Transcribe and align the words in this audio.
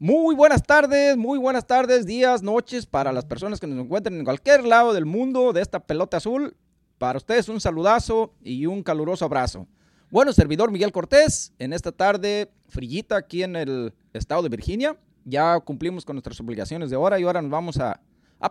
Muy 0.00 0.36
buenas 0.36 0.62
tardes, 0.62 1.16
muy 1.16 1.40
buenas 1.40 1.66
tardes, 1.66 2.06
días, 2.06 2.40
noches 2.40 2.86
para 2.86 3.12
las 3.12 3.24
personas 3.24 3.58
que 3.58 3.66
nos 3.66 3.84
encuentren 3.84 4.16
en 4.16 4.24
cualquier 4.24 4.64
lado 4.64 4.92
del 4.92 5.06
mundo 5.06 5.52
de 5.52 5.60
esta 5.60 5.80
pelota 5.80 6.18
azul. 6.18 6.56
Para 6.98 7.16
ustedes 7.16 7.48
un 7.48 7.60
saludazo 7.60 8.32
y 8.40 8.66
un 8.66 8.84
caluroso 8.84 9.24
abrazo. 9.24 9.66
Bueno, 10.08 10.32
servidor 10.32 10.70
Miguel 10.70 10.92
Cortés, 10.92 11.52
en 11.58 11.72
esta 11.72 11.90
tarde 11.90 12.52
frillita 12.68 13.16
aquí 13.16 13.42
en 13.42 13.56
el 13.56 13.92
estado 14.12 14.44
de 14.44 14.50
Virginia. 14.50 14.96
Ya 15.24 15.58
cumplimos 15.58 16.04
con 16.04 16.14
nuestras 16.14 16.38
obligaciones 16.38 16.90
de 16.90 16.96
hora 16.96 17.18
y 17.18 17.24
ahora 17.24 17.42
nos 17.42 17.50
vamos 17.50 17.78
a, 17.78 18.00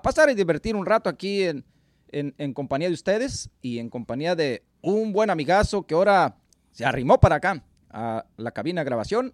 pasar 0.04 0.30
y 0.30 0.36
divertir 0.36 0.76
un 0.76 0.86
rato 0.86 1.10
aquí 1.10 1.44
en, 1.44 1.64
en, 2.10 2.36
en 2.40 2.54
compañía 2.54 2.90
de 2.90 2.94
ustedes 2.94 3.50
y 3.62 3.80
en 3.80 3.90
compañía 3.90 4.36
de 4.36 4.66
un 4.82 5.14
buen 5.14 5.30
amigazo 5.30 5.88
que 5.88 5.96
ahora 5.96 6.36
se 6.72 6.84
arrimó 6.84 7.22
para 7.22 7.36
acá 7.38 7.64
a 7.90 8.26
la 8.36 8.52
cabina 8.52 8.82
de 8.82 8.86
grabación 8.86 9.34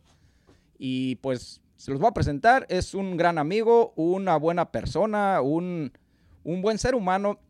y 0.77 1.15
pues 1.15 1.62
se 1.83 1.91
los 1.91 1.99
voy 1.99 2.07
a 2.07 2.13
presentar. 2.13 2.65
Es 2.69 2.93
un 2.93 3.17
gran 3.17 3.37
amigo, 3.37 3.91
una 3.97 4.37
buena 4.37 4.71
persona, 4.71 5.41
un, 5.41 5.91
un 6.45 6.61
buen 6.61 6.77
ser 6.77 6.95
humano, 6.95 7.41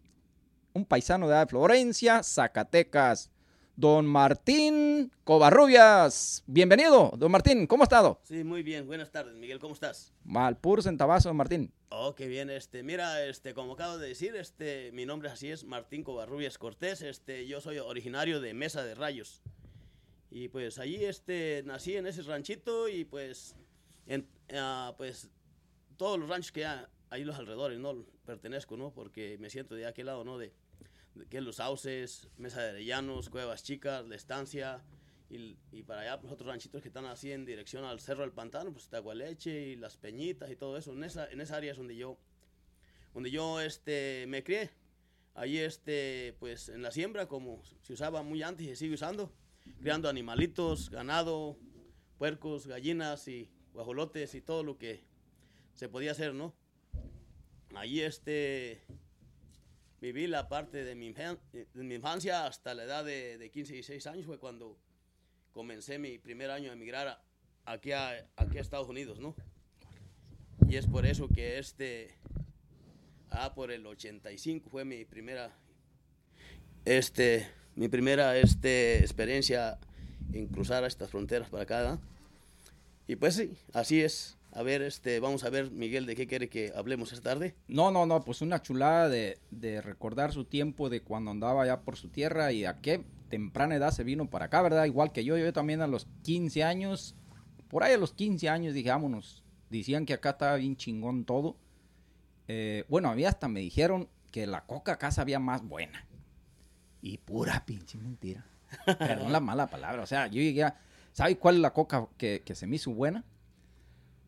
un 0.73 0.85
paisano 0.85 1.29
de 1.29 1.45
Florencia, 1.45 2.23
Zacatecas. 2.23 3.29
Don 3.75 4.07
Martín 4.07 5.11
Covarrubias. 5.23 6.43
Bienvenido, 6.47 7.11
don 7.15 7.31
Martín, 7.31 7.67
¿cómo 7.67 7.83
ha 7.83 7.85
estado? 7.85 8.19
Sí, 8.23 8.43
muy 8.43 8.63
bien. 8.63 8.87
Buenas 8.87 9.11
tardes, 9.11 9.35
Miguel. 9.35 9.59
¿Cómo 9.59 9.75
estás? 9.75 10.11
Mal, 10.23 10.57
puro 10.57 10.81
centavazo, 10.81 11.29
don 11.29 11.37
Martín. 11.37 11.71
Oh, 11.89 12.15
qué 12.15 12.27
bien. 12.27 12.49
Este, 12.49 12.81
mira, 12.81 13.23
este, 13.25 13.53
como 13.53 13.73
acabo 13.73 13.99
de 13.99 14.07
decir, 14.07 14.35
este, 14.35 14.91
mi 14.93 15.05
nombre 15.05 15.29
así 15.29 15.51
es 15.51 15.63
Martín 15.63 16.03
Covarrubias 16.03 16.57
Cortés. 16.57 17.03
Este, 17.03 17.45
yo 17.45 17.61
soy 17.61 17.77
originario 17.77 18.41
de 18.41 18.55
Mesa 18.55 18.83
de 18.83 18.95
Rayos. 18.95 19.43
Y 20.31 20.47
pues 20.47 20.79
allí, 20.79 21.05
este, 21.05 21.61
nací 21.65 21.95
en 21.95 22.07
ese 22.07 22.23
ranchito 22.23 22.89
y 22.89 23.05
pues, 23.05 23.55
en, 24.07 24.27
ah, 24.53 24.93
pues, 24.97 25.29
todos 25.97 26.19
los 26.19 26.29
ranchos 26.29 26.51
que 26.51 26.65
hay 26.65 26.85
ahí 27.13 27.23
los 27.23 27.37
alrededores, 27.37 27.79
¿no? 27.79 28.05
Pertenezco, 28.25 28.75
¿no? 28.75 28.91
Porque 28.91 29.37
me 29.37 29.51
siento 29.51 29.75
de 29.75 29.85
aquel 29.85 30.07
lado, 30.07 30.23
¿no? 30.23 30.39
De, 30.39 30.51
de 31.13 31.27
que 31.27 31.41
los 31.41 31.57
sauces, 31.57 32.27
Mesa 32.37 32.63
de 32.63 32.69
Arellanos, 32.71 33.29
Cuevas 33.29 33.61
Chicas, 33.63 34.07
La 34.07 34.15
Estancia. 34.15 34.83
Y, 35.29 35.55
y 35.71 35.83
para 35.83 36.01
allá, 36.01 36.19
pues 36.19 36.33
otros 36.33 36.47
ranchitos 36.47 36.81
que 36.81 36.87
están 36.87 37.05
así 37.05 37.31
en 37.31 37.45
dirección 37.45 37.85
al 37.85 37.99
Cerro 37.99 38.21
del 38.21 38.31
Pantano, 38.31 38.71
pues 38.71 38.89
Tagualeche 38.89 39.67
y 39.67 39.75
Las 39.75 39.95
Peñitas 39.97 40.49
y 40.49 40.55
todo 40.55 40.75
eso. 40.75 40.91
En 40.91 41.03
esa, 41.03 41.29
en 41.29 41.39
esa 41.39 41.57
área 41.57 41.71
es 41.71 41.77
donde 41.77 41.95
yo, 41.95 42.17
donde 43.13 43.29
yo 43.29 43.61
este, 43.61 44.25
me 44.27 44.43
crié. 44.43 44.71
Allí, 45.35 45.59
este, 45.59 46.35
pues 46.39 46.69
en 46.69 46.81
la 46.81 46.91
siembra, 46.91 47.27
como 47.27 47.61
se 47.81 47.93
usaba 47.93 48.23
muy 48.23 48.41
antes 48.41 48.65
y 48.65 48.69
se 48.69 48.75
sigue 48.75 48.95
usando, 48.95 49.31
criando 49.79 50.09
animalitos, 50.09 50.89
ganado, 50.89 51.57
puercos, 52.17 52.65
gallinas 52.65 53.27
y 53.27 53.49
guajolotes 53.73 54.35
y 54.35 54.41
todo 54.41 54.63
lo 54.63 54.77
que 54.77 55.01
se 55.75 55.89
podía 55.89 56.11
hacer, 56.11 56.33
¿no? 56.33 56.53
Allí, 57.75 58.01
este, 58.01 58.81
viví 59.99 60.27
la 60.27 60.47
parte 60.47 60.83
de 60.83 60.95
mi, 60.95 61.07
infancia 61.95 62.45
hasta 62.45 62.73
la 62.73 62.83
edad 62.83 63.03
de, 63.03 63.37
de 63.37 63.49
15 63.49 63.73
y 63.73 63.75
16 63.75 64.07
años, 64.07 64.25
fue 64.25 64.37
cuando 64.37 64.77
comencé 65.53 65.97
mi 65.97 66.17
primer 66.17 66.51
año 66.51 66.69
a 66.69 66.73
emigrar 66.73 67.07
a- 67.07 67.21
aquí, 67.65 67.91
a, 67.91 68.27
Estados 68.55 68.87
Unidos, 68.87 69.19
¿no? 69.19 69.35
Y 70.67 70.75
es 70.75 70.87
por 70.87 71.05
eso 71.05 71.27
que 71.27 71.57
este, 71.57 72.15
ah, 73.29 73.53
por 73.53 73.71
el 73.71 73.85
85 73.85 74.69
fue 74.69 74.85
mi 74.85 75.05
primera, 75.05 75.51
este, 76.85 77.47
mi 77.75 77.87
primera, 77.87 78.37
este, 78.37 78.99
experiencia 78.99 79.79
en 80.31 80.47
cruzar 80.47 80.83
estas 80.83 81.09
fronteras 81.09 81.49
para 81.49 81.63
acá, 81.63 81.77
¿verdad? 81.77 81.99
Y 83.07 83.15
pues 83.15 83.35
sí, 83.35 83.51
así 83.73 84.01
es. 84.01 84.37
A 84.51 84.61
ver, 84.61 84.83
este, 84.83 85.19
vamos 85.19 85.43
a 85.43 85.49
ver, 85.49 85.71
Miguel, 85.71 86.05
de 86.05 86.15
qué 86.15 86.27
quiere 86.27 86.47
que 86.47 86.71
hablemos 86.75 87.11
esta 87.11 87.31
tarde. 87.31 87.55
No, 87.67 87.89
no, 87.89 88.05
no, 88.05 88.23
pues 88.23 88.41
una 88.41 88.61
chulada 88.61 89.09
de, 89.09 89.39
de 89.49 89.81
recordar 89.81 90.31
su 90.31 90.45
tiempo 90.45 90.89
de 90.89 91.01
cuando 91.01 91.31
andaba 91.31 91.63
allá 91.63 91.81
por 91.81 91.95
su 91.97 92.09
tierra 92.09 92.51
y 92.51 92.65
a 92.65 92.79
qué 92.79 93.03
temprana 93.29 93.75
edad 93.75 93.91
se 93.91 94.03
vino 94.03 94.29
para 94.29 94.45
acá, 94.45 94.61
¿verdad? 94.61 94.85
Igual 94.85 95.11
que 95.11 95.23
yo, 95.25 95.35
yo 95.37 95.51
también 95.53 95.81
a 95.81 95.87
los 95.87 96.07
15 96.21 96.63
años, 96.63 97.15
por 97.67 97.83
ahí 97.83 97.93
a 97.93 97.97
los 97.97 98.13
15 98.13 98.47
años 98.47 98.75
dije, 98.75 98.89
vámonos. 98.89 99.43
Decían 99.71 100.05
que 100.05 100.13
acá 100.13 100.31
estaba 100.31 100.55
bien 100.57 100.77
chingón 100.77 101.25
todo. 101.25 101.57
Eh, 102.47 102.85
bueno, 102.89 103.09
a 103.09 103.15
mí 103.15 103.25
hasta 103.25 103.47
me 103.47 103.61
dijeron 103.61 104.07
que 104.29 104.45
la 104.45 104.65
coca 104.65 104.93
acá 104.93 105.09
sabía 105.09 105.39
más 105.39 105.63
buena. 105.63 106.05
Y 107.01 107.17
pura 107.17 107.65
pinche 107.65 107.97
mentira. 107.97 108.45
Perdón 108.99 109.31
la 109.31 109.39
mala 109.39 109.67
palabra. 109.67 110.03
O 110.03 110.05
sea, 110.05 110.27
yo 110.27 110.41
llegué 110.41 110.63
a... 110.63 110.79
¿Sabe 111.13 111.37
cuál 111.37 111.55
es 111.55 111.61
la 111.61 111.73
coca 111.73 112.07
que, 112.17 112.41
que 112.43 112.55
se 112.55 112.67
me 112.67 112.75
hizo 112.75 112.91
buena? 112.91 113.23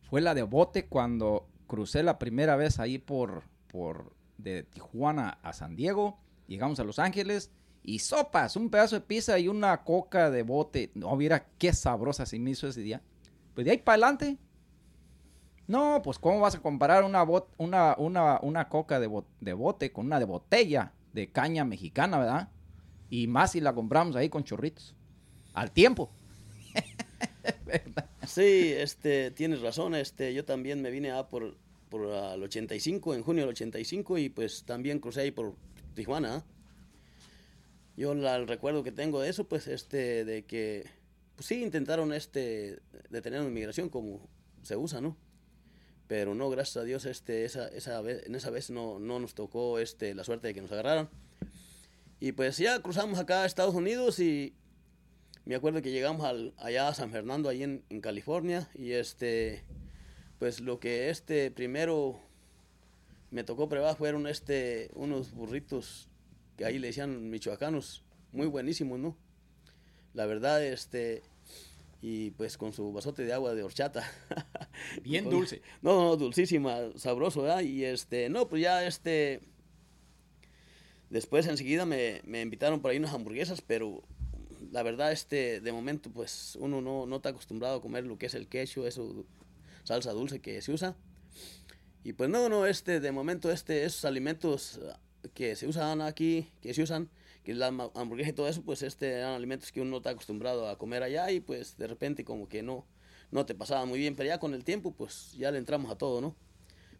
Fue 0.08 0.20
la 0.20 0.34
de 0.34 0.42
bote 0.42 0.86
cuando 0.86 1.48
crucé 1.66 2.02
la 2.02 2.18
primera 2.18 2.56
vez 2.56 2.78
ahí 2.78 2.98
por, 2.98 3.42
por 3.68 4.14
de 4.38 4.62
Tijuana 4.62 5.38
a 5.42 5.52
San 5.52 5.76
Diego. 5.76 6.18
Llegamos 6.46 6.78
a 6.80 6.84
Los 6.84 6.98
Ángeles 7.00 7.50
y 7.82 7.98
sopas, 7.98 8.54
un 8.56 8.70
pedazo 8.70 8.94
de 8.96 9.00
pizza 9.00 9.38
y 9.38 9.48
una 9.48 9.82
coca 9.82 10.30
de 10.30 10.42
bote. 10.44 10.92
No, 10.94 11.14
mira 11.16 11.48
qué 11.58 11.72
sabrosa 11.72 12.24
se 12.24 12.38
me 12.38 12.50
hizo 12.50 12.68
ese 12.68 12.80
día. 12.82 13.02
Pues 13.54 13.64
de 13.64 13.72
ahí 13.72 13.78
para 13.78 13.94
adelante. 13.94 14.38
No, 15.66 16.00
pues 16.04 16.20
cómo 16.20 16.38
vas 16.38 16.54
a 16.54 16.60
comparar 16.62 17.02
una, 17.02 17.24
bot- 17.24 17.48
una, 17.58 17.96
una, 17.98 18.38
una 18.40 18.68
coca 18.68 19.00
de, 19.00 19.08
bo- 19.08 19.26
de 19.40 19.52
bote 19.52 19.92
con 19.92 20.06
una 20.06 20.20
de 20.20 20.24
botella 20.24 20.92
de 21.12 21.32
caña 21.32 21.64
mexicana, 21.64 22.18
¿verdad? 22.18 22.50
Y 23.10 23.26
más 23.26 23.52
si 23.52 23.60
la 23.60 23.74
compramos 23.74 24.14
ahí 24.14 24.28
con 24.28 24.44
chorritos. 24.44 24.94
Al 25.54 25.72
tiempo. 25.72 26.12
Sí, 28.26 28.72
este, 28.76 29.30
tienes 29.30 29.60
razón, 29.60 29.94
este, 29.94 30.34
yo 30.34 30.44
también 30.44 30.82
me 30.82 30.90
vine 30.90 31.12
a 31.12 31.28
por, 31.28 31.56
por 31.88 32.02
el 32.02 32.42
85, 32.42 33.14
en 33.14 33.22
junio 33.22 33.42
del 33.44 33.50
85, 33.50 34.18
y 34.18 34.28
pues 34.28 34.64
también 34.64 34.98
crucé 34.98 35.20
ahí 35.22 35.30
por 35.30 35.54
Tijuana. 35.94 36.44
Yo 37.96 38.14
la- 38.14 38.36
el 38.36 38.46
recuerdo 38.48 38.82
que 38.82 38.92
tengo 38.92 39.20
de 39.20 39.30
eso, 39.30 39.44
pues, 39.44 39.68
este, 39.68 40.24
de 40.24 40.44
que, 40.44 40.86
pues 41.36 41.46
sí, 41.46 41.62
intentaron, 41.62 42.12
este, 42.12 42.80
detener 43.10 43.40
la 43.42 43.46
inmigración 43.48 43.88
como 43.88 44.28
se 44.62 44.76
usa, 44.76 45.00
¿no? 45.00 45.16
Pero 46.08 46.34
no, 46.34 46.50
gracias 46.50 46.76
a 46.78 46.84
Dios, 46.84 47.04
este, 47.06 47.44
esa, 47.44 47.68
esa 47.68 48.00
vez, 48.02 48.26
en 48.26 48.34
esa 48.34 48.50
vez 48.50 48.70
no, 48.70 48.98
no 48.98 49.18
nos 49.18 49.34
tocó, 49.34 49.78
este, 49.78 50.14
la 50.14 50.24
suerte 50.24 50.48
de 50.48 50.54
que 50.54 50.62
nos 50.62 50.72
agarraran. 50.72 51.08
Y 52.20 52.32
pues 52.32 52.58
ya 52.58 52.80
cruzamos 52.80 53.18
acá 53.18 53.42
a 53.42 53.46
Estados 53.46 53.74
Unidos 53.74 54.18
y 54.20 54.52
me 55.46 55.54
acuerdo 55.54 55.80
que 55.80 55.90
llegamos 55.92 56.26
al, 56.26 56.52
allá 56.58 56.88
a 56.88 56.94
San 56.94 57.10
Fernando, 57.10 57.48
ahí 57.48 57.62
en, 57.62 57.82
en 57.88 58.00
California, 58.00 58.68
y 58.74 58.92
este, 58.92 59.62
pues 60.38 60.60
lo 60.60 60.78
que 60.80 61.08
este 61.10 61.50
primero 61.50 62.20
me 63.30 63.44
tocó 63.44 63.68
probar 63.68 63.96
fueron 63.96 64.26
este, 64.26 64.90
unos 64.94 65.32
burritos 65.32 66.08
que 66.56 66.64
ahí 66.64 66.78
le 66.78 66.88
decían 66.88 67.30
michoacanos, 67.30 68.02
muy 68.32 68.46
buenísimos, 68.46 68.98
¿no? 68.98 69.16
La 70.14 70.26
verdad, 70.26 70.64
este, 70.64 71.22
y 72.02 72.30
pues 72.32 72.56
con 72.56 72.72
su 72.72 72.92
vasote 72.92 73.24
de 73.24 73.32
agua 73.32 73.54
de 73.54 73.62
horchata. 73.62 74.10
Bien 75.02 75.24
Con- 75.24 75.34
dulce. 75.34 75.62
No, 75.82 76.02
no, 76.04 76.16
dulcísima, 76.16 76.78
sabroso, 76.96 77.42
¿verdad? 77.42 77.60
Y 77.60 77.84
este, 77.84 78.28
no, 78.30 78.48
pues 78.48 78.62
ya 78.62 78.84
este, 78.86 79.40
después 81.10 81.46
enseguida 81.46 81.84
me, 81.86 82.20
me 82.24 82.40
invitaron 82.40 82.80
por 82.80 82.90
ahí 82.90 82.96
unas 82.96 83.14
hamburguesas, 83.14 83.60
pero 83.60 84.02
la 84.70 84.82
verdad, 84.82 85.12
este, 85.12 85.60
de 85.60 85.72
momento, 85.72 86.10
pues 86.10 86.56
uno 86.60 86.80
no, 86.80 87.06
no 87.06 87.16
está 87.16 87.30
acostumbrado 87.30 87.76
a 87.76 87.82
comer 87.82 88.04
lo 88.04 88.18
que 88.18 88.26
es 88.26 88.34
el 88.34 88.48
queso, 88.48 88.86
eso, 88.86 89.24
salsa 89.84 90.12
dulce 90.12 90.40
que 90.40 90.60
se 90.62 90.72
usa. 90.72 90.96
Y 92.04 92.12
pues 92.12 92.30
no, 92.30 92.48
no, 92.48 92.66
este, 92.66 93.00
de 93.00 93.12
momento, 93.12 93.50
este, 93.50 93.84
esos 93.84 94.04
alimentos 94.04 94.80
ah, 94.88 94.98
que 95.34 95.56
se 95.56 95.66
usan 95.66 96.00
aquí, 96.00 96.48
que 96.60 96.72
se 96.72 96.82
usan, 96.82 97.08
que 97.42 97.54
la 97.54 97.66
hamburguesa 97.66 98.30
y 98.30 98.32
todo 98.32 98.48
eso, 98.48 98.62
pues 98.62 98.82
este, 98.82 99.10
eran 99.12 99.34
alimentos 99.34 99.72
que 99.72 99.80
uno 99.80 99.90
no 99.90 99.96
está 99.98 100.10
acostumbrado 100.10 100.68
a 100.68 100.78
comer 100.78 101.02
allá 101.02 101.30
y 101.30 101.40
pues 101.40 101.76
de 101.76 101.86
repente 101.86 102.24
como 102.24 102.48
que 102.48 102.62
no, 102.62 102.86
no 103.30 103.46
te 103.46 103.54
pasaba 103.54 103.86
muy 103.86 103.98
bien, 103.98 104.16
pero 104.16 104.28
ya 104.28 104.38
con 104.38 104.54
el 104.54 104.64
tiempo, 104.64 104.92
pues 104.92 105.32
ya 105.32 105.50
le 105.50 105.58
entramos 105.58 105.90
a 105.90 105.98
todo, 105.98 106.20
¿no? 106.20 106.36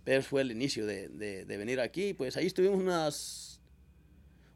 Pero 0.05 0.23
fue 0.23 0.43
el 0.43 0.53
inicio 0.53 0.87
de, 0.87 1.09
de, 1.09 1.45
de 1.45 1.57
venir 1.57 1.81
aquí, 1.81 2.15
pues 2.15 2.37
ahí 2.37 2.47
estuvimos 2.47 2.79
unas 2.79 3.56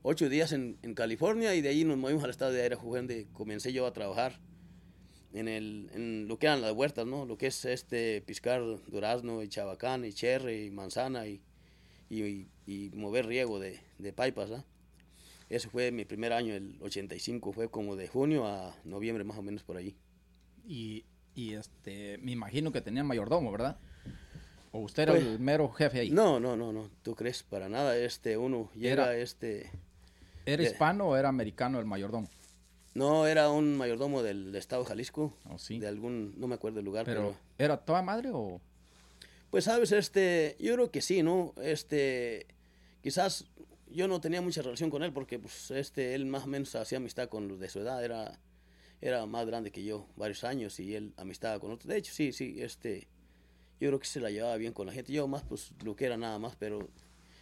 ocho 0.03 0.29
días 0.29 0.53
en, 0.53 0.79
en 0.83 0.95
California 0.95 1.55
y 1.55 1.61
de 1.61 1.69
ahí 1.69 1.85
nos 1.85 1.97
movimos 1.99 2.25
al 2.25 2.31
estado 2.31 2.53
de 2.53 2.65
Idaho, 2.67 2.95
donde 2.97 3.27
comencé 3.33 3.73
yo 3.73 3.87
a 3.87 3.93
trabajar 3.93 4.41
en, 5.33 5.49
el, 5.49 5.91
en 5.95 6.27
lo 6.29 6.39
que 6.39 6.47
eran 6.47 6.63
las 6.63 6.73
huertas, 6.73 7.07
¿no? 7.07 7.27
Lo 7.27 7.37
que 7.39 7.47
es 7.49 7.65
este, 7.65 8.21
piscar 8.23 8.63
durazno 8.89 9.43
y 9.43 9.49
chabacán 9.49 10.05
y 10.05 10.13
cherry 10.13 10.67
y 10.67 10.71
manzana 10.71 11.27
y, 11.27 11.41
y, 12.09 12.49
y 12.67 12.91
mover 12.95 13.27
riego 13.27 13.59
de, 13.61 13.81
de 13.99 14.13
paipas, 14.13 14.51
¿ah? 14.51 14.65
Ese 15.49 15.69
fue 15.69 15.91
mi 15.91 16.05
primer 16.05 16.33
año, 16.33 16.55
el 16.55 16.77
85, 16.81 17.53
fue 17.53 17.69
como 17.71 17.97
de 17.97 18.07
junio 18.07 18.47
a 18.47 18.77
noviembre 18.85 19.25
más 19.25 19.37
o 19.37 19.43
menos 19.43 19.65
por 19.65 19.77
ahí. 19.77 19.97
Y, 20.65 21.05
y 21.35 21.55
este, 21.55 22.19
me 22.19 22.31
imagino 22.31 22.71
que 22.71 22.81
tenía 22.81 23.03
mayordomo, 23.03 23.51
¿verdad? 23.51 23.77
¿O 24.71 24.79
usted 24.79 25.03
era 25.05 25.13
Pues, 25.13 25.25
el 25.27 25.41
mero 25.41 25.69
jefe 25.71 25.99
ahí? 26.01 26.11
No, 26.11 26.39
no, 26.39 26.57
no, 26.57 26.73
no, 26.73 26.89
tú 27.03 27.17
crees 27.17 27.43
para 27.43 27.69
nada, 27.69 27.97
este, 27.99 28.37
uno 28.37 28.71
llega, 28.77 28.93
Era- 29.13 29.17
este, 29.17 29.69
¿Era 30.47 30.63
eh. 30.63 30.67
hispano 30.67 31.09
o 31.09 31.17
era 31.17 31.29
americano 31.29 31.79
el 31.79 31.87
mayordomo? 31.87 32.29
no, 32.95 33.27
era 33.27 33.51
un 33.51 33.77
mayordomo 33.77 34.23
del 34.23 34.55
estado 34.57 34.83
de 34.83 34.89
Jalisco, 34.89 35.37
¿O 35.49 35.59
sí? 35.59 35.79
de 35.79 35.89
algún, 35.89 36.35
no 36.39 36.49
me 36.49 36.57
acuerdo 36.57 36.81
el 36.81 36.85
lugar, 36.85 37.05
Pero, 37.05 37.21
pero, 37.21 37.37
¿era 37.59 37.77
toda 37.77 38.03
madre 38.03 38.31
o...? 38.33 38.61
Pues 39.51 39.65
sabes, 39.65 39.91
este, 39.93 40.57
yo 40.61 40.75
creo 40.75 40.91
que 40.91 41.01
sí, 41.01 41.23
¿no? 41.23 41.55
Este, 41.61 42.47
quizás 43.03 43.47
yo 43.89 44.07
no 44.07 44.21
tenía 44.21 44.41
mucha 44.41 44.63
relación 44.63 44.91
con 44.91 45.03
él 45.03 45.13
porque, 45.13 45.39
pues, 45.39 45.71
este, 45.73 46.15
él 46.15 46.27
más 46.27 46.45
o 46.45 46.47
menos 46.47 46.75
hacía 46.77 46.99
amistad 46.99 47.29
con 47.29 47.49
los 47.49 47.59
de 47.59 47.69
su 47.69 47.81
edad, 47.81 48.05
era, 48.05 48.39
era 49.01 49.27
más 49.27 49.47
grande 49.47 49.73
que 49.73 49.83
yo, 49.83 50.07
varios 50.17 50.45
años, 50.45 50.79
y 50.79 50.95
él 50.95 51.15
amistad 51.17 51.59
con 51.59 51.73
otros. 51.73 51.89
De 51.89 51.97
hecho, 51.97 52.13
sí, 52.13 52.33
sí, 52.33 52.57
este, 52.61 53.09
yo 53.81 53.89
creo 53.89 53.99
que 53.99 54.07
se 54.07 54.21
la 54.21 54.31
llevaba 54.31 54.57
bien 54.57 54.73
con 54.73 54.87
la 54.87 54.93
gente. 54.93 55.13
Yo 55.13 55.27
más, 55.27 55.43
pues, 55.43 55.73
lo 55.85 55.97
que 55.97 56.07
era 56.07 56.17
nada 56.17 56.39
más, 56.39 56.55
pero 56.57 56.89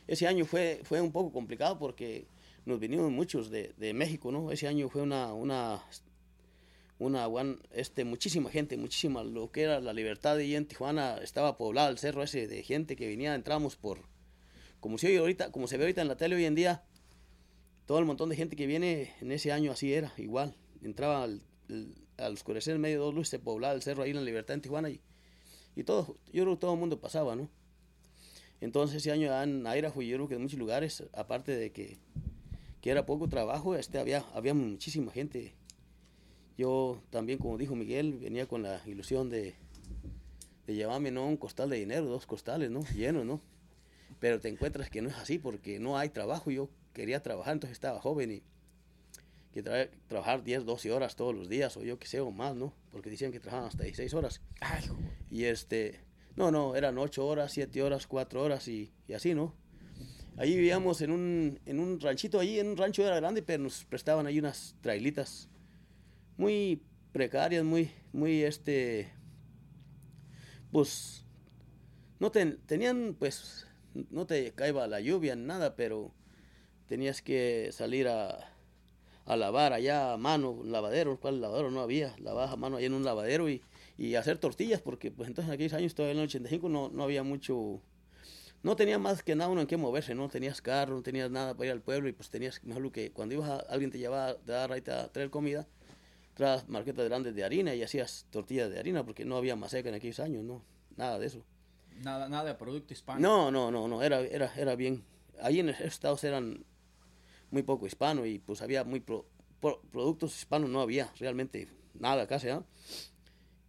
ese 0.07 0.27
año 0.27 0.47
fue, 0.47 0.81
fue 0.85 1.03
un 1.03 1.13
poco 1.13 1.31
complicado 1.31 1.79
porque 1.79 2.27
nos 2.69 2.79
vinieron 2.79 3.13
muchos 3.13 3.51
de, 3.51 3.75
de 3.77 3.95
México, 3.95 4.31
¿no? 4.31 4.53
Ese 4.53 4.69
año 4.69 4.89
fue 4.89 5.03
una, 5.03 5.33
una 5.33 5.83
una 6.99 7.29
este 7.71 8.05
muchísima 8.05 8.51
gente, 8.51 8.77
muchísima 8.77 9.23
lo 9.23 9.53
que 9.53 9.63
era 9.63 9.81
la 9.81 9.93
libertad 9.93 10.37
y 10.39 10.57
en 10.57 10.67
Tijuana 10.67 11.19
estaba 11.19 11.57
poblado 11.57 11.91
el 11.91 11.99
cerro 11.99 12.25
ese 12.25 12.49
de 12.49 12.63
gente 12.65 12.97
que 12.97 13.07
venía, 13.07 13.35
entramos 13.35 13.77
por 13.77 14.01
como 14.81 14.99
se 14.99 15.17
ahorita, 15.17 15.51
como 15.51 15.67
se 15.69 15.77
ve 15.77 15.85
ahorita 15.85 16.03
en 16.03 16.09
la 16.09 16.17
tele 16.17 16.37
hoy 16.37 16.45
en 16.45 16.55
día, 16.55 16.85
todo 17.87 17.99
el 17.99 18.05
montón 18.05 18.29
de 18.29 18.37
gente 18.37 18.57
que 18.57 18.67
viene 18.67 19.13
en 19.21 19.33
ese 19.33 19.53
año 19.53 19.73
así 19.73 19.93
era, 19.93 20.13
igual, 20.17 20.57
entraba 20.83 21.25
al, 21.25 21.43
al 22.17 22.33
oscurecer 22.33 22.75
en 22.75 22.81
medio 22.81 22.99
de 22.99 23.05
dos 23.05 23.15
luces, 23.15 23.31
se 23.31 23.39
poblaba 23.39 23.75
el 23.75 23.83
cerro 23.83 24.03
ahí 24.03 24.11
en 24.11 24.17
la 24.17 24.23
libertad 24.23 24.55
en 24.55 24.61
Tijuana 24.61 24.91
y, 24.91 25.01
y 25.75 25.85
todo, 25.85 26.17
yo 26.33 26.43
creo 26.43 26.55
que 26.55 26.61
todo 26.61 26.75
el 26.75 26.81
mundo 26.81 27.01
pasaba, 27.01 27.35
¿no? 27.35 27.51
Entonces 28.61 28.97
ese 28.97 29.13
año 29.13 29.33
en 29.43 29.67
Airajo 29.67 30.03
yo 30.03 30.17
creo 30.17 30.29
que 30.29 30.35
en 30.35 30.43
muchos 30.43 30.59
lugares, 30.59 31.05
aparte 31.13 31.57
de 31.57 31.73
que, 31.73 31.99
que 32.89 32.93
era 32.93 33.05
poco 33.05 33.29
trabajo, 33.29 33.75
este 33.75 33.99
había, 33.99 34.25
había 34.33 34.55
muchísima 34.55 35.13
gente 35.13 35.55
yo 36.57 37.03
también, 37.11 37.39
como 37.39 37.59
dijo 37.59 37.77
Miguel, 37.77 38.15
venía 38.15 38.47
con 38.47 38.63
la 38.63 38.81
ilusión 38.87 39.29
de, 39.29 39.57
de 40.67 40.75
llevarme 40.75 41.11
no 41.11 41.27
un 41.27 41.37
costal 41.37 41.69
de 41.69 41.77
dinero, 41.77 42.07
dos 42.07 42.25
costales, 42.25 42.71
¿no? 42.71 42.83
Llenos, 42.95 43.27
¿no? 43.27 43.43
Pero 44.21 44.41
te 44.41 44.49
encuentras 44.49 44.89
que 44.89 45.03
no 45.03 45.11
es 45.11 45.17
así 45.17 45.39
porque 45.39 45.79
no 45.79 45.99
hay 45.99 46.09
trabajo. 46.09 46.51
Yo 46.51 46.71
quería 46.95 47.23
trabajar, 47.23 47.53
entonces 47.53 47.75
estaba 47.75 48.01
joven 48.01 48.33
y 48.33 48.43
que 49.53 49.63
trabajar 50.07 50.43
10, 50.43 50.65
12 50.65 50.91
horas 50.91 51.15
todos 51.15 51.35
los 51.35 51.51
días 51.51 51.77
o 51.77 51.85
yo 51.85 51.99
que 51.99 52.07
sé 52.09 52.21
o 52.21 52.31
más, 52.31 52.57
¿no? 52.57 52.73
Porque 52.91 53.11
decían 53.11 53.33
que 53.33 53.39
trabajaban 53.39 53.69
hasta 53.69 53.85
16 53.85 54.15
horas. 54.15 54.41
y 55.31 55.45
este, 55.45 56.01
no, 56.37 56.51
no, 56.51 56.75
eran 56.75 56.97
8 56.97 57.27
horas, 57.27 57.53
7 57.53 57.83
horas, 57.83 58.07
4 58.07 58.43
horas 58.43 58.67
y, 58.67 58.95
y 59.07 59.13
así, 59.13 59.35
¿no? 59.35 59.55
Ahí 60.39 60.55
vivíamos 60.55 61.01
en 61.01 61.11
un, 61.11 61.61
en 61.67 61.81
un 61.81 61.99
ranchito, 61.99 62.39
allí 62.39 62.61
en 62.61 62.69
un 62.69 62.77
rancho 62.77 63.05
era 63.05 63.17
grande, 63.17 63.43
pero 63.43 63.65
nos 63.65 63.85
prestaban 63.85 64.25
ahí 64.29 64.39
unas 64.39 64.77
trailitas 64.81 65.49
muy 66.37 66.81
precarias, 67.11 67.65
muy, 67.65 67.91
muy, 68.13 68.45
este, 68.45 69.11
pues, 70.71 71.25
no 72.21 72.31
tenían, 72.31 73.17
pues, 73.19 73.67
no 74.11 74.27
te 74.27 74.53
caía 74.53 74.87
la 74.87 75.01
lluvia, 75.01 75.35
nada, 75.35 75.75
pero 75.75 76.13
tenías 76.87 77.21
que 77.21 77.71
salir 77.73 78.07
a, 78.07 78.55
lavar 79.27 79.73
allá 79.73 80.13
a 80.13 80.17
mano, 80.19 80.63
lavadero, 80.65 81.19
cual 81.19 81.41
lavadero 81.41 81.73
no 81.73 81.81
había, 81.81 82.15
lavar 82.21 82.49
a 82.49 82.57
mano 82.57 82.77
allá 82.77 82.87
en 82.87 82.95
un 82.95 83.05
lavadero 83.05 83.51
y, 83.51 83.61
y 83.97 84.15
hacer 84.15 84.39
tortillas, 84.39 84.81
porque 84.81 85.11
pues 85.11 85.29
entonces 85.29 85.49
en 85.49 85.55
aquellos 85.55 85.73
años, 85.73 85.97
todavía 85.97 86.13
en 86.13 86.19
el 86.21 86.27
85, 86.27 86.69
no, 86.69 86.91
no 86.91 87.03
había 87.03 87.25
mucho, 87.25 87.83
no 88.63 88.77
tenía 88.77 88.99
más 88.99 89.23
que 89.23 89.35
nada 89.35 89.51
uno 89.51 89.61
en 89.61 89.67
qué 89.67 89.77
moverse, 89.77 90.15
no 90.15 90.29
tenías 90.29 90.61
carro, 90.61 90.95
no 90.97 91.03
tenías 91.03 91.31
nada 91.31 91.55
para 91.55 91.67
ir 91.67 91.73
al 91.73 91.81
pueblo 91.81 92.09
y 92.09 92.13
pues 92.13 92.31
tenías, 92.31 92.63
mejor 92.65 92.91
que 92.91 93.13
cuando 93.13 93.35
ibas 93.35 93.51
a, 93.51 93.57
alguien 93.73 93.91
te 93.91 93.99
llevaba, 93.99 94.35
te 94.35 94.53
daba 94.53 94.77
a 94.77 95.09
traer 95.09 95.31
comida, 95.31 95.67
tras 96.35 96.69
marquetas 96.69 97.05
grandes 97.05 97.35
de 97.35 97.45
harina 97.45 97.75
y 97.75 97.83
hacías 97.83 98.27
tortillas 98.31 98.71
de 98.71 98.79
harina 98.79 99.05
porque 99.05 99.25
no 99.25 99.37
había 99.37 99.57
maseca 99.57 99.89
en 99.89 99.97
aquellos 99.97 100.21
años, 100.21 100.45
no, 100.45 100.63
nada 100.97 101.19
de 101.19 101.27
eso. 101.27 101.45
Nada, 102.03 102.29
nada 102.29 102.45
de 102.45 102.55
producto 102.55 102.93
hispano. 102.93 103.21
No, 103.21 103.51
no, 103.51 103.71
no, 103.71 103.89
no, 103.89 104.03
era, 104.03 104.21
era, 104.21 104.53
era 104.55 104.77
bien. 104.77 105.05
Ahí 105.41 105.59
en 105.59 105.69
Estados 105.71 106.23
eran 106.25 106.65
muy 107.51 107.63
poco 107.63 107.87
hispano 107.87 108.27
y 108.27 108.39
pues 108.39 108.63
había 108.63 108.85
muy 108.85 109.01
productos 109.01 110.37
hispanos, 110.37 110.71
no 110.71 110.81
había 110.81 111.13
realmente 111.19 111.69
nada 111.95 112.27
casi, 112.27 112.49
¿ah? 112.51 112.65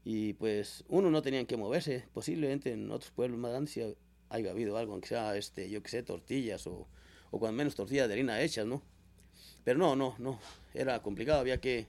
Y 0.03 0.33
pues 0.33 0.83
uno 0.87 1.09
no 1.09 1.21
tenía 1.21 1.45
que 1.45 1.57
moverse, 1.57 2.07
posiblemente 2.13 2.71
en 2.71 2.91
otros 2.91 3.11
pueblos 3.11 3.39
más 3.39 3.51
grandes 3.51 3.97
haya 4.29 4.51
habido 4.51 4.77
algo, 4.77 4.93
aunque 4.93 5.09
sea, 5.09 5.35
este, 5.35 5.69
yo 5.69 5.81
que 5.81 5.89
sé, 5.89 6.03
tortillas 6.03 6.67
o, 6.67 6.87
o 7.31 7.39
cuando 7.39 7.57
menos 7.57 7.75
tortillas 7.75 8.07
de 8.07 8.13
harina 8.13 8.41
hechas, 8.41 8.65
¿no? 8.65 8.81
Pero 9.63 9.77
no, 9.79 9.95
no, 9.95 10.15
no, 10.19 10.39
era 10.73 11.01
complicado, 11.01 11.39
había 11.39 11.59
que 11.59 11.87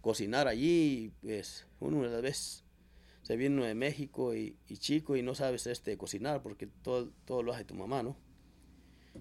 cocinar 0.00 0.48
allí, 0.48 1.12
pues 1.22 1.66
uno 1.80 1.98
una 1.98 2.20
vez 2.20 2.64
se 3.22 3.36
viene 3.36 3.66
de 3.66 3.74
México 3.74 4.34
y, 4.36 4.56
chico 4.78 5.16
y 5.16 5.22
no 5.22 5.34
sabes 5.34 5.66
este 5.66 5.96
cocinar 5.96 6.42
porque 6.42 6.68
todo, 6.68 7.10
todo 7.24 7.42
lo 7.42 7.52
hace 7.52 7.64
tu 7.64 7.74
mamá, 7.74 8.04
¿no? 8.04 8.16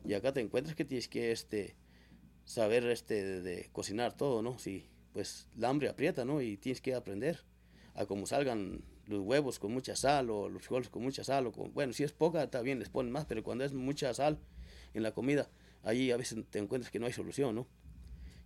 Y 0.04 0.14
acá 0.14 0.32
te 0.32 0.42
encuentras 0.42 0.76
que 0.76 0.86
tienes 0.86 1.08
que 1.08 1.32
este 1.32 1.76
saber 2.44 2.86
este 2.86 3.42
de, 3.42 3.70
cocinar 3.72 4.16
todo, 4.16 4.44
¿no? 4.44 4.60
Si 4.60 4.88
pues 5.12 5.48
la 5.56 5.70
hambre 5.70 5.90
aprieta, 5.90 6.24
¿no? 6.24 6.42
Y 6.42 6.58
tienes 6.58 6.82
que 6.82 6.94
aprender 6.94 7.44
a 7.96 8.06
cómo 8.06 8.28
salgan 8.28 8.84
los 9.08 9.22
huevos 9.22 9.60
con 9.60 9.72
mucha 9.72 9.96
sal 9.96 10.30
o 10.30 10.50
los 10.50 10.62
frijoles 10.62 10.90
con 10.90 11.04
mucha 11.04 11.24
sal 11.24 11.48
o 11.48 11.52
con, 11.52 11.74
bueno, 11.74 11.94
si 11.94 12.04
es 12.04 12.12
poca 12.12 12.44
está 12.44 12.62
bien, 12.62 12.80
les 12.80 12.90
ponen 12.90 13.12
más, 13.12 13.26
pero 13.26 13.44
cuando 13.44 13.64
es 13.64 13.74
mucha 13.74 14.14
sal 14.14 14.40
en 14.94 15.04
la 15.04 15.12
comida, 15.12 15.50
allí 15.84 16.12
a 16.12 16.18
veces 16.18 16.44
te 16.50 16.60
encuentras 16.60 16.92
que 16.92 17.00
no 17.00 17.06
hay 17.06 17.14
solución, 17.14 17.56
¿no? 17.56 17.68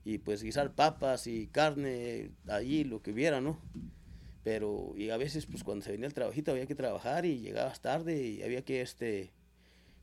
y 0.06 0.18
pues 0.18 0.44
guisar 0.44 0.74
papas 0.74 1.28
y 1.28 1.48
carne 1.48 2.32
allí, 2.48 2.84
lo 2.84 3.02
que 3.02 3.12
hubiera, 3.12 3.42
¿no? 3.42 3.60
Pero, 4.44 4.94
y 4.96 5.10
a 5.10 5.18
veces, 5.18 5.46
pues 5.46 5.64
cuando 5.64 5.84
se 5.84 5.92
venía 5.92 6.08
el 6.08 6.14
trabajito 6.14 6.52
había 6.52 6.66
que 6.66 6.76
trabajar 6.76 7.26
y 7.26 7.40
llegabas 7.40 7.82
tarde 7.82 8.22
y 8.22 8.42
había 8.42 8.64
que, 8.64 8.82
este, 8.82 9.32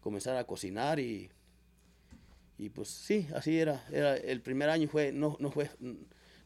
comenzar 0.01 0.37
a 0.37 0.45
cocinar 0.45 1.01
y, 1.01 1.31
y 2.59 2.69
pues 2.69 2.89
sí, 2.89 3.27
así 3.35 3.59
era, 3.59 3.85
era, 3.91 4.17
el 4.17 4.41
primer 4.43 4.69
año 4.69 4.89
fue, 4.89 5.13
no, 5.13 5.37
no 5.41 5.51
fue, 5.51 5.71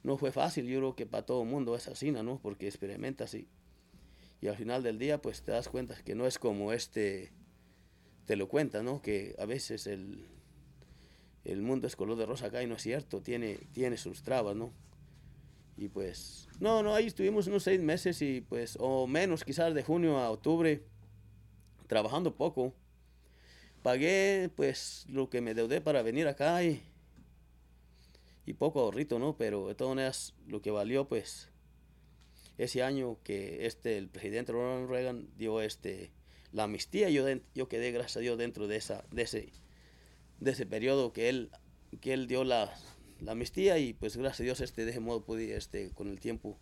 no 0.03 0.17
fue 0.17 0.33
fácil, 0.33 0.67
yo 0.67 0.79
creo 0.79 0.97
que 0.97 1.07
para 1.07 1.27
todo 1.27 1.43
el 1.43 1.49
mundo 1.49 1.75
es 1.75 1.89
así, 1.89 2.13
¿no? 2.13 2.39
Porque 2.41 2.67
experimentas 2.69 3.35
y, 3.35 3.49
y 4.41 4.49
al 4.49 4.57
final 4.57 4.83
del 4.83 4.99
día, 4.99 5.21
pues 5.21 5.43
te 5.43 5.53
das 5.53 5.69
cuenta 5.69 5.95
que 6.03 6.15
no 6.15 6.27
es 6.27 6.39
como 6.39 6.73
este, 6.73 7.33
te 8.25 8.37
lo 8.37 8.49
cuenta, 8.49 8.83
¿no? 8.83 9.03
Que 9.03 9.35
a 9.39 9.45
veces 9.45 9.87
el, 9.87 10.27
el 11.45 11.63
mundo 11.63 11.87
es 11.87 11.97
color 11.97 12.17
de 12.17 12.27
rosa 12.27 12.47
acá 12.47 12.63
y 12.63 12.67
no 12.67 12.77
es 12.77 12.83
cierto, 12.83 13.21
tiene, 13.21 13.59
tiene 13.73 13.99
sus 13.99 14.23
trabas, 14.23 14.57
¿no? 14.57 14.73
Y 15.77 15.89
pues, 15.89 16.49
no, 16.59 16.83
no, 16.83 16.95
ahí 16.95 17.07
estuvimos 17.07 17.47
unos 17.47 17.63
seis 17.63 17.83
meses 17.83 18.21
y 18.23 18.41
pues, 18.41 18.77
o 18.81 19.07
menos 19.07 19.45
quizás 19.45 19.75
de 19.75 19.83
junio 19.83 20.19
a 20.19 20.31
octubre, 20.31 20.85
trabajando 21.87 22.35
poco. 22.35 22.75
Pagué 23.83 24.51
pues 24.57 25.07
lo 25.09 25.31
que 25.31 25.41
me 25.41 25.55
deudé 25.55 25.81
para 25.81 26.03
venir 26.03 26.29
acá 26.29 26.63
y, 26.63 26.83
y 28.45 28.53
poco 28.53 28.81
ahorrito, 28.81 29.19
¿no? 29.19 29.37
Pero 29.37 29.69
de 29.69 29.75
todas 29.75 29.95
maneras 29.95 30.35
lo 30.47 30.61
que 30.61 30.71
valió 30.71 31.09
pues 31.09 31.50
ese 32.65 32.83
año 32.83 33.19
que 33.23 33.67
este, 33.67 33.97
el 33.99 34.09
presidente 34.09 34.53
Ronald 34.53 34.89
Reagan 34.89 35.29
dio 35.37 35.61
este, 35.61 36.13
la 36.53 36.65
amnistía, 36.65 37.11
yo, 37.11 37.25
yo 37.55 37.69
quedé, 37.69 37.93
gracias 37.93 38.19
a 38.19 38.21
Dios, 38.21 38.39
dentro 38.39 38.67
de, 38.69 38.77
esa, 38.77 39.05
de 39.11 39.23
ese 39.23 39.53
de 40.41 40.51
ese 40.51 40.67
periodo 40.67 41.13
que 41.13 41.29
él, 41.29 41.51
que 42.01 42.13
él 42.13 42.27
dio 42.27 42.45
la, 42.45 42.75
la 43.21 43.33
amnistía 43.33 43.79
y 43.79 43.93
pues 43.93 44.17
gracias 44.17 44.41
a 44.41 44.43
Dios 44.45 44.61
este, 44.61 44.85
de 44.85 44.91
ese 44.91 45.01
modo 45.01 45.25
pude 45.25 45.55
este, 45.55 45.91
con 45.91 46.09
el 46.09 46.19
tiempo 46.19 46.59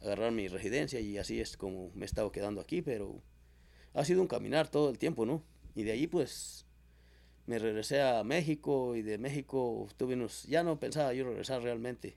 agarrar 0.00 0.30
mi 0.30 0.46
residencia 0.48 1.00
y 1.00 1.18
así 1.18 1.40
es 1.40 1.56
como 1.56 1.90
me 1.94 2.02
he 2.02 2.06
estado 2.06 2.30
quedando 2.30 2.60
aquí, 2.60 2.80
pero 2.80 3.20
ha 3.94 4.04
sido 4.04 4.22
un 4.22 4.28
caminar 4.28 4.70
todo 4.70 4.90
el 4.90 4.98
tiempo, 4.98 5.26
¿no? 5.26 5.42
Y 5.74 5.82
de 5.82 5.92
ahí 5.92 6.06
pues 6.06 6.66
me 7.46 7.58
regresé 7.58 8.00
a 8.00 8.22
México 8.22 8.94
y 8.94 9.02
de 9.02 9.18
México 9.18 9.88
tuve 9.96 10.14
unos, 10.14 10.44
ya 10.44 10.62
no 10.62 10.78
pensaba 10.78 11.12
yo 11.14 11.24
regresar 11.24 11.62
realmente, 11.62 12.16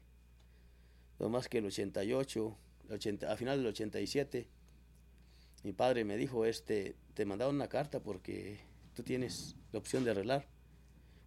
lo 1.17 1.29
más 1.29 1.49
que 1.49 1.57
el 1.57 1.65
88, 1.65 2.57
el 2.67 2.70
80, 2.91 3.31
a 3.31 3.37
final 3.37 3.57
del 3.57 3.67
87, 3.67 4.47
mi 5.63 5.73
padre 5.73 6.05
me 6.05 6.17
dijo, 6.17 6.45
este, 6.45 6.95
te 7.13 7.25
mandaron 7.25 7.55
una 7.55 7.67
carta 7.67 7.99
porque 7.99 8.59
tú 8.95 9.03
tienes 9.03 9.55
la 9.71 9.79
opción 9.79 10.03
de 10.03 10.11
arreglar 10.11 10.47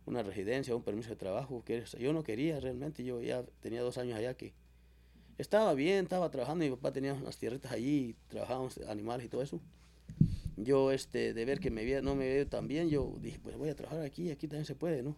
una 0.06 0.22
residencia, 0.22 0.74
un 0.74 0.82
permiso 0.82 1.10
de 1.10 1.16
trabajo. 1.16 1.64
Que 1.64 1.84
yo 1.98 2.12
no 2.12 2.22
quería 2.22 2.60
realmente, 2.60 3.04
yo 3.04 3.20
ya 3.22 3.44
tenía 3.60 3.82
dos 3.82 3.98
años 3.98 4.18
allá 4.18 4.34
que 4.34 4.52
estaba 5.38 5.74
bien, 5.74 6.04
estaba 6.04 6.30
trabajando, 6.30 6.64
mi 6.64 6.70
papá 6.70 6.92
tenía 6.92 7.14
unas 7.14 7.38
tierritas 7.38 7.72
allí, 7.72 8.16
trabajábamos 8.28 8.78
animales 8.88 9.26
y 9.26 9.28
todo 9.28 9.42
eso. 9.42 9.60
Yo, 10.56 10.92
este, 10.92 11.34
de 11.34 11.44
ver 11.44 11.58
que 11.58 11.70
me 11.70 12.02
no 12.02 12.14
me 12.14 12.26
veo 12.28 12.46
tan 12.46 12.68
bien, 12.68 12.88
yo 12.88 13.16
dije, 13.20 13.40
pues 13.42 13.56
voy 13.56 13.68
a 13.68 13.74
trabajar 13.74 14.04
aquí, 14.04 14.30
aquí 14.30 14.46
también 14.46 14.66
se 14.66 14.76
puede, 14.76 15.02
¿no? 15.02 15.16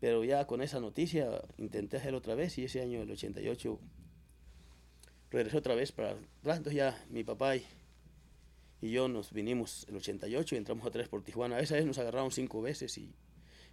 Pero 0.00 0.24
ya 0.24 0.46
con 0.48 0.62
esa 0.62 0.80
noticia 0.80 1.42
intenté 1.58 1.96
hacer 1.96 2.14
otra 2.14 2.34
vez 2.34 2.58
y 2.58 2.64
ese 2.64 2.80
año, 2.80 3.02
el 3.02 3.10
88, 3.10 3.78
regresé 5.32 5.58
otra 5.58 5.74
vez 5.74 5.92
para 5.92 6.16
atrás. 6.42 6.62
Ya 6.72 7.04
mi 7.10 7.24
papá 7.24 7.56
y 7.56 7.66
y 8.82 8.90
yo 8.90 9.06
nos 9.06 9.32
vinimos 9.32 9.86
el 9.88 9.96
88 9.96 10.56
y 10.56 10.58
entramos 10.58 10.84
otra 10.84 10.98
vez 10.98 11.08
por 11.08 11.22
Tijuana. 11.22 11.60
Esa 11.60 11.76
vez 11.76 11.86
nos 11.86 11.98
agarraron 11.98 12.32
cinco 12.32 12.60
veces 12.60 12.98
y 12.98 13.14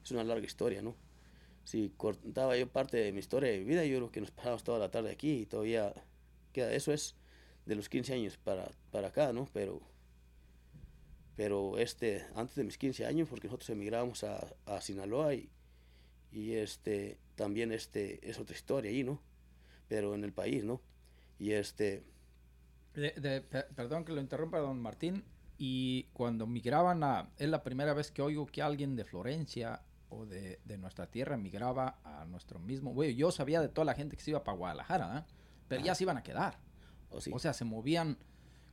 es 0.03 0.11
una 0.11 0.23
larga 0.23 0.45
historia, 0.45 0.83
¿no? 0.83 0.95
Si 1.63 1.91
contaba 1.97 2.55
yo 2.55 2.67
parte 2.67 2.97
de 2.97 3.11
mi 3.11 3.19
historia 3.19 3.49
de 3.49 3.63
vida, 3.63 3.83
yo 3.85 3.97
creo 3.97 4.11
que 4.11 4.21
nos 4.21 4.29
pasamos 4.29 4.63
toda 4.63 4.77
la 4.77 4.91
tarde 4.91 5.09
aquí 5.11 5.41
y 5.41 5.45
todavía 5.47 5.93
queda, 6.53 6.71
eso 6.73 6.93
es 6.93 7.15
de 7.65 7.73
los 7.73 7.89
15 7.89 8.13
años 8.13 8.37
para, 8.37 8.71
para 8.91 9.07
acá, 9.07 9.33
¿no? 9.33 9.49
Pero 9.51 9.81
pero 11.35 11.77
este, 11.77 12.25
antes 12.35 12.55
de 12.55 12.65
mis 12.65 12.77
15 12.77 13.05
años, 13.05 13.29
porque 13.29 13.47
nosotros 13.47 13.69
emigramos 13.71 14.23
a, 14.25 14.45
a 14.65 14.81
Sinaloa 14.81 15.33
y, 15.33 15.49
y 16.31 16.53
este, 16.53 17.17
también 17.35 17.71
este, 17.71 18.29
es 18.29 18.39
otra 18.39 18.55
historia 18.55 18.91
ahí, 18.91 19.03
¿no? 19.03 19.21
Pero 19.87 20.13
en 20.13 20.23
el 20.23 20.33
país, 20.33 20.63
¿no? 20.65 20.81
Y 21.39 21.51
este... 21.51 22.05
De, 22.93 23.11
de, 23.11 23.41
perdón 23.41 24.03
que 24.03 24.11
lo 24.11 24.21
interrumpa, 24.21 24.59
don 24.59 24.81
Martín. 24.81 25.23
Y 25.57 26.03
cuando 26.13 26.45
migraban 26.45 27.03
a... 27.03 27.31
Es 27.37 27.49
la 27.49 27.63
primera 27.63 27.93
vez 27.93 28.11
que 28.11 28.21
oigo 28.21 28.45
que 28.45 28.61
alguien 28.61 28.95
de 28.95 29.05
Florencia 29.05 29.81
o 30.09 30.25
de, 30.25 30.59
de 30.65 30.77
nuestra 30.77 31.07
tierra 31.07 31.37
migraba 31.37 31.99
a 32.03 32.25
nuestro 32.25 32.59
mismo... 32.59 32.93
Bueno, 32.93 33.13
yo 33.13 33.31
sabía 33.31 33.61
de 33.61 33.69
toda 33.69 33.85
la 33.85 33.93
gente 33.93 34.15
que 34.15 34.23
se 34.23 34.31
iba 34.31 34.43
para 34.43 34.57
Guadalajara, 34.57 35.19
¿eh? 35.19 35.33
pero 35.67 35.83
ya 35.83 35.95
se 35.95 36.03
iban 36.03 36.17
a 36.17 36.23
quedar. 36.23 36.59
Oh, 37.09 37.21
sí. 37.21 37.31
O 37.33 37.39
sea, 37.39 37.53
se 37.53 37.65
movían 37.65 38.17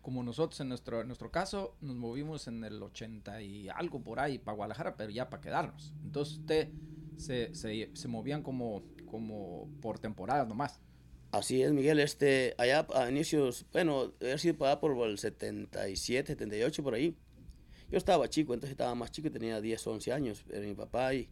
como 0.06 0.22
nosotros 0.22 0.60
en 0.60 0.68
nuestro, 0.68 1.00
en 1.00 1.08
nuestro 1.08 1.32
caso, 1.32 1.76
nos 1.80 1.96
movimos 1.96 2.46
en 2.46 2.62
el 2.62 2.80
80 2.80 3.42
y 3.42 3.68
algo 3.68 4.00
por 4.04 4.20
ahí 4.20 4.38
para 4.38 4.54
Guadalajara, 4.54 4.96
pero 4.96 5.10
ya 5.10 5.28
para 5.28 5.40
quedarnos. 5.40 5.92
Entonces 6.04 6.38
usted 6.38 6.70
se, 7.16 7.52
se, 7.56 7.90
se 7.92 8.06
movían 8.06 8.44
como, 8.44 8.84
como 9.06 9.68
por 9.82 9.98
temporadas 9.98 10.46
nomás. 10.46 10.80
Así 11.36 11.62
es, 11.62 11.70
Miguel. 11.70 12.00
Este, 12.00 12.54
allá 12.56 12.86
a 12.94 13.10
inicios, 13.10 13.66
bueno, 13.70 14.14
he 14.20 14.38
sido 14.38 14.56
para 14.56 14.80
por 14.80 15.06
el 15.06 15.18
77, 15.18 16.28
78, 16.28 16.82
por 16.82 16.94
ahí. 16.94 17.14
Yo 17.90 17.98
estaba 17.98 18.28
chico, 18.30 18.54
entonces 18.54 18.70
estaba 18.70 18.94
más 18.94 19.10
chico, 19.10 19.30
tenía 19.30 19.60
10, 19.60 19.86
11 19.86 20.12
años. 20.12 20.44
Pero 20.48 20.66
mi 20.66 20.74
papá 20.74 21.12
y, 21.12 21.28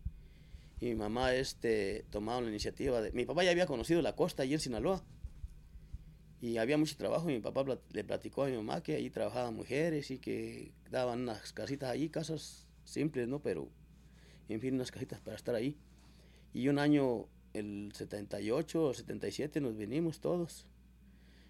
y 0.78 0.86
mi 0.88 0.94
mamá 0.94 1.34
este, 1.34 2.04
tomaron 2.10 2.44
la 2.44 2.50
iniciativa 2.50 3.00
de... 3.00 3.12
Mi 3.12 3.24
papá 3.24 3.44
ya 3.44 3.50
había 3.50 3.66
conocido 3.66 4.02
la 4.02 4.14
costa 4.14 4.42
allí 4.42 4.52
en 4.52 4.60
Sinaloa. 4.60 5.02
Y 6.42 6.58
había 6.58 6.76
mucho 6.76 6.98
trabajo 6.98 7.30
y 7.30 7.32
mi 7.32 7.40
papá 7.40 7.64
le 7.90 8.04
platicó 8.04 8.42
a 8.42 8.48
mi 8.48 8.56
mamá 8.56 8.82
que 8.82 8.96
allí 8.96 9.08
trabajaban 9.08 9.54
mujeres 9.54 10.10
y 10.10 10.18
que 10.18 10.74
daban 10.90 11.22
unas 11.22 11.54
casitas 11.54 11.88
allí, 11.88 12.10
casas 12.10 12.66
simples, 12.84 13.26
¿no? 13.26 13.40
Pero, 13.40 13.70
en 14.50 14.60
fin, 14.60 14.74
unas 14.74 14.90
casitas 14.90 15.22
para 15.22 15.34
estar 15.34 15.54
ahí. 15.54 15.78
Y 16.52 16.68
un 16.68 16.78
año 16.78 17.26
el 17.54 17.92
78 17.94 18.84
o 18.84 18.94
77 18.94 19.60
nos 19.60 19.76
vinimos 19.76 20.20
todos 20.20 20.66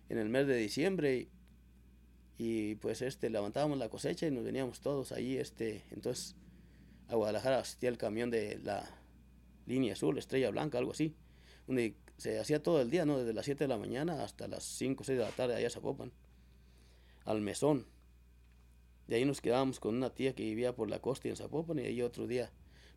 en 0.09 0.19
el 0.19 0.29
mes 0.29 0.47
de 0.47 0.57
diciembre 0.57 1.17
y, 1.17 1.31
y, 2.39 2.75
pues 2.77 3.03
este 3.03 3.31
levantábamos 3.31 3.79
la 3.79 3.89
cosecha 3.89 4.27
y 4.27 4.31
nos 4.31 4.45
veníamos 4.45 4.81
todos 4.81 5.13
ahí 5.13 5.37
este 5.37 5.83
entonces 5.91 6.37
a 7.09 7.17
Guadalajara 7.17 7.59
asistía 7.59 7.89
el 7.89 7.99
camión 7.99 8.31
de 8.31 8.59
la 8.63 8.89
línea 9.67 9.95
azul 9.95 10.19
estrella 10.19 10.51
blanca 10.51 10.79
algo 10.79 10.93
así 10.93 11.15
donde 11.67 11.97
se 12.17 12.39
hacía 12.39 12.63
todo 12.63 12.81
el 12.81 12.91
día 12.91 13.05
no 13.05 13.19
desde 13.19 13.33
las 13.33 13.45
7 13.45 13.65
de 13.65 13.69
la 13.69 13.79
mañana 13.79 14.23
hasta 14.23 14.47
las 14.47 14.63
5 14.65 15.03
o 15.03 15.05
6 15.05 15.19
de 15.19 15.25
la 15.25 15.31
tarde 15.31 15.57
allá 15.57 15.67
a 15.67 15.71
Zapopan 15.71 16.13
al 17.25 17.41
mesón. 17.41 17.87
De 19.07 19.17
ahí 19.17 19.25
nos 19.25 19.41
quedábamos 19.41 19.81
con 19.81 19.95
una 19.97 20.11
tía 20.11 20.35
que 20.35 20.45
vivía 20.45 20.75
por 20.75 20.89
la 20.89 21.01
costa 21.01 21.29
y 21.29 21.31
en 21.31 21.37
Zapopan 21.37 21.79
y 21.79 21.83
ahí 21.83 22.03
otro 22.03 22.27
día 22.27 22.51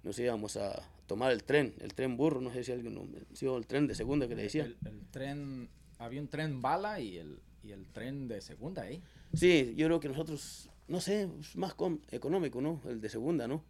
nos 0.03 0.17
íbamos 0.19 0.57
a 0.57 0.81
tomar 1.07 1.31
el 1.31 1.43
tren, 1.43 1.73
el 1.79 1.93
tren 1.93 2.17
burro, 2.17 2.41
no 2.41 2.51
sé 2.51 2.63
si 2.63 2.71
alguien, 2.71 3.27
si 3.33 3.45
el 3.45 3.65
tren 3.65 3.87
de 3.87 3.95
segunda 3.95 4.27
que 4.27 4.35
le 4.35 4.43
decía. 4.43 4.63
El, 4.65 4.77
el, 4.85 5.05
tren, 5.11 5.69
había 5.99 6.21
un 6.21 6.27
tren 6.27 6.61
bala 6.61 6.99
y 6.99 7.17
el, 7.17 7.39
y 7.63 7.71
el 7.71 7.87
tren 7.87 8.27
de 8.27 8.41
segunda, 8.41 8.89
¿eh? 8.89 9.01
Sí, 9.33 9.73
yo 9.75 9.87
creo 9.87 9.99
que 9.99 10.09
nosotros, 10.09 10.69
no 10.87 10.99
sé, 11.01 11.29
es 11.39 11.55
más 11.55 11.75
económico, 12.11 12.61
¿no? 12.61 12.81
El 12.87 13.01
de 13.01 13.09
segunda, 13.09 13.47
¿no? 13.47 13.63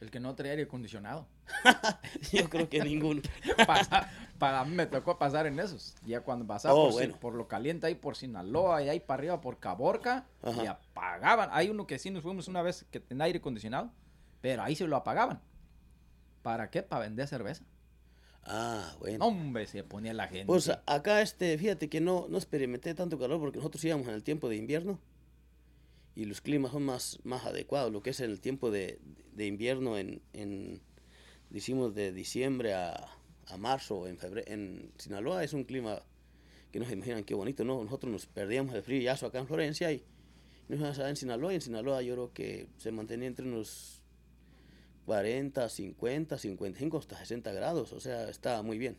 El 0.00 0.10
que 0.10 0.20
no 0.20 0.34
trae 0.34 0.50
aire 0.50 0.64
acondicionado. 0.64 1.26
yo 2.32 2.50
creo 2.50 2.68
que 2.68 2.82
ninguno. 2.82 3.22
Pasa, 3.66 4.10
para 4.38 4.62
mí 4.64 4.74
me 4.74 4.84
tocó 4.86 5.16
pasar 5.18 5.46
en 5.46 5.58
esos. 5.58 5.94
Ya 6.04 6.20
cuando 6.20 6.46
pasaba 6.46 6.74
Oh, 6.74 6.84
por, 6.86 6.92
bueno. 6.92 7.16
por 7.18 7.34
lo 7.34 7.48
caliente 7.48 7.86
ahí 7.86 7.94
por 7.94 8.14
Sinaloa 8.14 8.82
y 8.82 8.90
ahí 8.90 9.00
para 9.00 9.20
arriba 9.20 9.40
por 9.40 9.58
Caborca 9.58 10.26
Ajá. 10.42 10.64
y 10.64 10.66
apagaban. 10.66 11.48
Hay 11.52 11.70
uno 11.70 11.86
que 11.86 11.98
sí 11.98 12.10
nos 12.10 12.22
fuimos 12.22 12.46
una 12.46 12.60
vez 12.60 12.84
que 12.90 13.00
tenía 13.00 13.24
aire 13.24 13.38
acondicionado, 13.38 13.90
pero 14.42 14.62
ahí 14.62 14.76
se 14.76 14.86
lo 14.86 14.96
apagaban. 14.96 15.40
¿Para 16.46 16.70
qué? 16.70 16.84
Para 16.84 17.06
vender 17.06 17.26
cerveza. 17.26 17.64
Ah, 18.44 18.94
bueno. 19.00 19.24
Hombre, 19.24 19.66
se 19.66 19.82
ponía 19.82 20.14
la 20.14 20.28
gente. 20.28 20.46
Pues 20.46 20.70
acá, 20.86 21.20
este, 21.20 21.58
fíjate 21.58 21.88
que 21.88 22.00
no, 22.00 22.28
no 22.28 22.38
experimenté 22.38 22.94
tanto 22.94 23.18
calor 23.18 23.40
porque 23.40 23.56
nosotros 23.56 23.84
íbamos 23.84 24.06
en 24.06 24.14
el 24.14 24.22
tiempo 24.22 24.48
de 24.48 24.54
invierno 24.54 25.00
y 26.14 26.24
los 26.24 26.40
climas 26.40 26.70
son 26.70 26.84
más, 26.84 27.18
más 27.24 27.46
adecuados. 27.46 27.90
Lo 27.90 28.00
que 28.00 28.10
es 28.10 28.20
en 28.20 28.30
el 28.30 28.40
tiempo 28.40 28.70
de, 28.70 29.00
de 29.32 29.46
invierno, 29.48 29.98
en, 29.98 30.22
en, 30.34 30.80
decimos 31.50 31.96
de 31.96 32.12
diciembre 32.12 32.74
a, 32.74 33.08
a 33.48 33.56
marzo, 33.56 34.06
en 34.06 34.16
febrero, 34.16 34.48
en 34.48 34.92
Sinaloa 34.98 35.42
es 35.42 35.52
un 35.52 35.64
clima 35.64 36.00
que 36.70 36.78
no 36.78 36.86
se 36.86 36.92
imaginan 36.92 37.24
qué 37.24 37.34
bonito, 37.34 37.64
¿no? 37.64 37.82
Nosotros 37.82 38.12
nos 38.12 38.26
perdíamos 38.26 38.72
el 38.76 38.84
frillazo 38.84 39.26
acá 39.26 39.40
en 39.40 39.48
Florencia 39.48 39.90
y 39.90 40.04
nos 40.68 40.78
íbamos 40.78 41.00
a 41.00 41.10
en 41.10 41.16
Sinaloa 41.16 41.54
y 41.54 41.56
en 41.56 41.62
Sinaloa 41.62 42.02
yo 42.02 42.14
creo 42.14 42.32
que 42.32 42.68
se 42.76 42.92
mantenía 42.92 43.26
entre 43.26 43.48
unos 43.48 43.95
40, 45.06 45.68
50, 45.68 46.36
55 46.36 46.98
hasta 46.98 47.16
60 47.16 47.52
grados, 47.52 47.92
o 47.92 48.00
sea, 48.00 48.28
estaba 48.28 48.62
muy 48.62 48.76
bien. 48.76 48.98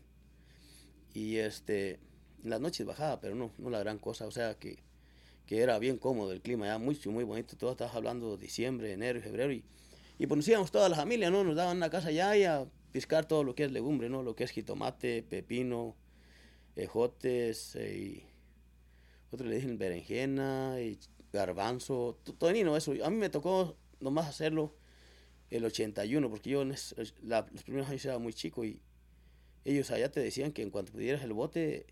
Y 1.14 1.36
este, 1.36 2.00
en 2.44 2.50
las 2.50 2.62
noches 2.62 2.86
bajaba, 2.86 3.20
pero 3.20 3.36
no, 3.36 3.52
no 3.58 3.70
la 3.70 3.80
gran 3.80 4.00
cosa, 4.00 4.26
o 4.26 4.32
sea 4.32 4.56
que, 4.56 4.80
que 5.46 5.60
era 5.60 5.78
bien 5.80 5.98
cómodo 5.98 6.32
el 6.32 6.42
clima, 6.42 6.66
ya 6.66 6.78
mucho, 6.78 7.12
muy 7.12 7.26
bonito, 7.26 7.58
todo 7.58 7.72
estabas 7.72 7.94
hablando 7.94 8.38
diciembre, 8.38 8.94
enero 8.94 9.20
y 9.20 9.22
febrero, 9.22 9.52
y, 9.52 9.66
y 10.18 10.28
pues 10.28 10.50
toda 10.72 10.88
la 10.88 10.96
familia, 10.96 11.30
¿no? 11.30 11.44
Nos 11.44 11.58
daban 11.58 11.78
una 11.78 11.90
casa 11.90 12.08
allá 12.08 12.38
y 12.38 12.46
a 12.46 12.66
piscar 12.94 13.28
todo 13.28 13.44
lo 13.44 13.54
que 13.54 13.66
es 13.66 13.72
legumbre, 13.72 14.08
¿no? 14.10 14.24
Lo 14.24 14.34
que 14.34 14.46
es 14.46 14.52
jitomate, 14.52 15.24
pepino, 15.24 15.98
ejotes, 16.78 17.76
eh, 17.76 17.98
y 17.98 18.24
otro 19.32 19.46
le 19.46 19.56
dicen 19.56 19.78
berenjena, 19.78 20.78
y 20.80 20.98
garbanzo, 21.34 22.18
todo 22.38 22.50
eso. 22.50 22.94
A 23.04 23.10
mí 23.10 23.18
me 23.18 23.30
tocó 23.30 23.76
nomás 24.00 24.28
hacerlo 24.28 24.77
el 25.50 25.66
81, 25.66 26.30
porque 26.30 26.50
yo 26.50 26.62
en 26.62 26.72
es, 26.72 26.96
la, 27.22 27.48
los 27.52 27.64
primeros 27.64 27.90
años 27.90 28.04
era 28.06 28.18
muy 28.18 28.34
chico 28.34 28.66
y 28.66 28.82
ellos 29.66 29.92
allá 29.92 30.12
te 30.12 30.20
decían 30.20 30.52
que 30.52 30.62
en 30.62 30.70
cuanto 30.70 30.92
pudieras 30.92 31.24
el 31.24 31.34
bote 31.34 31.86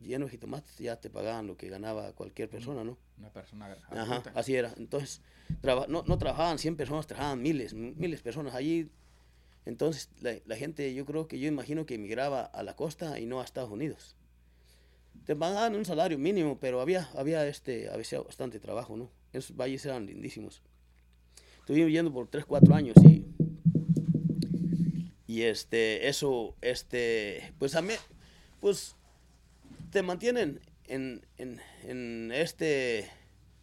lleno 0.00 0.26
de 0.26 0.32
jitomates 0.32 0.78
ya 0.78 0.96
te 0.96 1.10
pagaban 1.10 1.46
lo 1.46 1.56
que 1.56 1.68
ganaba 1.68 2.12
cualquier 2.12 2.48
persona, 2.48 2.84
¿no? 2.84 2.98
Una 3.18 3.30
persona. 3.30 3.76
Ajá, 3.90 4.22
así 4.34 4.54
era. 4.54 4.74
Entonces, 4.76 5.22
traba, 5.60 5.86
no, 5.88 6.04
no 6.06 6.18
trabajaban 6.18 6.58
100 6.58 6.76
personas, 6.76 7.06
trabajaban 7.06 7.40
miles, 7.40 7.74
miles 7.74 8.20
de 8.20 8.24
personas 8.24 8.54
allí. 8.54 8.90
Entonces, 9.64 10.10
la, 10.20 10.34
la, 10.44 10.56
gente, 10.56 10.92
yo 10.94 11.06
creo 11.06 11.26
que 11.26 11.38
yo 11.38 11.48
imagino 11.48 11.86
que 11.86 11.94
emigraba 11.94 12.42
a 12.42 12.62
la 12.62 12.76
costa 12.76 13.18
y 13.18 13.26
no 13.26 13.40
a 13.40 13.44
Estados 13.44 13.70
Unidos. 13.70 14.16
Te 15.24 15.34
pagaban 15.34 15.74
un 15.74 15.86
salario 15.86 16.18
mínimo, 16.18 16.58
pero 16.60 16.80
había, 16.82 17.08
había 17.16 17.46
este, 17.46 17.88
había 17.88 18.20
bastante 18.20 18.60
trabajo, 18.60 18.96
¿no? 18.96 19.10
Esos 19.32 19.56
valles 19.56 19.86
eran 19.86 20.06
lindísimos. 20.06 20.62
Estuve 21.64 21.86
viviendo 21.86 22.12
por 22.12 22.28
3, 22.28 22.44
4 22.44 22.74
años 22.74 22.94
y, 23.02 23.24
y 25.26 25.42
este, 25.44 26.10
eso, 26.10 26.54
este, 26.60 27.54
pues 27.58 27.74
a 27.74 27.80
mí, 27.80 27.94
pues 28.60 28.96
te 29.90 30.02
mantienen 30.02 30.60
en, 30.88 31.24
en, 31.38 31.58
en 31.84 32.32
este 32.32 33.08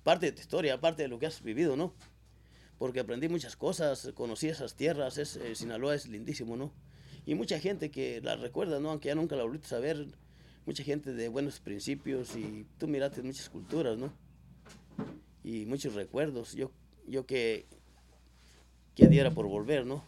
parte 0.01 0.25
de 0.25 0.31
tu 0.31 0.41
historia, 0.41 0.81
parte 0.81 1.03
de 1.03 1.09
lo 1.09 1.19
que 1.19 1.27
has 1.27 1.43
vivido, 1.43 1.75
¿no? 1.75 1.93
Porque 2.79 3.01
aprendí 3.01 3.29
muchas 3.29 3.55
cosas, 3.55 4.11
conocí 4.15 4.47
esas 4.47 4.73
tierras, 4.73 5.19
es, 5.19 5.35
eh, 5.35 5.53
Sinaloa 5.53 5.93
es 5.93 6.07
lindísimo, 6.07 6.57
¿no? 6.57 6.73
Y 7.27 7.35
mucha 7.35 7.59
gente 7.59 7.91
que 7.91 8.19
la 8.21 8.35
recuerda, 8.35 8.79
¿no? 8.79 8.89
Aunque 8.89 9.09
ya 9.09 9.13
nunca 9.13 9.35
la 9.35 9.43
volviste 9.43 9.75
a 9.75 9.77
ver, 9.77 10.07
mucha 10.65 10.83
gente 10.83 11.13
de 11.13 11.29
buenos 11.29 11.59
principios 11.59 12.35
y 12.35 12.65
tú 12.79 12.87
miraste 12.87 13.21
muchas 13.21 13.47
culturas, 13.47 13.95
¿no? 13.95 14.11
Y 15.43 15.67
muchos 15.67 15.93
recuerdos. 15.93 16.53
Yo, 16.53 16.71
yo 17.05 17.27
que, 17.27 17.67
que 18.95 19.07
diera 19.07 19.31
por 19.31 19.47
volver, 19.47 19.85
¿no? 19.85 20.03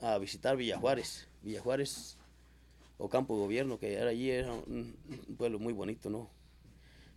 A 0.00 0.18
visitar 0.18 0.56
Villa 0.56 0.78
Juárez. 0.78 1.28
Villa 1.42 1.60
Juárez 1.60 2.16
o 2.98 3.08
Campo 3.08 3.36
Gobierno, 3.36 3.78
que 3.78 3.94
era 3.94 4.10
allí, 4.10 4.30
era 4.30 4.52
un, 4.52 4.96
un 5.28 5.36
pueblo 5.36 5.58
muy 5.58 5.72
bonito, 5.72 6.10
¿no? 6.10 6.30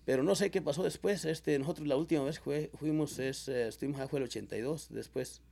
Pero 0.09 0.23
no 0.23 0.33
sé 0.33 0.49
qué 0.49 0.59
pasó 0.59 0.81
después. 0.81 1.23
Este, 1.25 1.59
nosotros 1.59 1.87
la 1.87 1.95
última 1.95 2.23
vez 2.23 2.39
fue, 2.39 2.71
fuimos, 2.79 3.19
es, 3.19 3.47
eh, 3.47 3.67
estuvimos 3.67 3.99
allá 3.99 4.07
fue 4.09 4.17
el 4.17 4.25
82. 4.25 4.87
Después 4.89 5.43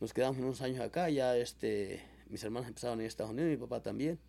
nos 0.00 0.12
quedamos 0.12 0.38
unos 0.38 0.62
años 0.62 0.80
acá. 0.80 1.10
Ya 1.10 1.36
este, 1.36 2.00
mis 2.28 2.44
hermanos 2.44 2.68
empezaron 2.68 3.00
a 3.00 3.04
Estados 3.04 3.32
Unidos, 3.32 3.50
mi 3.50 3.56
papá 3.56 3.82
también. 3.82 4.20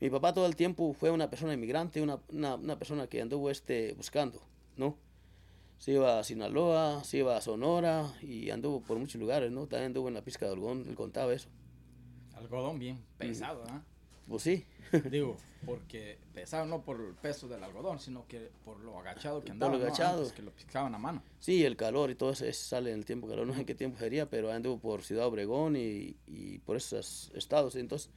Mi 0.00 0.08
papá 0.08 0.32
todo 0.32 0.46
el 0.46 0.56
tiempo 0.56 0.94
fue 0.94 1.10
una 1.10 1.28
persona 1.28 1.52
inmigrante, 1.52 2.00
una, 2.00 2.18
una, 2.30 2.54
una 2.54 2.78
persona 2.78 3.06
que 3.08 3.20
anduvo 3.20 3.50
este, 3.50 3.92
buscando, 3.92 4.40
¿no? 4.78 4.96
Se 5.82 5.90
iba 5.90 6.20
a 6.20 6.22
Sinaloa, 6.22 7.02
se 7.02 7.18
iba 7.18 7.36
a 7.36 7.40
Sonora 7.40 8.14
y 8.22 8.50
anduvo 8.50 8.80
por 8.82 8.98
muchos 8.98 9.20
lugares, 9.20 9.50
¿no? 9.50 9.66
También 9.66 9.86
anduvo 9.86 10.06
en 10.06 10.14
la 10.14 10.22
pizca 10.22 10.46
de 10.46 10.52
algodón, 10.52 10.86
él 10.88 10.94
contaba 10.94 11.34
eso. 11.34 11.48
Algodón 12.34 12.78
bien 12.78 13.04
pesado, 13.18 13.64
¿ah? 13.66 13.78
¿eh? 13.78 14.24
Pues 14.28 14.44
sí. 14.44 14.64
Digo, 15.10 15.36
porque 15.66 16.18
pesado 16.32 16.66
no 16.66 16.84
por 16.84 17.00
el 17.00 17.14
peso 17.14 17.48
del 17.48 17.64
algodón, 17.64 17.98
sino 17.98 18.28
que 18.28 18.52
por 18.64 18.78
lo 18.78 18.96
agachado 18.96 19.42
que 19.42 19.50
andaba, 19.50 19.72
por 19.72 19.80
lo 19.80 19.86
agachado. 19.86 20.12
¿no? 20.12 20.18
Antes 20.20 20.32
que 20.34 20.42
lo 20.42 20.52
picaban 20.52 20.94
a 20.94 20.98
mano. 20.98 21.20
Sí, 21.40 21.64
el 21.64 21.76
calor 21.76 22.12
y 22.12 22.14
todo 22.14 22.30
eso, 22.30 22.44
eso 22.44 22.64
sale 22.64 22.92
en 22.92 23.00
el 23.00 23.04
tiempo 23.04 23.26
calor, 23.26 23.44
no 23.44 23.52
sé 23.52 23.58
en 23.58 23.66
qué 23.66 23.74
tiempo 23.74 23.98
sería, 23.98 24.30
pero 24.30 24.52
anduvo 24.52 24.78
por 24.78 25.02
Ciudad 25.02 25.26
Obregón 25.26 25.74
y, 25.74 26.14
y 26.28 26.58
por 26.58 26.76
esos 26.76 27.32
estados. 27.34 27.74
Entonces, 27.74 28.08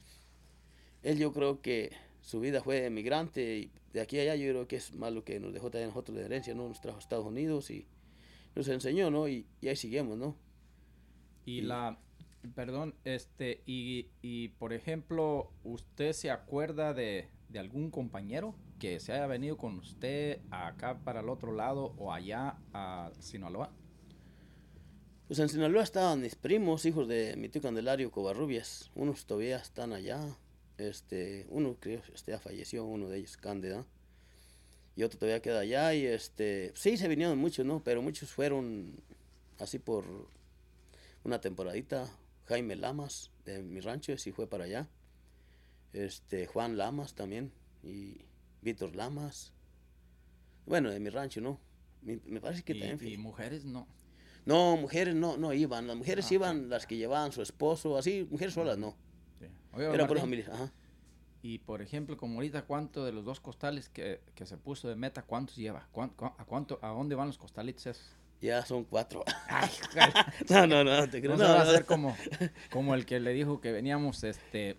él 1.02 1.18
yo 1.18 1.32
creo 1.32 1.60
que 1.60 1.90
su 2.26 2.40
vida 2.40 2.60
fue 2.60 2.84
emigrante 2.86 3.56
y 3.56 3.70
de 3.92 4.00
aquí 4.00 4.18
a 4.18 4.22
allá 4.22 4.34
yo 4.36 4.50
creo 4.50 4.66
que 4.68 4.76
es 4.76 4.92
más 4.94 5.12
lo 5.12 5.22
que 5.24 5.38
nos 5.38 5.52
dejó 5.52 5.70
también 5.70 5.90
nosotros 5.90 6.18
de 6.18 6.24
herencia, 6.24 6.54
¿no? 6.54 6.68
Nos 6.68 6.80
trajo 6.80 6.98
a 6.98 7.00
Estados 7.00 7.24
Unidos 7.24 7.70
y 7.70 7.86
nos 8.56 8.66
enseñó, 8.68 9.10
¿no? 9.12 9.28
Y, 9.28 9.46
y 9.60 9.68
ahí 9.68 9.76
seguimos, 9.76 10.18
¿no? 10.18 10.36
Y 11.44 11.58
Y- 11.58 11.60
la, 11.62 12.00
perdón, 12.56 12.94
este, 13.04 13.62
y, 13.64 14.08
y 14.22 14.48
por 14.48 14.72
ejemplo, 14.72 15.52
¿usted 15.62 16.12
se 16.12 16.30
acuerda 16.32 16.94
de, 16.94 17.28
de 17.48 17.58
algún 17.60 17.90
compañero 17.92 18.56
que 18.80 18.98
se 19.00 19.12
haya 19.12 19.26
venido 19.28 19.56
con 19.56 19.78
usted 19.78 20.40
acá 20.50 20.98
para 21.04 21.20
el 21.20 21.28
otro 21.28 21.52
lado 21.52 21.94
o 21.96 22.12
allá 22.12 22.58
a 22.72 23.12
Sinaloa? 23.20 23.72
Pues 25.28 25.38
en 25.40 25.48
Sinaloa 25.48 25.82
estaban 25.84 26.20
mis 26.20 26.34
primos, 26.36 26.84
hijos 26.84 27.06
de 27.08 27.36
mi 27.36 27.48
tío 27.48 27.62
Candelario 27.62 28.10
Covarrubias. 28.10 28.90
Unos 28.94 29.26
todavía 29.26 29.56
están 29.58 29.92
allá. 29.92 30.36
Este, 30.78 31.46
uno 31.48 31.76
creo 31.80 32.02
este 32.14 32.32
ya 32.32 32.38
falleció, 32.38 32.84
uno 32.84 33.08
de 33.08 33.18
ellos, 33.18 33.36
Cándida. 33.36 33.84
Y 34.94 35.02
otro 35.02 35.18
todavía 35.18 35.42
queda 35.42 35.60
allá. 35.60 35.94
Y 35.94 36.06
este, 36.06 36.72
sí 36.74 36.96
se 36.96 37.08
vinieron 37.08 37.38
muchos, 37.38 37.64
¿no? 37.64 37.82
Pero 37.82 38.02
muchos 38.02 38.30
fueron 38.30 38.94
así 39.58 39.78
por 39.78 40.04
una 41.24 41.40
temporadita. 41.40 42.08
Jaime 42.46 42.76
Lamas, 42.76 43.30
de 43.44 43.62
mi 43.62 43.80
rancho, 43.80 44.16
sí 44.18 44.32
fue 44.32 44.46
para 44.48 44.64
allá. 44.64 44.88
Este, 45.92 46.46
Juan 46.46 46.76
Lamas 46.76 47.14
también. 47.14 47.52
Y 47.82 48.18
Víctor 48.62 48.94
Lamas. 48.94 49.52
Bueno, 50.66 50.90
de 50.90 51.00
mi 51.00 51.10
rancho, 51.10 51.40
¿no? 51.40 51.60
Me, 52.02 52.20
me 52.24 52.40
parece 52.40 52.62
que 52.62 52.74
y, 52.74 52.80
también. 52.80 53.12
y 53.12 53.16
mujeres 53.16 53.64
no. 53.64 53.86
no, 54.44 54.76
mujeres 54.76 55.14
no, 55.14 55.36
no 55.36 55.52
iban. 55.52 55.86
Las 55.86 55.96
mujeres 55.96 56.26
Ah, 56.30 56.34
iban 56.34 56.68
las 56.68 56.86
que 56.86 56.96
llevaban 56.96 57.32
su 57.32 57.42
esposo, 57.42 57.96
así, 57.96 58.26
mujeres 58.30 58.54
solas 58.54 58.78
no. 58.78 58.96
Oiga, 59.76 59.94
Eran 59.94 60.06
por 60.06 60.18
familia. 60.18 60.46
Ajá. 60.52 60.72
Y 61.42 61.58
por 61.58 61.80
ejemplo, 61.82 62.16
como 62.16 62.34
ahorita, 62.36 62.62
¿cuánto 62.62 63.04
de 63.04 63.12
los 63.12 63.24
dos 63.24 63.38
costales 63.40 63.88
que, 63.88 64.20
que 64.34 64.46
se 64.46 64.56
puso 64.56 64.88
de 64.88 64.96
meta, 64.96 65.22
cuántos 65.22 65.56
lleva? 65.56 65.86
¿Cuán- 65.92 66.10
cu- 66.10 66.24
¿A 66.38 66.44
cuánto, 66.44 66.78
a 66.82 66.88
dónde 66.88 67.14
van 67.14 67.28
los 67.28 67.38
costalitos 67.38 67.86
esos? 67.86 68.16
Ya 68.40 68.64
son 68.66 68.84
cuatro. 68.84 69.22
Ay, 69.48 69.70
no, 70.50 70.66
no, 70.66 70.84
no, 70.84 71.08
te 71.08 71.20
creo. 71.20 71.36
No, 71.36 71.44
No, 71.44 71.50
va 71.54 71.60
a 71.60 71.62
hacer 71.62 71.84
como, 71.86 72.16
como 72.70 72.94
el 72.94 73.06
que 73.06 73.20
le 73.20 73.32
dijo 73.32 73.60
que 73.60 73.72
veníamos, 73.72 74.24
este, 74.24 74.76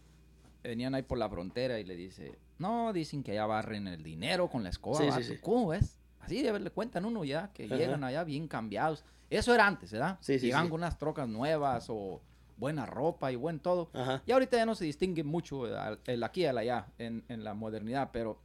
venían 0.64 0.94
ahí 0.94 1.04
por 1.04 1.18
la 1.18 1.30
frontera 1.30 1.80
y 1.80 1.84
le 1.86 1.96
dice, 1.96 2.38
no, 2.60 2.92
dicen 2.94 3.24
que 3.24 3.34
ya 3.34 3.46
barren 3.46 3.88
el 3.88 4.04
dinero 4.04 4.50
con 4.50 4.64
la 4.64 4.70
escoba. 4.70 4.98
Sí, 4.98 5.04
sí, 5.06 5.10
vato". 5.10 5.24
sí. 5.24 5.38
¿Cómo 5.42 5.68
ves? 5.70 5.98
Así 6.20 6.44
de 6.44 6.60
le 6.60 6.70
cuentan 6.72 7.06
uno 7.06 7.24
ya, 7.24 7.52
que 7.54 7.66
Ajá. 7.66 7.78
llegan 7.78 8.04
allá 8.04 8.24
bien 8.26 8.48
cambiados. 8.48 9.06
Eso 9.30 9.54
era 9.54 9.66
antes, 9.66 9.92
¿verdad? 9.92 10.18
Sí, 10.22 10.38
sí, 10.40 10.48
Llegan 10.48 10.70
con 10.70 10.82
unas 10.82 10.98
trocas 10.98 11.28
nuevas 11.30 11.86
o 11.90 12.22
buena 12.58 12.86
ropa 12.86 13.32
y 13.32 13.36
buen 13.36 13.60
todo. 13.60 13.90
Ajá. 13.94 14.22
Y 14.26 14.32
ahorita 14.32 14.58
ya 14.58 14.66
no 14.66 14.76
se 14.76 14.86
distingue 14.86 15.24
mucho 15.24 15.66
el, 15.68 16.00
el 16.06 16.24
aquí 16.24 16.42
y 16.42 16.46
el 16.46 16.58
allá 16.58 16.88
en, 16.98 17.24
en 17.30 17.44
la 17.44 17.54
modernidad, 17.54 18.10
pero 18.12 18.42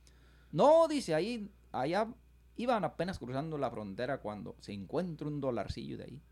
no, 0.53 0.87
dice 0.89 1.15
ahí, 1.15 1.51
allá 1.73 2.07
iban 2.57 2.85
apenas 2.85 3.19
cruzando 3.19 3.57
la 3.59 3.71
frontera 3.71 4.19
cuando 4.19 4.55
se 4.61 4.73
encuentra 4.73 5.27
un 5.27 5.41
dolarcillo 5.41 5.97
de 5.99 6.05
ahí. 6.05 6.23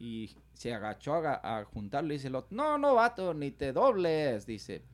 Y 0.00 0.30
se 0.54 0.72
agachó 0.72 1.14
a, 1.14 1.58
a 1.58 1.64
juntarlo 1.64 2.12
y 2.12 2.16
dice 2.16 2.28
el 2.28 2.36
otro, 2.36 2.56
no, 2.56 2.78
no, 2.78 2.94
vato, 2.94 3.34
ni 3.34 3.50
te 3.50 3.72
dobles, 3.72 4.46
dice. 4.46 4.84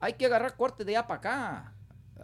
Hay 0.00 0.14
que 0.14 0.26
agarrar 0.26 0.56
corte 0.56 0.84
de 0.84 0.96
allá 0.96 1.06
para 1.06 1.18
acá. 1.18 1.74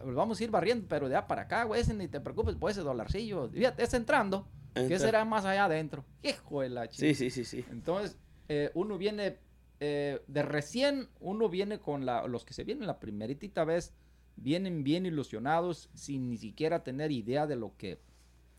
Vamos 0.05 0.41
a 0.41 0.45
ir 0.45 0.51
barriendo, 0.51 0.87
pero 0.89 1.09
de 1.09 1.17
allá 1.17 1.27
para 1.29 1.43
acá, 1.43 1.63
güey, 1.65 1.81
ese 1.81 1.95
ni 1.95 2.09
te 2.09 2.21
preocupes 2.21 2.57
por 2.57 2.71
ese 2.71 2.81
dolarcillo. 2.81 3.49
Fíjate, 3.51 3.85
es 3.85 3.95
entrando, 3.95 4.49
que 4.75 4.81
Entra- 4.83 4.99
será 4.99 5.25
más 5.25 5.45
allá 5.45 5.67
adentro. 5.67 6.05
Hijo 6.23 6.61
de 6.63 6.71
la 6.71 6.89
chica. 6.89 7.07
Sí, 7.07 7.15
sí, 7.15 7.31
sí, 7.31 7.45
sí. 7.45 7.65
Entonces, 7.71 8.19
eh, 8.49 8.71
uno 8.75 8.99
viene 8.99 9.39
eh, 9.81 10.23
de 10.27 10.43
recién, 10.43 11.09
uno 11.21 11.49
viene 11.49 11.79
con 11.79 12.07
los 12.07 12.45
que 12.45 12.55
se 12.55 12.65
vienen 12.65 12.87
la 12.87 13.01
primeritita 13.01 13.65
vez, 13.65 13.93
vienen 14.37 14.85
bien 14.85 15.07
ilusionados 15.07 15.91
sin 15.95 16.31
ni 16.31 16.37
siquiera 16.37 16.83
tener 16.85 17.13
idea 17.13 17.47
de 17.47 17.57
lo 17.57 17.77
que, 17.77 18.01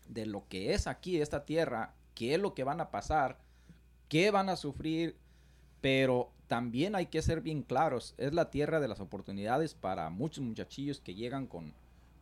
de 0.07 0.25
lo 0.25 0.47
que 0.47 0.73
es 0.73 0.87
aquí 0.87 1.21
esta 1.21 1.45
tierra, 1.45 1.93
qué 2.13 2.35
es 2.35 2.39
lo 2.39 2.53
que 2.53 2.63
van 2.63 2.81
a 2.81 2.91
pasar, 2.91 3.39
qué 4.09 4.31
van 4.31 4.49
a 4.49 4.55
sufrir, 4.55 5.17
pero 5.81 6.31
también 6.47 6.95
hay 6.95 7.07
que 7.07 7.21
ser 7.21 7.41
bien 7.41 7.63
claros, 7.63 8.13
es 8.17 8.33
la 8.33 8.49
tierra 8.51 8.79
de 8.79 8.87
las 8.87 8.99
oportunidades 8.99 9.73
para 9.73 10.09
muchos 10.09 10.43
muchachillos 10.43 10.99
que 10.99 11.15
llegan 11.15 11.47
con, 11.47 11.73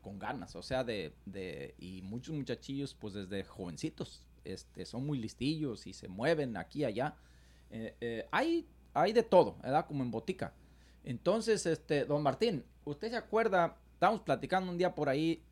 con 0.01 0.19
ganas, 0.19 0.55
o 0.55 0.61
sea, 0.63 0.83
de, 0.83 1.13
de, 1.25 1.75
y 1.77 2.01
muchos 2.01 2.35
muchachillos 2.35 2.93
pues 2.93 3.13
desde 3.13 3.43
jovencitos, 3.43 4.23
este, 4.45 4.85
son 4.85 5.05
muy 5.05 5.17
listillos 5.17 5.88
y 5.88 5.93
se 5.93 6.07
mueven 6.07 6.57
aquí 6.57 6.81
y 6.81 6.85
allá. 6.85 7.15
Eh, 7.69 7.95
eh, 8.02 8.28
hay, 8.32 8.67
hay 8.93 9.13
de 9.13 9.23
todo, 9.23 9.58
¿verdad? 9.62 9.86
Como 9.86 10.04
en 10.04 10.12
botica. 10.12 10.54
Entonces, 11.04 11.65
este, 11.65 12.06
don 12.06 12.23
Martín, 12.23 12.63
¿usted 12.86 13.10
se 13.10 13.17
acuerda? 13.17 13.78
Estábamos 13.93 14.21
platicando 14.21 14.71
un 14.71 14.78
día 14.78 14.95
por 14.95 15.10
ahí 15.10 15.43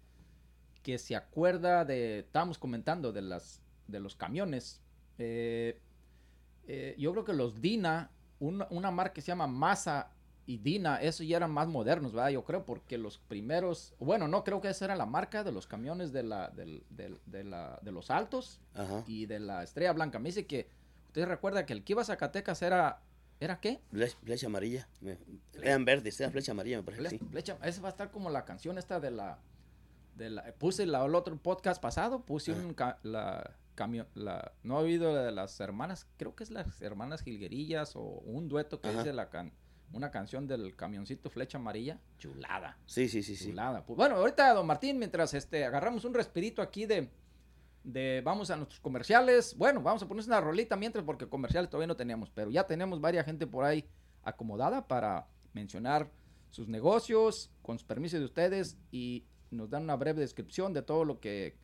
que 0.83 0.97
se 0.97 1.15
acuerda 1.15 1.85
de, 1.85 2.19
estábamos 2.19 2.57
comentando 2.57 3.11
de 3.11 3.21
las, 3.21 3.61
de 3.87 3.99
los 3.99 4.15
camiones. 4.15 4.81
Eh, 5.17 5.79
yo 6.97 7.11
creo 7.11 7.25
que 7.25 7.33
los 7.33 7.61
Dina, 7.61 8.11
una, 8.39 8.67
una 8.69 8.91
marca 8.91 9.13
que 9.13 9.21
se 9.21 9.27
llama 9.27 9.47
Masa 9.47 10.11
y 10.45 10.57
Dina, 10.57 10.97
esos 11.01 11.27
ya 11.27 11.37
eran 11.37 11.51
más 11.51 11.67
modernos, 11.67 12.11
¿verdad? 12.13 12.29
Yo 12.29 12.43
creo, 12.43 12.65
porque 12.65 12.97
los 12.97 13.17
primeros, 13.17 13.93
bueno, 13.99 14.27
no 14.27 14.43
creo 14.43 14.59
que 14.59 14.69
esa 14.69 14.85
era 14.85 14.95
la 14.95 15.05
marca 15.05 15.43
de 15.43 15.51
los 15.51 15.67
camiones 15.67 16.11
de, 16.11 16.23
la, 16.23 16.49
de, 16.49 17.43
la, 17.43 17.79
los 17.83 18.09
altos 18.09 18.59
Ajá. 18.73 19.03
y 19.07 19.27
de 19.27 19.39
la 19.39 19.63
Estrella 19.63 19.93
Blanca. 19.93 20.19
Me 20.19 20.29
dice 20.29 20.45
que, 20.47 20.69
usted 21.11 21.25
recuerda 21.25 21.65
que 21.65 21.73
el 21.73 21.83
que 21.83 21.93
iba 21.93 22.01
a 22.01 22.05
Zacatecas 22.05 22.61
era, 22.61 23.01
¿era 23.39 23.59
qué? 23.59 23.81
Flecha, 23.91 24.17
flecha 24.23 24.47
amarilla. 24.47 24.87
Eran 25.61 25.83
verdes, 25.85 26.19
era 26.21 26.31
flecha 26.31 26.53
amarilla, 26.53 26.77
me 26.77 26.83
parece. 26.83 27.03
Fle- 27.03 27.09
Sí. 27.09 27.19
flecha, 27.29 27.57
esa 27.63 27.81
va 27.81 27.89
a 27.89 27.91
estar 27.91 28.11
como 28.11 28.29
la 28.29 28.45
canción 28.45 28.77
esta 28.77 28.99
de 28.99 29.11
la, 29.11 29.39
de 30.15 30.29
la 30.29 30.53
puse 30.57 30.85
la, 30.85 31.03
el 31.05 31.13
otro 31.15 31.37
podcast 31.37 31.81
pasado, 31.81 32.25
puse 32.25 32.53
Ah. 32.53 32.55
un 32.55 32.75
la 33.03 33.55
camión, 33.75 34.07
la, 34.15 34.53
no 34.63 34.79
he 34.79 34.83
oído 34.83 35.15
de 35.15 35.31
las 35.31 35.59
hermanas, 35.59 36.07
creo 36.17 36.35
que 36.35 36.43
es 36.43 36.51
las 36.51 36.81
hermanas 36.81 37.23
Gilguerillas 37.23 37.95
o 37.95 38.01
un 38.03 38.47
dueto 38.47 38.79
que 38.79 38.89
Ajá. 38.89 38.99
dice 38.99 39.13
la 39.13 39.29
can, 39.29 39.51
una 39.93 40.11
canción 40.11 40.47
del 40.47 40.75
camioncito 40.75 41.29
Flecha 41.29 41.57
Amarilla, 41.57 41.99
chulada. 42.19 42.77
Sí, 42.85 43.09
sí, 43.09 43.21
sí, 43.23 43.35
sí. 43.35 43.49
Chulada. 43.49 43.85
Pues 43.85 43.97
bueno, 43.97 44.15
ahorita, 44.15 44.53
don 44.53 44.65
Martín, 44.67 44.97
mientras 44.99 45.33
este, 45.33 45.65
agarramos 45.65 46.05
un 46.05 46.13
respirito 46.13 46.61
aquí 46.61 46.85
de, 46.85 47.09
de 47.83 48.21
vamos 48.23 48.51
a 48.51 48.55
nuestros 48.55 48.79
comerciales. 48.79 49.55
Bueno, 49.57 49.81
vamos 49.81 50.03
a 50.03 50.07
ponernos 50.07 50.27
una 50.27 50.41
rolita 50.41 50.75
mientras, 50.75 51.03
porque 51.03 51.27
comerciales 51.27 51.69
todavía 51.69 51.87
no 51.87 51.95
teníamos, 51.95 52.29
pero 52.29 52.51
ya 52.51 52.65
tenemos 52.67 53.01
varias 53.01 53.25
gente 53.25 53.47
por 53.47 53.63
ahí 53.63 53.87
acomodada 54.23 54.87
para 54.87 55.27
mencionar 55.53 56.11
sus 56.49 56.67
negocios, 56.67 57.51
con 57.61 57.79
su 57.79 57.85
permiso 57.85 58.19
de 58.19 58.25
ustedes, 58.25 58.77
y 58.91 59.25
nos 59.49 59.69
dan 59.69 59.83
una 59.83 59.95
breve 59.95 60.21
descripción 60.21 60.73
de 60.73 60.81
todo 60.81 61.05
lo 61.05 61.19
que 61.19 61.57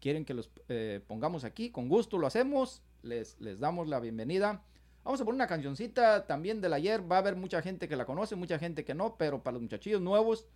quieren 0.00 0.24
que 0.24 0.34
los 0.34 0.50
eh, 0.68 1.02
pongamos 1.06 1.44
aquí. 1.44 1.70
Con 1.70 1.88
gusto 1.88 2.18
lo 2.18 2.26
hacemos, 2.26 2.82
les, 3.02 3.40
les 3.40 3.58
damos 3.58 3.88
la 3.88 4.00
bienvenida. 4.00 4.62
Vamos 5.02 5.20
a 5.20 5.24
poner 5.24 5.36
una 5.36 5.46
cancioncita 5.46 6.26
también 6.26 6.60
del 6.60 6.72
ayer. 6.72 7.10
Va 7.10 7.16
a 7.16 7.18
haber 7.18 7.36
mucha 7.36 7.60
gente 7.62 7.88
que 7.88 7.96
la 7.96 8.06
conoce, 8.06 8.36
mucha 8.36 8.58
gente 8.58 8.84
que 8.84 8.94
no, 8.94 9.16
pero 9.16 9.42
para 9.42 9.54
los 9.54 9.62
muchachillos 9.62 10.00
nuevos 10.00 10.46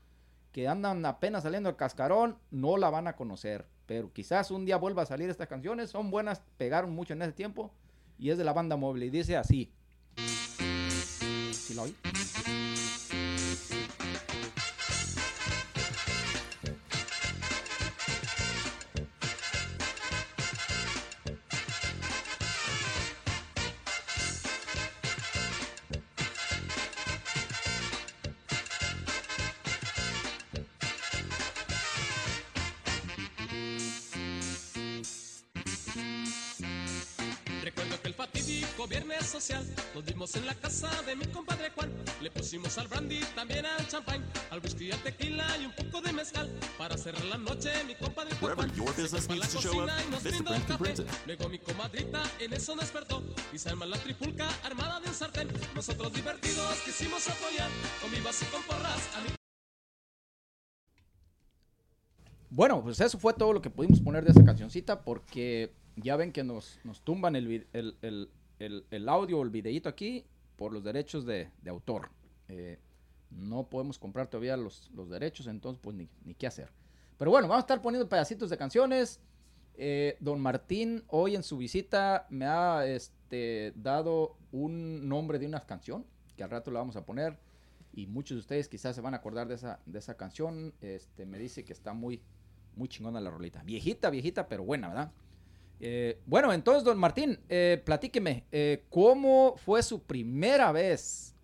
que 0.52 0.66
andan 0.66 1.04
apenas 1.04 1.42
saliendo 1.42 1.68
al 1.68 1.76
cascarón, 1.76 2.38
no 2.50 2.76
la 2.78 2.90
van 2.90 3.06
a 3.06 3.16
conocer. 3.16 3.66
Pero 3.88 4.12
quizás 4.12 4.50
un 4.50 4.66
día 4.66 4.76
vuelva 4.76 5.02
a 5.02 5.06
salir 5.06 5.30
estas 5.30 5.48
canciones. 5.48 5.88
Son 5.88 6.10
buenas, 6.10 6.42
pegaron 6.58 6.92
mucho 6.92 7.14
en 7.14 7.22
ese 7.22 7.32
tiempo. 7.32 7.72
Y 8.18 8.28
es 8.28 8.36
de 8.36 8.44
la 8.44 8.52
banda 8.52 8.76
móvil. 8.76 9.04
Y 9.04 9.10
dice 9.10 9.34
así. 9.38 9.72
¿Sí 11.50 11.72
la 11.72 11.82
oí? 11.82 11.96
Casa 40.80 41.02
de 41.02 41.16
mi 41.16 41.24
compadre 41.26 41.70
Juan. 41.70 41.90
Le 42.20 42.30
pusimos 42.30 42.76
al 42.78 42.88
brandy, 42.88 43.20
también 43.34 43.64
al 43.66 43.86
champán, 43.88 44.24
al 44.50 44.60
whisky, 44.60 44.90
al 44.90 45.02
tequila 45.02 45.46
y 45.60 45.66
un 45.66 45.72
poco 45.72 46.00
de 46.00 46.12
mezcal. 46.12 46.48
Para 46.76 46.96
cerrar 46.96 47.24
la 47.24 47.38
noche, 47.38 47.70
mi 47.86 47.94
compadre 47.94 48.34
Juan 48.36 48.56
Wherever 48.58 48.76
your 48.76 48.94
se 48.94 49.02
business 49.02 49.26
fue 49.26 49.34
a 49.36 49.38
la 49.38 49.44
needs 49.46 49.54
to 49.54 49.60
show 49.60 49.72
up, 49.72 49.86
cocina 49.86 50.04
y 50.04 50.10
nos 50.10 50.22
Mr. 50.24 50.30
brindó 50.30 50.50
Brent 50.50 50.66
can 50.66 50.78
café. 50.78 50.84
print 50.94 50.98
it. 51.00 51.26
Luego 51.26 51.48
mi 51.48 51.58
comadrita 51.58 52.22
en 52.40 52.52
eso 52.52 52.74
despertó 52.76 53.22
y 53.52 53.58
se 53.58 53.68
arma 53.70 53.86
la 53.86 53.98
tripulca 53.98 54.48
armada 54.64 55.00
de 55.00 55.08
un 55.08 55.14
sartén. 55.14 55.48
Nosotros 55.74 56.12
divertidos 56.12 56.74
quisimos 56.84 57.28
apoyar 57.28 57.70
con 58.00 58.10
vivas 58.10 58.42
y 58.42 58.44
con 58.46 58.62
porras 58.62 59.16
a 59.16 59.20
mi 59.22 59.28
Bueno, 62.50 62.82
pues 62.82 63.00
eso 63.00 63.18
fue 63.18 63.34
todo 63.34 63.52
lo 63.52 63.60
que 63.60 63.70
pudimos 63.70 64.00
poner 64.00 64.24
de 64.24 64.30
esa 64.30 64.44
cancioncita 64.44 65.02
porque 65.02 65.72
ya 65.96 66.16
ven 66.16 66.32
que 66.32 66.44
nos, 66.44 66.78
nos 66.84 67.02
tumban 67.02 67.36
el, 67.36 67.66
el, 67.72 67.96
el- 68.02 68.30
el- 68.60 68.84
el 68.90 69.08
audio 69.08 69.38
o 69.38 69.42
el 69.44 69.50
videíto 69.50 69.88
aquí 69.88 70.24
por 70.58 70.72
los 70.72 70.82
derechos 70.82 71.24
de, 71.24 71.50
autor. 71.66 72.10
Eh, 72.48 72.78
no 73.30 73.68
podemos 73.68 73.96
comprar 73.98 74.26
todavía 74.26 74.56
los, 74.56 74.90
los 74.92 75.08
derechos, 75.08 75.46
entonces 75.46 75.80
pues 75.80 75.94
ni, 75.96 76.08
ni 76.24 76.34
qué 76.34 76.48
hacer. 76.48 76.70
Pero 77.16 77.30
bueno, 77.30 77.46
vamos 77.46 77.62
a 77.62 77.66
estar 77.66 77.80
poniendo 77.80 78.08
pedacitos 78.08 78.50
de 78.50 78.58
canciones. 78.58 79.20
Eh, 79.74 80.16
don 80.18 80.40
Martín, 80.40 81.04
hoy 81.06 81.36
en 81.36 81.44
su 81.44 81.56
visita 81.56 82.26
me 82.28 82.46
ha 82.46 82.84
este, 82.86 83.72
dado 83.76 84.36
un 84.50 85.08
nombre 85.08 85.38
de 85.38 85.46
una 85.46 85.64
canción 85.64 86.04
que 86.36 86.42
al 86.42 86.50
rato 86.50 86.72
la 86.72 86.80
vamos 86.80 86.96
a 86.96 87.06
poner 87.06 87.38
y 87.92 88.06
muchos 88.06 88.36
de 88.36 88.40
ustedes 88.40 88.68
quizás 88.68 88.96
se 88.96 89.00
van 89.00 89.14
a 89.14 89.18
acordar 89.18 89.46
de 89.46 89.54
esa, 89.54 89.78
de 89.86 90.00
esa 90.00 90.16
canción. 90.16 90.74
Este, 90.80 91.24
me 91.24 91.38
dice 91.38 91.64
que 91.64 91.72
está 91.72 91.92
muy, 91.92 92.20
muy 92.74 92.88
chingona 92.88 93.20
la 93.20 93.30
rolita. 93.30 93.62
Viejita, 93.62 94.10
viejita, 94.10 94.48
pero 94.48 94.64
buena, 94.64 94.88
¿verdad? 94.88 95.12
Eh, 95.80 96.20
bueno, 96.26 96.52
entonces, 96.52 96.82
don 96.82 96.98
Martín, 96.98 97.38
eh, 97.48 97.80
platíqueme, 97.84 98.44
eh, 98.50 98.84
¿cómo 98.90 99.54
fue 99.56 99.82
su 99.82 100.02
primera 100.02 100.72
vez 100.72 101.34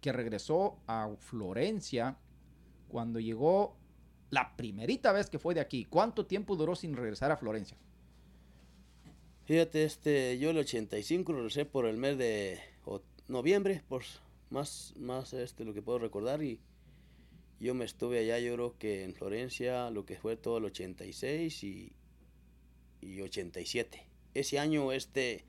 que 0.00 0.12
regresó 0.12 0.78
a 0.86 1.10
Florencia 1.18 2.16
cuando 2.88 3.20
llegó 3.20 3.76
la 4.30 4.56
primerita 4.56 5.12
vez 5.12 5.28
que 5.28 5.38
fue 5.38 5.54
de 5.54 5.60
aquí? 5.60 5.84
¿Cuánto 5.84 6.26
tiempo 6.26 6.56
duró 6.56 6.74
sin 6.74 6.96
regresar 6.96 7.30
a 7.30 7.36
Florencia? 7.36 7.76
Fíjate, 9.44 9.84
este, 9.84 10.38
yo 10.38 10.50
el 10.50 10.58
85 10.58 11.32
regresé 11.32 11.66
por 11.66 11.84
el 11.84 11.98
mes 11.98 12.16
de 12.16 12.58
noviembre, 13.28 13.82
por 13.88 14.02
más, 14.50 14.94
más 14.96 15.32
este, 15.34 15.64
lo 15.64 15.74
que 15.74 15.82
puedo 15.82 15.98
recordar, 15.98 16.42
y 16.42 16.60
yo 17.60 17.74
me 17.74 17.84
estuve 17.84 18.20
allá, 18.20 18.38
yo 18.38 18.54
creo 18.54 18.78
que 18.78 19.04
en 19.04 19.14
Florencia, 19.14 19.90
lo 19.90 20.06
que 20.06 20.16
fue 20.16 20.36
todo 20.36 20.58
el 20.58 20.64
86 20.66 21.64
y, 21.64 21.92
y 23.02 23.20
87. 23.20 24.06
Ese 24.34 24.58
año, 24.58 24.92
este, 24.92 25.44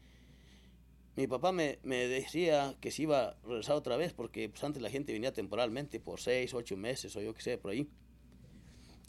mi 1.15 1.27
papá 1.27 1.51
me, 1.51 1.79
me 1.83 2.07
decía 2.07 2.75
que 2.81 2.91
se 2.91 3.03
iba 3.03 3.29
a 3.29 3.37
regresar 3.43 3.75
otra 3.75 3.95
vez, 3.95 4.13
porque 4.13 4.49
pues, 4.49 4.63
antes 4.63 4.81
la 4.81 4.89
gente 4.89 5.13
venía 5.13 5.31
temporalmente, 5.31 5.99
por 5.99 6.19
seis, 6.19 6.53
ocho 6.53 6.75
meses, 6.75 7.15
o 7.15 7.21
yo 7.21 7.33
qué 7.33 7.41
sé, 7.41 7.57
por 7.57 7.71
ahí. 7.71 7.87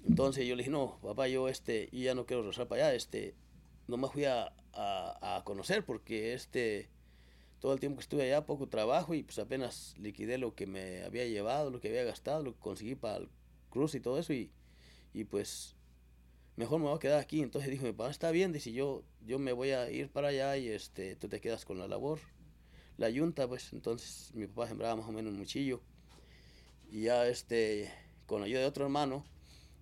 Entonces 0.06 0.46
yo 0.46 0.54
le 0.54 0.60
dije, 0.60 0.70
no, 0.70 0.98
papá, 1.00 1.28
yo, 1.28 1.48
este, 1.48 1.88
ya 1.90 2.14
no 2.14 2.26
quiero 2.26 2.42
regresar 2.42 2.68
para 2.68 2.88
allá, 2.88 2.94
este, 2.94 3.34
nomás 3.88 4.12
fui 4.12 4.24
a, 4.26 4.52
a, 4.72 5.36
a 5.36 5.44
conocer 5.44 5.84
porque 5.84 6.34
este 6.34 6.88
todo 7.64 7.72
el 7.72 7.80
tiempo 7.80 7.96
que 7.96 8.02
estuve 8.02 8.24
allá 8.24 8.44
poco 8.44 8.68
trabajo 8.68 9.14
y 9.14 9.22
pues 9.22 9.38
apenas 9.38 9.94
liquidé 9.98 10.36
lo 10.36 10.54
que 10.54 10.66
me 10.66 11.02
había 11.02 11.24
llevado, 11.24 11.70
lo 11.70 11.80
que 11.80 11.88
había 11.88 12.04
gastado, 12.04 12.42
lo 12.42 12.52
que 12.52 12.60
conseguí 12.60 12.94
para 12.94 13.16
el 13.16 13.30
cruz 13.70 13.94
y 13.94 14.00
todo 14.00 14.18
eso 14.18 14.34
y, 14.34 14.50
y 15.14 15.24
pues 15.24 15.73
mejor 16.56 16.78
me 16.78 16.86
voy 16.86 16.96
a 16.96 16.98
quedar 16.98 17.20
aquí. 17.20 17.42
Entonces 17.42 17.70
dijo 17.70 17.84
mi 17.84 17.92
papá, 17.92 18.10
está 18.10 18.30
bien, 18.30 18.52
dice 18.52 18.72
yo, 18.72 19.04
yo 19.24 19.38
me 19.38 19.52
voy 19.52 19.70
a 19.70 19.90
ir 19.90 20.10
para 20.10 20.28
allá 20.28 20.56
y 20.56 20.68
este 20.68 21.16
tú 21.16 21.28
te 21.28 21.40
quedas 21.40 21.64
con 21.64 21.78
la 21.78 21.88
labor. 21.88 22.20
La 22.96 23.10
yunta, 23.10 23.48
pues 23.48 23.72
entonces 23.72 24.30
mi 24.34 24.46
papá 24.46 24.68
sembraba 24.68 24.96
más 24.96 25.08
o 25.08 25.12
menos 25.12 25.32
un 25.32 25.38
muchillo. 25.38 25.80
Y 26.90 27.02
ya 27.02 27.26
este, 27.26 27.90
con 28.26 28.42
ayuda 28.42 28.60
de 28.60 28.66
otro 28.66 28.84
hermano, 28.84 29.24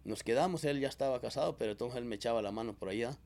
nos 0.04 0.22
quedamos, 0.22 0.64
él 0.64 0.80
ya 0.80 0.88
estaba 0.88 1.20
casado, 1.20 1.56
pero 1.56 1.72
entonces 1.72 1.98
él 1.98 2.04
me 2.04 2.16
echaba 2.16 2.42
la 2.42 2.52
mano 2.52 2.74
por 2.74 2.88
allá. 2.88 3.18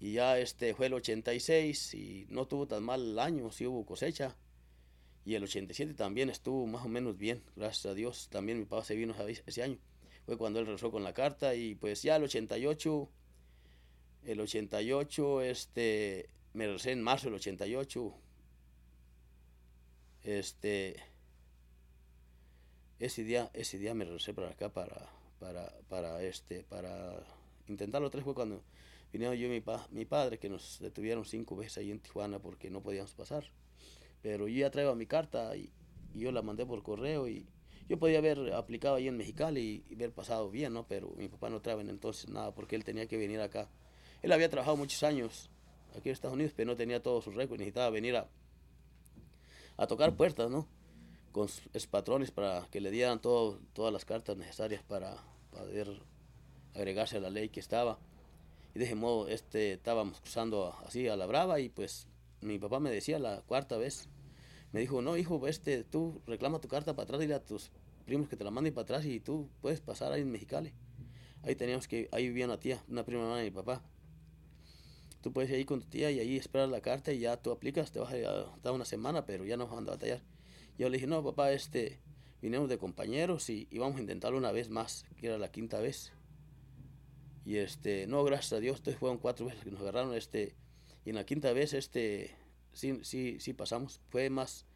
Y 0.00 0.14
ya 0.14 0.38
este 0.38 0.74
fue 0.74 0.86
el 0.86 0.94
86 0.94 1.94
y 1.94 2.26
no 2.28 2.46
tuvo 2.46 2.66
tan 2.66 2.82
mal 2.82 3.18
año, 3.18 3.52
sí 3.52 3.66
hubo 3.66 3.84
cosecha. 3.86 4.36
Y 5.24 5.34
el 5.36 5.44
87 5.44 5.94
también 5.94 6.30
estuvo 6.30 6.66
más 6.66 6.84
o 6.84 6.88
menos 6.88 7.16
bien, 7.16 7.44
gracias 7.54 7.86
a 7.86 7.94
Dios. 7.94 8.28
También 8.28 8.58
mi 8.58 8.64
papá 8.64 8.84
se 8.84 8.96
vino 8.96 9.14
ese 9.46 9.62
año. 9.62 9.78
Fue 10.26 10.36
cuando 10.38 10.60
él 10.60 10.66
regresó 10.66 10.90
con 10.90 11.02
la 11.04 11.12
carta 11.14 11.54
y 11.54 11.74
pues 11.74 12.02
ya 12.02 12.16
el 12.16 12.24
88, 12.24 13.08
el 14.24 14.40
88, 14.40 15.42
este, 15.42 16.28
me 16.54 16.66
regresé 16.66 16.92
en 16.92 17.02
marzo 17.02 17.26
del 17.26 17.34
88. 17.34 18.14
Este, 20.22 20.96
ese 22.98 23.24
día, 23.24 23.50
ese 23.54 23.78
día 23.78 23.94
me 23.94 24.04
regresé 24.04 24.32
para 24.34 24.50
acá 24.50 24.72
para, 24.72 25.08
para, 25.40 25.72
para 25.88 26.22
este, 26.22 26.62
para 26.62 27.24
intentarlo 27.66 28.08
vez 28.10 28.22
fue 28.22 28.34
cuando 28.34 28.62
vinieron 29.12 29.36
yo 29.36 29.46
y 29.46 29.50
mi, 29.50 29.60
pa- 29.60 29.86
mi 29.90 30.04
padre, 30.04 30.38
que 30.38 30.48
nos 30.48 30.78
detuvieron 30.78 31.24
cinco 31.24 31.56
veces 31.56 31.78
ahí 31.78 31.90
en 31.90 31.98
Tijuana 32.00 32.38
porque 32.38 32.70
no 32.70 32.80
podíamos 32.82 33.12
pasar. 33.14 33.44
Pero 34.22 34.46
yo 34.46 34.60
ya 34.60 34.70
traigo 34.70 34.94
mi 34.94 35.06
carta 35.06 35.56
y, 35.56 35.72
y 36.14 36.20
yo 36.20 36.30
la 36.30 36.42
mandé 36.42 36.64
por 36.64 36.82
correo 36.84 37.28
y 37.28 37.48
yo 37.88 37.98
podía 37.98 38.18
haber 38.18 38.52
aplicado 38.54 38.96
ahí 38.96 39.08
en 39.08 39.16
Mexicali 39.16 39.84
y, 39.88 39.94
haber 39.94 40.12
pasado 40.12 40.50
bien, 40.50 40.72
¿no? 40.72 40.86
Pero 40.86 41.10
mi 41.16 41.28
papá 41.28 41.50
no 41.50 41.60
traía 41.60 41.82
entonces 41.82 42.28
nada 42.28 42.54
porque 42.54 42.76
él 42.76 42.84
tenía 42.84 43.06
que 43.06 43.16
venir 43.16 43.40
acá. 43.40 43.68
Él 44.22 44.32
había 44.32 44.48
trabajado 44.48 44.76
muchos 44.76 45.02
años 45.02 45.50
aquí 45.90 46.08
en 46.08 46.12
Estados 46.12 46.34
Unidos, 46.34 46.52
pero 46.56 46.70
no 46.70 46.76
tenía 46.76 47.02
todos 47.02 47.24
sus 47.24 47.34
récords, 47.34 47.58
necesitaba 47.58 47.90
venir 47.90 48.16
a, 48.16 48.28
a 49.76 49.86
tocar 49.86 50.14
puertas, 50.14 50.50
¿no? 50.50 50.66
Con 51.32 51.48
sus 51.48 51.86
patrones 51.86 52.30
para 52.30 52.66
que 52.70 52.80
le 52.80 52.90
dieran 52.90 53.20
todo, 53.20 53.58
todas 53.72 53.92
las 53.92 54.04
cartas 54.04 54.36
necesarias 54.36 54.82
para 54.82 55.16
poder 55.50 55.88
agregarse 56.74 57.16
a 57.16 57.20
la 57.20 57.30
ley 57.30 57.48
que 57.48 57.60
estaba. 57.60 57.98
Y 58.74 58.78
de 58.78 58.86
ese 58.86 58.94
modo 58.94 59.28
este, 59.28 59.74
estábamos 59.74 60.20
cruzando 60.20 60.74
así 60.86 61.08
a 61.08 61.16
la 61.16 61.26
brava 61.26 61.60
y 61.60 61.68
pues 61.68 62.06
mi 62.40 62.58
papá 62.58 62.80
me 62.80 62.90
decía 62.90 63.18
la 63.18 63.42
cuarta 63.42 63.76
vez, 63.76 64.08
me 64.72 64.80
dijo, 64.80 65.02
no 65.02 65.16
hijo, 65.16 65.46
este, 65.46 65.84
tú 65.84 66.20
reclama 66.26 66.60
tu 66.60 66.68
carta 66.68 66.94
para 66.94 67.04
atrás, 67.04 67.20
dile 67.20 67.34
a 67.34 67.44
tus 67.44 67.70
primos 68.04 68.28
que 68.28 68.36
te 68.36 68.44
la 68.44 68.50
manden 68.50 68.74
para 68.74 68.84
atrás 68.84 69.04
y 69.04 69.20
tú 69.20 69.48
puedes 69.60 69.80
pasar 69.80 70.12
ahí 70.12 70.22
en 70.22 70.32
Mexicali. 70.32 70.72
Ahí 71.42 71.54
teníamos 71.54 71.88
que, 71.88 72.08
ahí 72.12 72.28
vivía 72.28 72.46
una 72.46 72.58
tía, 72.58 72.82
una 72.88 73.04
prima 73.04 73.22
hermana 73.22 73.40
de 73.40 73.44
mi 73.44 73.50
papá. 73.50 73.82
Tú 75.20 75.32
puedes 75.32 75.50
ir 75.50 75.56
ahí 75.56 75.64
con 75.64 75.80
tu 75.80 75.88
tía 75.88 76.10
y 76.10 76.18
ahí 76.18 76.36
esperar 76.36 76.68
la 76.68 76.80
carta 76.80 77.12
y 77.12 77.20
ya 77.20 77.36
tú 77.36 77.50
aplicas, 77.50 77.92
te 77.92 78.00
vas 78.00 78.12
a 78.12 78.16
dar 78.16 78.72
una 78.72 78.84
semana, 78.84 79.26
pero 79.26 79.44
ya 79.44 79.56
no 79.56 79.66
vas 79.66 79.74
a 79.74 79.78
a 79.78 79.80
batallar. 79.82 80.22
Yo 80.78 80.88
le 80.88 80.96
dije, 80.96 81.06
no 81.06 81.22
papá, 81.22 81.52
este, 81.52 82.00
vinimos 82.40 82.68
de 82.68 82.78
compañeros 82.78 83.50
y, 83.50 83.68
y 83.70 83.78
vamos 83.78 83.98
a 83.98 84.00
intentarlo 84.00 84.38
una 84.38 84.52
vez 84.52 84.68
más, 84.68 85.04
que 85.16 85.26
era 85.26 85.38
la 85.38 85.50
quinta 85.50 85.80
vez. 85.80 86.12
Y 87.44 87.56
este, 87.56 88.06
no, 88.06 88.24
gracias 88.24 88.54
a 88.54 88.60
Dios, 88.60 88.78
entonces 88.78 88.98
fueron 88.98 89.18
cuatro 89.18 89.46
veces 89.46 89.62
que 89.62 89.70
nos 89.70 89.80
agarraron, 89.80 90.14
este, 90.14 90.56
y 91.04 91.10
en 91.10 91.16
la 91.16 91.24
quinta 91.24 91.52
vez, 91.52 91.72
este, 91.72 92.34
sí, 92.72 93.00
sí, 93.02 93.38
sí 93.40 93.52
pasamos. 93.52 94.00
Fue 94.08 94.30
más, 94.30 94.66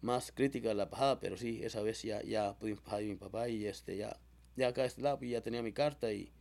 más 0.00 0.32
crítica 0.32 0.74
la 0.74 0.90
pasada, 0.90 1.20
pero 1.20 1.36
sí, 1.36 1.60
esa 1.62 1.82
vez 1.82 2.02
ya, 2.02 2.22
ya 2.22 2.54
pudimos 2.58 2.82
pasar 2.82 3.02
mi 3.02 3.16
papá 3.16 3.48
y 3.48 3.66
este, 3.66 3.96
ya, 3.96 4.18
ya 4.56 4.68
acá 4.68 4.86
lado, 4.98 5.18
pues, 5.18 5.30
ya 5.30 5.40
tenía 5.40 5.62
mi 5.62 5.72
carta 5.72 6.12
y, 6.12 6.32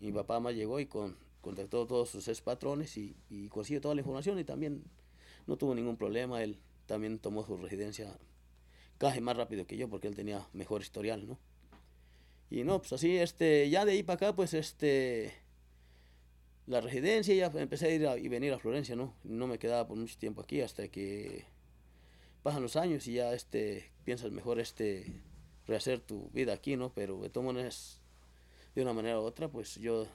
y 0.00 0.06
mi 0.06 0.12
papá 0.12 0.40
más 0.40 0.54
llegó 0.54 0.80
y 0.80 0.86
con, 0.86 1.16
contactó 1.40 1.86
todos 1.86 2.10
sus 2.10 2.26
ex 2.28 2.40
patrones 2.40 2.96
y, 2.96 3.16
y 3.30 3.48
consiguió 3.48 3.80
toda 3.80 3.94
la 3.94 4.00
información 4.00 4.38
y 4.38 4.44
también 4.44 4.84
no 5.46 5.56
tuvo 5.56 5.74
ningún 5.74 5.96
problema, 5.96 6.42
él 6.42 6.58
también 6.86 7.18
tomó 7.18 7.44
su 7.44 7.56
residencia 7.56 8.18
casi 8.98 9.20
más 9.20 9.36
rápido 9.36 9.66
que 9.66 9.76
yo 9.76 9.88
porque 9.88 10.08
él 10.08 10.16
tenía 10.16 10.46
mejor 10.52 10.82
historial, 10.82 11.26
¿no? 11.26 11.38
Y 12.50 12.64
no, 12.64 12.78
pues 12.78 12.92
así, 12.92 13.16
este, 13.16 13.68
ya 13.70 13.84
de 13.84 13.92
ahí 13.92 14.02
para 14.02 14.14
acá, 14.14 14.36
pues 14.36 14.54
este, 14.54 15.32
la 16.66 16.80
residencia, 16.80 17.34
ya 17.34 17.46
empecé 17.60 17.86
a 17.86 17.90
ir 17.94 18.06
a- 18.06 18.18
y 18.18 18.28
venir 18.28 18.52
a 18.52 18.58
Florencia, 18.58 18.96
¿no? 18.96 19.14
No 19.24 19.46
me 19.46 19.58
quedaba 19.58 19.86
por 19.86 19.96
mucho 19.96 20.18
tiempo 20.18 20.40
aquí 20.42 20.60
hasta 20.60 20.88
que 20.88 21.44
pasan 22.42 22.62
los 22.62 22.76
años 22.76 23.06
y 23.08 23.14
ya, 23.14 23.32
este, 23.34 23.90
piensas 24.04 24.30
mejor, 24.32 24.60
este, 24.60 25.22
rehacer 25.66 26.00
tu 26.00 26.30
vida 26.30 26.52
aquí, 26.52 26.76
¿no? 26.76 26.92
Pero 26.94 27.20
de 27.20 27.30
todas 27.30 27.46
maneras, 27.48 28.00
de 28.74 28.82
una 28.82 28.92
manera 28.92 29.20
u 29.20 29.24
otra, 29.24 29.48
pues 29.48 29.76
yo, 29.76 30.06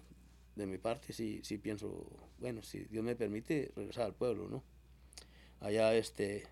de 0.55 0.67
mi 0.67 0.77
parte, 0.77 1.13
sí, 1.13 1.41
pienso, 1.61 2.07
bueno, 2.39 2.63
si 2.63 2.79
Dios 2.85 3.03
me 3.03 3.15
permite, 3.15 3.71
regresar 3.75 4.05
al 4.05 4.15
pueblo, 4.15 4.49
¿no? 4.49 4.63
Allá, 5.61 5.95
este, 5.95 6.45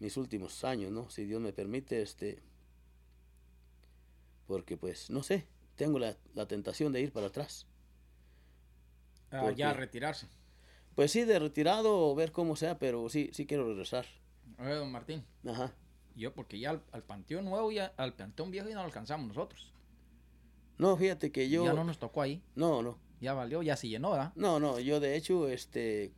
mis 0.00 0.16
últimos 0.16 0.64
años, 0.64 0.92
¿no? 0.92 1.10
Si 1.10 1.24
Dios 1.24 1.40
me 1.40 1.52
permite, 1.52 2.02
este, 2.02 2.40
porque 4.46 4.76
pues, 4.76 5.10
no 5.10 5.22
sé, 5.22 5.46
tengo 5.76 5.98
la, 5.98 6.16
la 6.34 6.46
tentación 6.46 6.92
de 6.92 7.00
ir 7.00 7.12
para 7.12 7.28
atrás. 7.28 7.66
Ah, 9.34 9.40
¿Por 9.42 9.54
ya 9.56 9.72
retirarse. 9.72 10.28
Pues 10.94 11.10
sí, 11.10 11.24
de 11.24 11.38
retirado 11.40 12.08
o 12.08 12.14
ver 12.14 12.30
cómo 12.30 12.54
sea, 12.54 12.78
pero 12.78 13.08
sí, 13.08 13.30
sí 13.32 13.46
quiero 13.46 13.66
regresar. 13.66 14.06
Oye, 14.58 14.74
don 14.74 14.92
Martín, 14.92 15.24
Ajá. 15.44 15.72
yo 16.14 16.32
porque 16.32 16.58
ya 16.60 16.70
al, 16.70 16.82
al 16.92 17.02
Panteón 17.02 17.44
Nuevo, 17.46 17.72
ya, 17.72 17.92
al 17.96 18.14
Panteón 18.14 18.52
Viejo 18.52 18.68
ya 18.68 18.76
no 18.76 18.82
lo 18.82 18.86
alcanzamos 18.86 19.26
nosotros. 19.26 19.72
No, 20.78 20.96
fíjate 20.96 21.32
que 21.32 21.48
yo... 21.48 21.64
Ya 21.64 21.72
no 21.72 21.82
nos 21.84 21.98
tocó 21.98 22.22
ahí. 22.22 22.42
No, 22.54 22.82
no. 22.82 22.98
Ya 23.20 23.32
valió, 23.34 23.62
ya 23.62 23.76
se 23.76 23.88
llenó, 23.88 24.12
¿verdad? 24.12 24.32
No, 24.36 24.60
no, 24.60 24.78
yo 24.78 25.00
de 25.00 25.16
hecho, 25.16 25.48
este... 25.48 26.12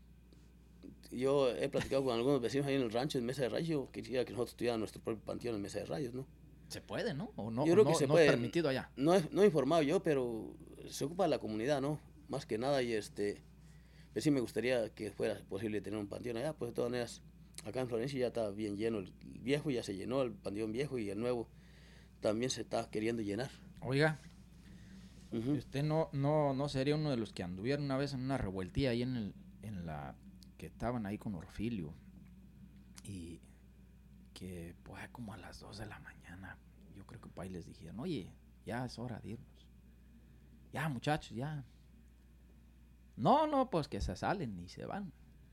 Yo 1.10 1.48
he 1.50 1.68
platicado 1.68 2.04
con 2.04 2.14
algunos 2.16 2.40
vecinos 2.40 2.66
ahí 2.66 2.74
en 2.74 2.82
el 2.82 2.90
rancho, 2.90 3.16
en 3.16 3.24
Mesa 3.24 3.42
de 3.42 3.48
Rayos, 3.48 3.88
quisiera 3.90 4.24
que 4.24 4.32
nosotros 4.32 4.56
tuviéramos 4.56 4.80
nuestro 4.80 5.00
propio 5.00 5.24
panteón 5.24 5.54
en 5.54 5.62
Mesa 5.62 5.78
de 5.78 5.86
Rayos, 5.86 6.12
¿no? 6.12 6.26
Se 6.68 6.80
puede, 6.80 7.14
¿no? 7.14 7.30
O 7.36 7.50
no, 7.50 7.64
Yo 7.64 7.72
creo 7.74 7.84
no, 7.84 7.90
que 7.90 7.96
se 7.96 8.06
no 8.08 8.14
puede. 8.14 8.26
es 8.26 8.32
permitido 8.32 8.68
allá. 8.68 8.90
No 8.96 9.14
he, 9.14 9.22
no 9.30 9.42
he 9.42 9.46
informado 9.46 9.82
yo, 9.82 10.02
pero 10.02 10.52
se 10.88 11.04
ocupa 11.04 11.28
la 11.28 11.38
comunidad, 11.38 11.80
¿no? 11.80 12.00
Más 12.28 12.46
que 12.46 12.58
nada, 12.58 12.82
y 12.82 12.92
este... 12.92 13.42
Pues 14.12 14.24
sí 14.24 14.30
me 14.30 14.40
gustaría 14.40 14.88
que 14.94 15.10
fuera 15.10 15.38
posible 15.48 15.82
tener 15.82 15.98
un 15.98 16.06
panteón 16.06 16.38
allá, 16.38 16.54
pues 16.54 16.70
de 16.70 16.74
todas 16.74 16.90
maneras, 16.90 17.22
acá 17.66 17.82
en 17.82 17.88
Florencia 17.88 18.18
ya 18.18 18.28
está 18.28 18.50
bien 18.50 18.78
lleno 18.78 18.98
el 18.98 19.12
viejo, 19.22 19.70
ya 19.70 19.82
se 19.82 19.94
llenó 19.94 20.22
el 20.22 20.32
panteón 20.32 20.72
viejo 20.72 20.98
y 20.98 21.10
el 21.10 21.20
nuevo 21.20 21.50
también 22.20 22.50
se 22.50 22.62
está 22.62 22.88
queriendo 22.90 23.20
llenar. 23.20 23.50
Oiga, 23.82 24.18
Ujú. 25.32 25.52
usted 25.52 25.82
no, 25.82 26.08
no, 26.12 26.54
no 26.54 26.68
sería 26.70 26.94
uno 26.94 27.10
de 27.10 27.18
los 27.18 27.34
que 27.34 27.42
anduvieron 27.42 27.84
una 27.84 27.98
vez 27.98 28.14
en 28.14 28.20
una 28.20 28.38
revueltía 28.38 28.90
ahí 28.90 29.02
en 29.02 29.16
el, 29.16 29.34
en 29.60 29.84
la 29.84 30.16
que 30.56 30.64
estaban 30.64 31.04
ahí 31.04 31.18
con 31.18 31.34
Orfilio 31.34 31.92
y 33.04 33.40
que 34.32 34.74
pues 34.82 35.08
como 35.10 35.34
a 35.34 35.36
las 35.36 35.60
2 35.60 35.76
de 35.78 35.86
la 35.86 35.98
mañana 35.98 36.56
yo 36.96 37.04
creo 37.06 37.20
que 37.20 37.28
para 37.28 37.44
ahí 37.44 37.52
les 37.52 37.66
dijeron, 37.66 38.00
oye, 38.00 38.32
ya 38.64 38.86
es 38.86 38.98
hora 38.98 39.20
de 39.20 39.30
irnos. 39.30 39.68
Ya 40.72 40.88
muchachos, 40.88 41.36
ya. 41.36 41.64
No, 43.16 43.46
no, 43.46 43.70
pues 43.70 43.88
que 43.88 44.00
se 44.00 44.14
salen 44.16 44.58
y 44.60 44.68
se 44.68 44.84
van. 44.86 45.12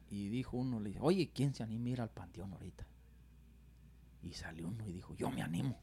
Y 0.10 0.30
dijo 0.30 0.58
uno, 0.58 0.80
le 0.80 0.90
dice, 0.90 1.00
oye, 1.02 1.32
¿quién 1.34 1.54
se 1.54 1.64
anima 1.64 1.88
a 1.88 1.90
ir 1.90 2.02
al 2.02 2.10
panteón 2.10 2.54
ahorita? 2.54 2.86
Y 4.22 4.34
salió 4.34 4.68
uno 4.68 4.88
y 4.88 4.92
dijo, 4.94 5.16
yo 5.16 5.30
me 5.32 5.42
animo. 5.42 5.80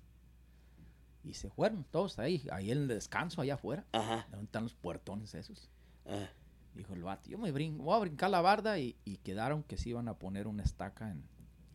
Y 1.22 1.34
se 1.34 1.50
fueron 1.50 1.84
todos 1.84 2.18
ahí, 2.18 2.46
ahí 2.50 2.70
en 2.70 2.78
el 2.78 2.88
descanso, 2.88 3.40
allá 3.42 3.54
afuera. 3.54 3.84
Ajá. 3.92 4.26
¿Dónde 4.30 4.46
están 4.46 4.62
los 4.62 4.74
puertones 4.74 5.34
esos? 5.34 5.68
Ah, 6.06 6.28
Dijo 6.74 6.94
el 6.94 7.02
vato, 7.02 7.28
yo 7.28 7.36
me 7.36 7.50
brinco, 7.50 7.82
voy 7.82 7.96
a 7.96 7.98
brincar 7.98 8.30
la 8.30 8.40
barda 8.40 8.78
y, 8.78 8.96
y 9.04 9.16
quedaron 9.18 9.62
que 9.64 9.76
se 9.76 9.88
iban 9.90 10.06
a 10.08 10.14
poner 10.14 10.46
una 10.46 10.62
estaca 10.62 11.10
en, 11.10 11.24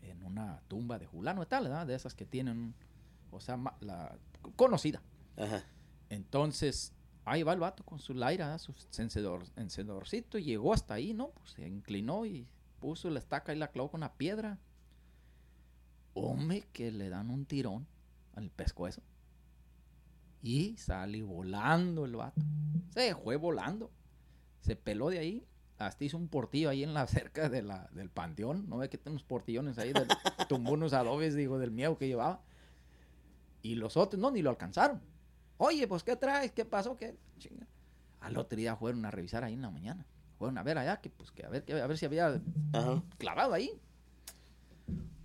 en 0.02 0.24
una 0.24 0.62
tumba 0.70 0.98
de 0.98 1.06
Julano 1.06 1.44
y 1.44 1.46
tal, 1.46 1.66
¿verdad? 1.66 1.86
De 1.86 1.94
esas 1.96 2.16
que 2.16 2.26
tienen, 2.26 2.74
o 3.30 3.40
sea, 3.42 3.58
ma- 3.58 3.76
la 3.82 4.18
conocida. 4.56 5.02
Ajá. 5.36 5.64
Entonces, 6.10 6.94
ahí 7.26 7.44
va 7.44 7.54
el 7.54 7.60
vato 7.60 7.84
con 7.84 8.00
su 8.00 8.14
laira, 8.14 8.58
su 8.60 8.74
encendedor, 8.98 9.44
encendedorcito, 9.56 10.38
y 10.38 10.46
llegó 10.46 10.74
hasta 10.74 10.94
ahí, 10.94 11.14
¿no? 11.14 11.30
Pues 11.30 11.52
se 11.52 11.68
inclinó 11.68 12.26
y 12.26 12.48
puso 12.80 13.10
la 13.10 13.20
estaca 13.20 13.54
y 13.54 13.58
la 13.58 13.72
clavó 13.72 13.90
con 13.92 14.00
una 14.00 14.14
piedra. 14.14 14.60
Hombre, 16.14 16.64
que 16.72 16.92
le 16.92 17.10
dan 17.10 17.30
un 17.30 17.46
tirón 17.46 17.88
al 18.36 18.50
pescuezo. 18.52 19.02
Y 20.42 20.78
sale 20.78 21.24
volando 21.24 22.06
el 22.06 22.16
vato. 22.16 22.42
Se 22.94 23.16
fue 23.16 23.36
volando. 23.36 23.92
Se 24.62 24.76
peló 24.76 25.10
de 25.10 25.18
ahí. 25.18 25.48
Hasta 25.78 26.06
hizo 26.06 26.18
un 26.18 26.30
portillo 26.30 26.70
ahí 26.70 26.84
en 26.84 26.94
la 26.94 27.08
cerca 27.08 27.50
de 27.50 27.64
la, 27.64 27.90
del 27.92 28.10
panteón. 28.10 28.70
No 28.70 28.78
ve 28.78 28.90
que 28.90 28.98
tiene 28.98 29.16
unos 29.16 29.24
portillones 29.24 29.80
ahí. 29.80 29.92
Del, 29.92 30.08
tumbó 30.48 30.74
unos 30.74 30.94
adobes, 30.94 31.36
digo, 31.36 31.58
del 31.58 31.72
miedo 31.72 31.98
que 31.98 32.08
llevaba. 32.08 32.42
Y 33.64 33.76
los 33.76 33.98
otros, 33.98 34.22
no, 34.22 34.30
ni 34.30 34.44
lo 34.44 34.52
alcanzaron. 34.52 35.02
Oye, 35.58 35.88
pues, 35.88 36.04
¿qué 36.04 36.16
traes? 36.16 36.52
¿Qué 36.52 36.66
pasó? 36.66 36.96
¿Qué? 36.98 37.18
Chinga. 37.38 37.68
Al 38.20 38.38
otro 38.38 38.58
día 38.58 38.76
fueron 38.76 39.06
a 39.06 39.12
revisar 39.12 39.44
ahí 39.44 39.54
en 39.54 39.62
la 39.62 39.70
mañana. 39.70 40.06
Fueron 40.38 40.58
a 40.58 40.64
ver 40.64 40.78
allá, 40.78 41.00
que 41.00 41.10
pues, 41.10 41.32
que 41.32 41.46
a 41.46 41.50
ver, 41.50 41.64
que, 41.64 41.80
a 41.80 41.88
ver 41.88 41.98
si 41.98 42.06
había 42.06 42.42
Ajá. 42.74 43.02
clavado 43.18 43.54
ahí. 43.54 43.72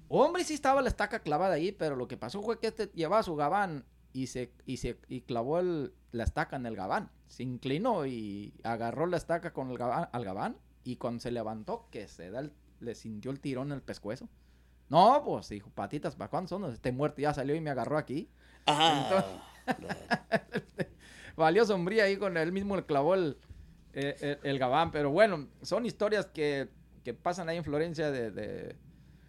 Hombre, 0.09 0.45
sí 0.45 0.55
estaba 0.55 0.83
la 0.83 0.89
estaca 0.89 1.21
clavada 1.21 1.55
ahí, 1.55 1.73
pero 1.73 1.97
lo 1.97 2.09
que 2.09 2.17
pasó 2.17 2.43
fue 2.43 2.59
que 2.59 2.69
este 2.69 2.91
llevaba 2.95 3.23
su 3.23 3.37
gabán 3.37 3.85
y 4.13 4.27
se, 4.27 4.53
y 4.67 4.79
se 4.79 4.99
y 5.09 5.21
clavó 5.23 5.61
el- 5.61 5.95
la 6.13 6.25
estaca 6.25 6.57
en 6.57 6.67
el 6.67 6.75
gabán. 6.75 7.11
Se 7.29 7.45
inclinó 7.45 8.07
y 8.07 8.53
agarró 8.65 9.07
la 9.07 9.17
estaca 9.17 9.53
con 9.53 9.71
el 9.71 9.79
gabán, 9.79 10.09
al 10.13 10.25
gabán 10.25 10.57
y 10.83 10.97
cuando 10.97 11.21
se 11.21 11.31
levantó, 11.31 11.87
que 11.91 12.09
se 12.09 12.31
da 12.31 12.41
el- 12.41 12.53
le 12.81 12.95
sintió 12.97 13.31
el 13.31 13.41
tirón 13.41 13.69
en 13.69 13.75
el 13.75 13.83
pescuezo. 13.83 14.29
No, 14.89 15.23
pues 15.25 15.49
dijo, 15.49 15.71
patitas, 15.71 16.17
¿para 16.17 16.29
cuándo 16.31 16.49
son? 16.49 16.65
Este 16.73 16.91
muerto 16.91 17.21
ya 17.23 17.33
salió 17.33 17.55
y 17.55 17.61
me 17.61 17.71
agarró 17.71 17.97
aquí. 17.97 18.29
Ajá. 18.67 19.43
Valió 21.37 21.65
sombría 21.65 22.05
ahí 22.05 22.17
con 22.17 22.37
él 22.37 22.53
mismo 22.53 22.77
le 22.77 22.85
clavó 22.85 23.15
el, 23.15 23.39
el, 23.93 24.39
el 24.43 24.59
gabán. 24.59 24.91
Pero 24.91 25.11
bueno, 25.11 25.49
son 25.63 25.87
historias 25.87 26.27
que, 26.27 26.69
que 27.03 27.15
pasan 27.15 27.49
ahí 27.49 27.57
en 27.57 27.65
Florencia 27.65 28.11
de, 28.11 28.31
de, 28.31 28.77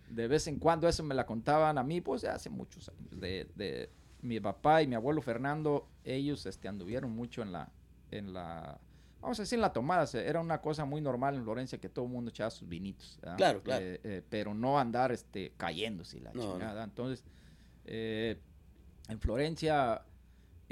de 0.10 0.27
vez 0.27 0.47
en 0.47 0.60
cuando. 0.60 0.88
Eso 0.88 1.04
me 1.04 1.15
la 1.15 1.25
contaban 1.25 1.77
a 1.77 1.84
mí, 1.84 2.01
pues, 2.01 2.23
hace 2.25 2.49
muchos 2.49 2.89
años. 2.89 3.19
De, 3.19 3.47
de 3.56 3.89
mi 4.21 4.39
papá 4.39 4.82
y 4.82 4.88
mi 4.88 4.95
abuelo 4.95 5.21
Fernando, 5.21 5.88
ellos 6.04 6.45
este, 6.45 6.67
anduvieron 6.67 7.12
mucho 7.12 7.41
en 7.41 7.51
la, 7.51 7.71
en 8.12 8.34
la, 8.34 8.80
vamos 9.21 9.39
a 9.39 9.43
decir, 9.43 9.58
en 9.58 9.62
la 9.62 9.71
tomada. 9.73 10.06
Era 10.19 10.41
una 10.41 10.60
cosa 10.62 10.84
muy 10.86 11.01
normal 11.01 11.36
en 11.36 11.43
Florencia 11.43 11.80
que 11.80 11.89
todo 11.89 12.06
el 12.06 12.12
mundo 12.12 12.30
echaba 12.30 12.49
sus 12.49 12.67
vinitos. 12.67 13.17
¿verdad? 13.21 13.38
Claro, 13.38 13.63
claro. 13.63 13.86
Eh, 13.86 14.01
eh, 14.04 14.21
pero 14.30 14.54
no 14.54 14.77
andar 14.77 15.12
este, 15.12 15.54
cayéndose 15.56 16.19
la 16.19 16.34
No, 16.34 16.43
no. 16.43 16.51
chingada. 16.54 16.84
Entonces, 16.84 17.23
eh, 17.86 18.38
en 19.08 19.19
Florencia 19.19 20.04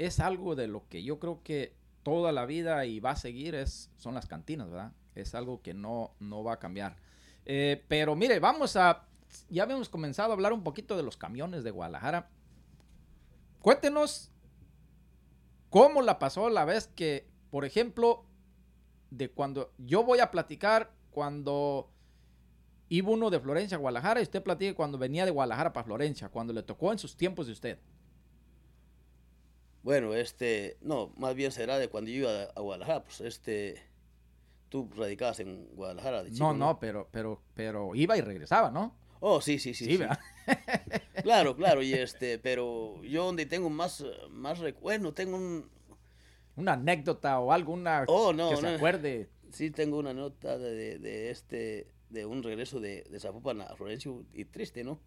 es 0.00 0.18
algo 0.18 0.56
de 0.56 0.66
lo 0.66 0.88
que 0.88 1.02
yo 1.02 1.18
creo 1.18 1.42
que 1.42 1.74
toda 2.02 2.32
la 2.32 2.46
vida 2.46 2.86
y 2.86 3.00
va 3.00 3.10
a 3.10 3.16
seguir 3.16 3.54
es, 3.54 3.90
son 3.98 4.14
las 4.14 4.26
cantinas, 4.26 4.70
¿verdad? 4.70 4.92
Es 5.14 5.34
algo 5.34 5.60
que 5.60 5.74
no, 5.74 6.14
no 6.20 6.42
va 6.42 6.54
a 6.54 6.58
cambiar. 6.58 6.96
Eh, 7.44 7.84
pero 7.86 8.16
mire, 8.16 8.38
vamos 8.38 8.76
a, 8.76 9.06
ya 9.50 9.64
habíamos 9.64 9.90
comenzado 9.90 10.30
a 10.30 10.32
hablar 10.32 10.54
un 10.54 10.64
poquito 10.64 10.96
de 10.96 11.02
los 11.02 11.18
camiones 11.18 11.64
de 11.64 11.70
Guadalajara. 11.70 12.30
Cuéntenos 13.60 14.30
cómo 15.68 16.00
la 16.00 16.18
pasó 16.18 16.48
la 16.48 16.64
vez 16.64 16.86
que, 16.86 17.28
por 17.50 17.66
ejemplo, 17.66 18.24
de 19.10 19.30
cuando 19.30 19.74
yo 19.76 20.02
voy 20.02 20.20
a 20.20 20.30
platicar 20.30 20.94
cuando 21.10 21.90
iba 22.88 23.10
uno 23.10 23.28
de 23.28 23.38
Florencia 23.38 23.76
a 23.76 23.80
Guadalajara 23.80 24.20
y 24.20 24.22
usted 24.22 24.42
platique 24.42 24.74
cuando 24.74 24.96
venía 24.96 25.26
de 25.26 25.30
Guadalajara 25.30 25.74
para 25.74 25.84
Florencia, 25.84 26.30
cuando 26.30 26.54
le 26.54 26.62
tocó 26.62 26.90
en 26.90 26.98
sus 26.98 27.18
tiempos 27.18 27.48
de 27.48 27.52
usted. 27.52 27.78
Bueno, 29.82 30.14
este, 30.14 30.76
no, 30.82 31.12
más 31.16 31.34
bien 31.34 31.52
será 31.52 31.78
de 31.78 31.88
cuando 31.88 32.10
yo 32.10 32.18
iba 32.18 32.42
a, 32.54 32.60
Guadalajara, 32.60 33.04
pues 33.04 33.20
este, 33.22 33.82
tú 34.68 34.90
radicabas 34.94 35.40
en 35.40 35.68
Guadalajara 35.74 36.22
de 36.22 36.32
chico, 36.32 36.44
no, 36.44 36.54
no, 36.54 36.78
pero, 36.78 37.08
pero, 37.10 37.40
pero 37.54 37.94
iba 37.94 38.16
y 38.16 38.20
regresaba, 38.20 38.70
¿no? 38.70 38.94
Oh, 39.20 39.40
sí, 39.40 39.58
sí, 39.58 39.74
sí. 39.74 39.96
Sí. 39.96 40.02
Claro, 41.22 41.54
claro, 41.54 41.82
y 41.82 41.92
este, 41.92 42.38
pero 42.38 43.02
yo 43.04 43.26
donde 43.26 43.44
tengo 43.44 43.68
más, 43.68 44.04
más 44.30 44.58
recuerdo, 44.58 45.12
tengo 45.12 45.36
un, 45.36 45.70
Una 46.56 46.72
anécdota 46.72 47.38
o 47.38 47.52
algo, 47.52 47.74
una 47.74 48.04
Oh, 48.08 48.32
no, 48.32 48.50
que 48.50 48.56
se 48.56 48.66
acuerde. 48.66 49.28
sí 49.50 49.70
tengo 49.70 49.98
una 49.98 50.14
nota 50.14 50.56
de, 50.56 50.74
de, 50.74 50.98
de 50.98 51.30
este, 51.30 51.92
de 52.08 52.24
un 52.26 52.42
regreso 52.42 52.80
de, 52.80 53.02
de 53.02 53.20
Zapopan 53.20 53.60
a 53.60 53.76
Florencio 53.76 54.24
y 54.32 54.46
triste, 54.46 54.82
¿no? 54.82 54.98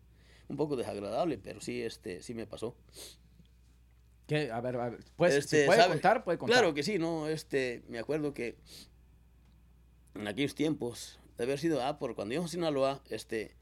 Un 0.47 0.55
poco 0.55 0.75
desagradable, 0.75 1.37
pero 1.37 1.61
sí, 1.61 1.81
este, 1.81 2.21
sí 2.21 2.33
me 2.33 2.45
pasó. 2.45 2.75
¿Qué? 4.27 4.51
A 4.51 4.61
ver, 4.61 4.75
a 4.77 4.89
ver, 4.89 4.99
pues, 5.15 5.35
Este, 5.35 5.61
si 5.61 5.65
puede 5.65 5.79
¿sabe? 5.79 5.93
contar, 5.93 6.23
puede 6.23 6.37
contar. 6.37 6.59
Claro 6.59 6.73
que 6.73 6.83
sí, 6.83 6.97
¿no? 6.97 7.27
Este, 7.27 7.83
me 7.87 7.99
acuerdo 7.99 8.33
que 8.33 8.57
en 10.15 10.27
aquellos 10.27 10.55
tiempos, 10.55 11.19
de 11.37 11.43
haber 11.43 11.59
sido, 11.59 11.81
ah, 11.83 11.99
por 11.99 12.15
cuando 12.15 12.33
íbamos 12.33 12.51
a 12.51 12.53
Sinaloa, 12.53 13.03
este, 13.09 13.55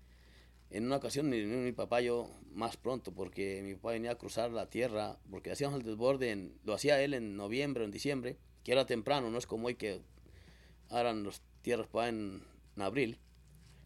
en 0.70 0.86
una 0.86 0.98
ocasión 0.98 1.30
mi, 1.30 1.44
mi 1.44 1.72
papá 1.72 2.02
yo 2.02 2.30
más 2.52 2.78
pronto, 2.78 3.14
porque 3.14 3.62
mi 3.64 3.76
papá 3.76 3.92
venía 3.92 4.12
a 4.12 4.16
cruzar 4.16 4.52
la 4.52 4.70
tierra, 4.70 5.18
porque 5.30 5.52
hacíamos 5.52 5.80
el 5.80 5.86
desborde, 5.86 6.32
en, 6.32 6.60
lo 6.64 6.74
hacía 6.74 7.02
él 7.02 7.14
en 7.14 7.36
noviembre 7.36 7.84
o 7.84 7.86
en 7.86 7.92
diciembre, 7.92 8.38
que 8.64 8.72
era 8.72 8.86
temprano, 8.86 9.32
no 9.32 9.38
es 9.38 9.48
como 9.48 9.68
hoy 9.68 9.76
que 9.76 10.02
aran 10.90 11.24
las 11.24 11.42
tierras 11.62 11.88
para 11.88 12.10
en, 12.10 12.44
en 12.76 12.82
abril. 12.82 13.20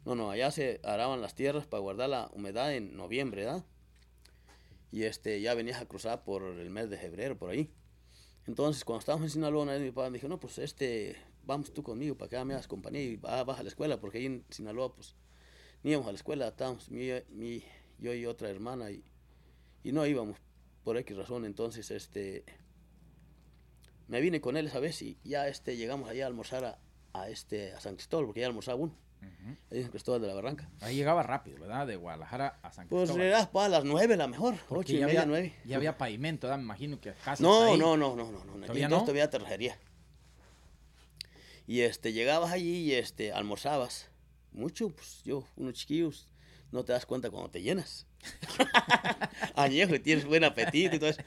No, 0.03 0.15
no, 0.15 0.29
allá 0.29 0.51
se 0.51 0.79
araban 0.83 1.21
las 1.21 1.33
tierras 1.33 1.65
para 1.65 1.81
guardar 1.81 2.09
la 2.09 2.29
humedad 2.33 2.73
en 2.73 2.95
noviembre, 2.95 3.45
¿verdad? 3.45 3.65
Y 4.95 5.03
este, 5.03 5.41
ya 5.41 5.53
venías 5.55 5.81
a 5.81 5.85
cruzar 5.87 6.23
por 6.23 6.41
el 6.41 6.69
mes 6.69 6.89
de 6.89 6.97
febrero, 6.97 7.37
por 7.37 7.49
ahí. 7.49 7.69
Entonces, 8.47 8.85
cuando 8.85 9.01
estábamos 9.01 9.25
en 9.25 9.31
Sinaloa, 9.31 9.65
mi 9.77 9.91
papá 9.91 10.09
me 10.09 10.17
dijo, 10.19 10.29
no, 10.29 10.39
pues 10.39 10.57
este, 10.57 11.17
vamos 11.43 11.73
tú 11.73 11.83
conmigo 11.83 12.15
para 12.17 12.29
que 12.29 12.45
me 12.45 12.53
hagas 12.53 12.69
compañía 12.69 13.01
y 13.01 13.17
va- 13.17 13.43
vas 13.43 13.59
a 13.59 13.63
la 13.63 13.67
escuela, 13.67 13.99
porque 13.99 14.19
ahí 14.19 14.27
en 14.27 14.45
Sinaloa, 14.49 14.95
pues, 14.95 15.17
íbamos 15.83 16.07
a 16.07 16.13
la 16.13 16.15
escuela, 16.15 16.47
estábamos 16.47 16.89
mi, 16.91 17.09
mi- 17.27 17.61
yo 17.99 18.13
y 18.13 18.25
otra 18.25 18.49
hermana 18.49 18.89
y, 18.89 19.03
y 19.83 19.91
no 19.91 20.05
íbamos 20.07 20.37
por 20.85 20.95
X 20.95 21.17
razón. 21.17 21.43
Entonces, 21.43 21.91
este, 21.91 22.45
me 24.07 24.21
vine 24.21 24.39
con 24.39 24.55
él 24.55 24.67
esa 24.67 24.79
vez 24.79 25.01
y 25.01 25.17
ya 25.25 25.49
este, 25.49 25.75
llegamos 25.75 26.07
allá 26.09 26.23
a 26.23 26.27
almorzar 26.27 26.63
a, 26.63 26.79
a 27.11 27.27
este, 27.29 27.73
a 27.73 27.81
San 27.81 27.95
Cristóbal, 27.95 28.27
porque 28.27 28.39
ya 28.39 28.47
almorzaba 28.47 28.77
uno, 28.79 28.97
Ujú. 29.21 29.55
ahí 29.71 29.81
en 29.81 29.87
Cristóbal 29.89 30.21
de 30.21 30.27
la 30.27 30.33
Barranca. 30.33 30.69
Ahí 30.81 30.95
llegaba 30.95 31.23
rápido, 31.23 31.59
¿verdad? 31.59 31.87
De 31.87 31.95
Guadalajara 31.95 32.59
a 32.61 32.71
San 32.71 32.87
Pues 32.87 33.03
Cristóbal. 33.09 33.27
era 33.27 33.51
para 33.51 33.69
las 33.69 33.83
nueve 33.83 34.15
la 34.17 34.27
mejor, 34.27 34.55
Porque 34.69 34.75
ocho 34.81 34.93
y 34.93 34.99
ya 34.99 35.05
media, 35.07 35.21
había, 35.21 35.29
nueve. 35.29 35.55
ya 35.65 35.75
había 35.77 35.97
pavimento, 35.97 36.47
¿verdad? 36.47 36.57
Me 36.59 36.63
imagino 36.65 36.99
que 36.99 37.11
casas 37.13 37.41
No, 37.41 37.63
ahí. 37.73 37.77
no, 37.79 37.97
no, 37.97 38.15
no, 38.15 38.31
no, 38.31 38.43
no. 38.45 38.53
¿Todavía 38.61 38.87
no? 38.89 39.01
todavía 39.01 39.29
terrajería. 39.29 39.77
Y 41.67 41.81
este, 41.81 42.13
llegabas 42.13 42.51
allí 42.51 42.77
y 42.83 42.93
este, 42.93 43.31
almorzabas. 43.33 44.09
Mucho, 44.51 44.89
pues 44.89 45.21
yo, 45.23 45.43
unos 45.55 45.73
chiquillos, 45.73 46.27
no 46.71 46.85
te 46.85 46.93
das 46.93 47.05
cuenta 47.05 47.29
cuando 47.31 47.49
te 47.49 47.61
llenas. 47.61 48.05
Añejo 49.55 49.95
y 49.95 49.99
tienes 49.99 50.25
buen 50.25 50.43
apetito 50.43 50.95
y 50.95 50.99
todo 50.99 51.09
eso. 51.09 51.21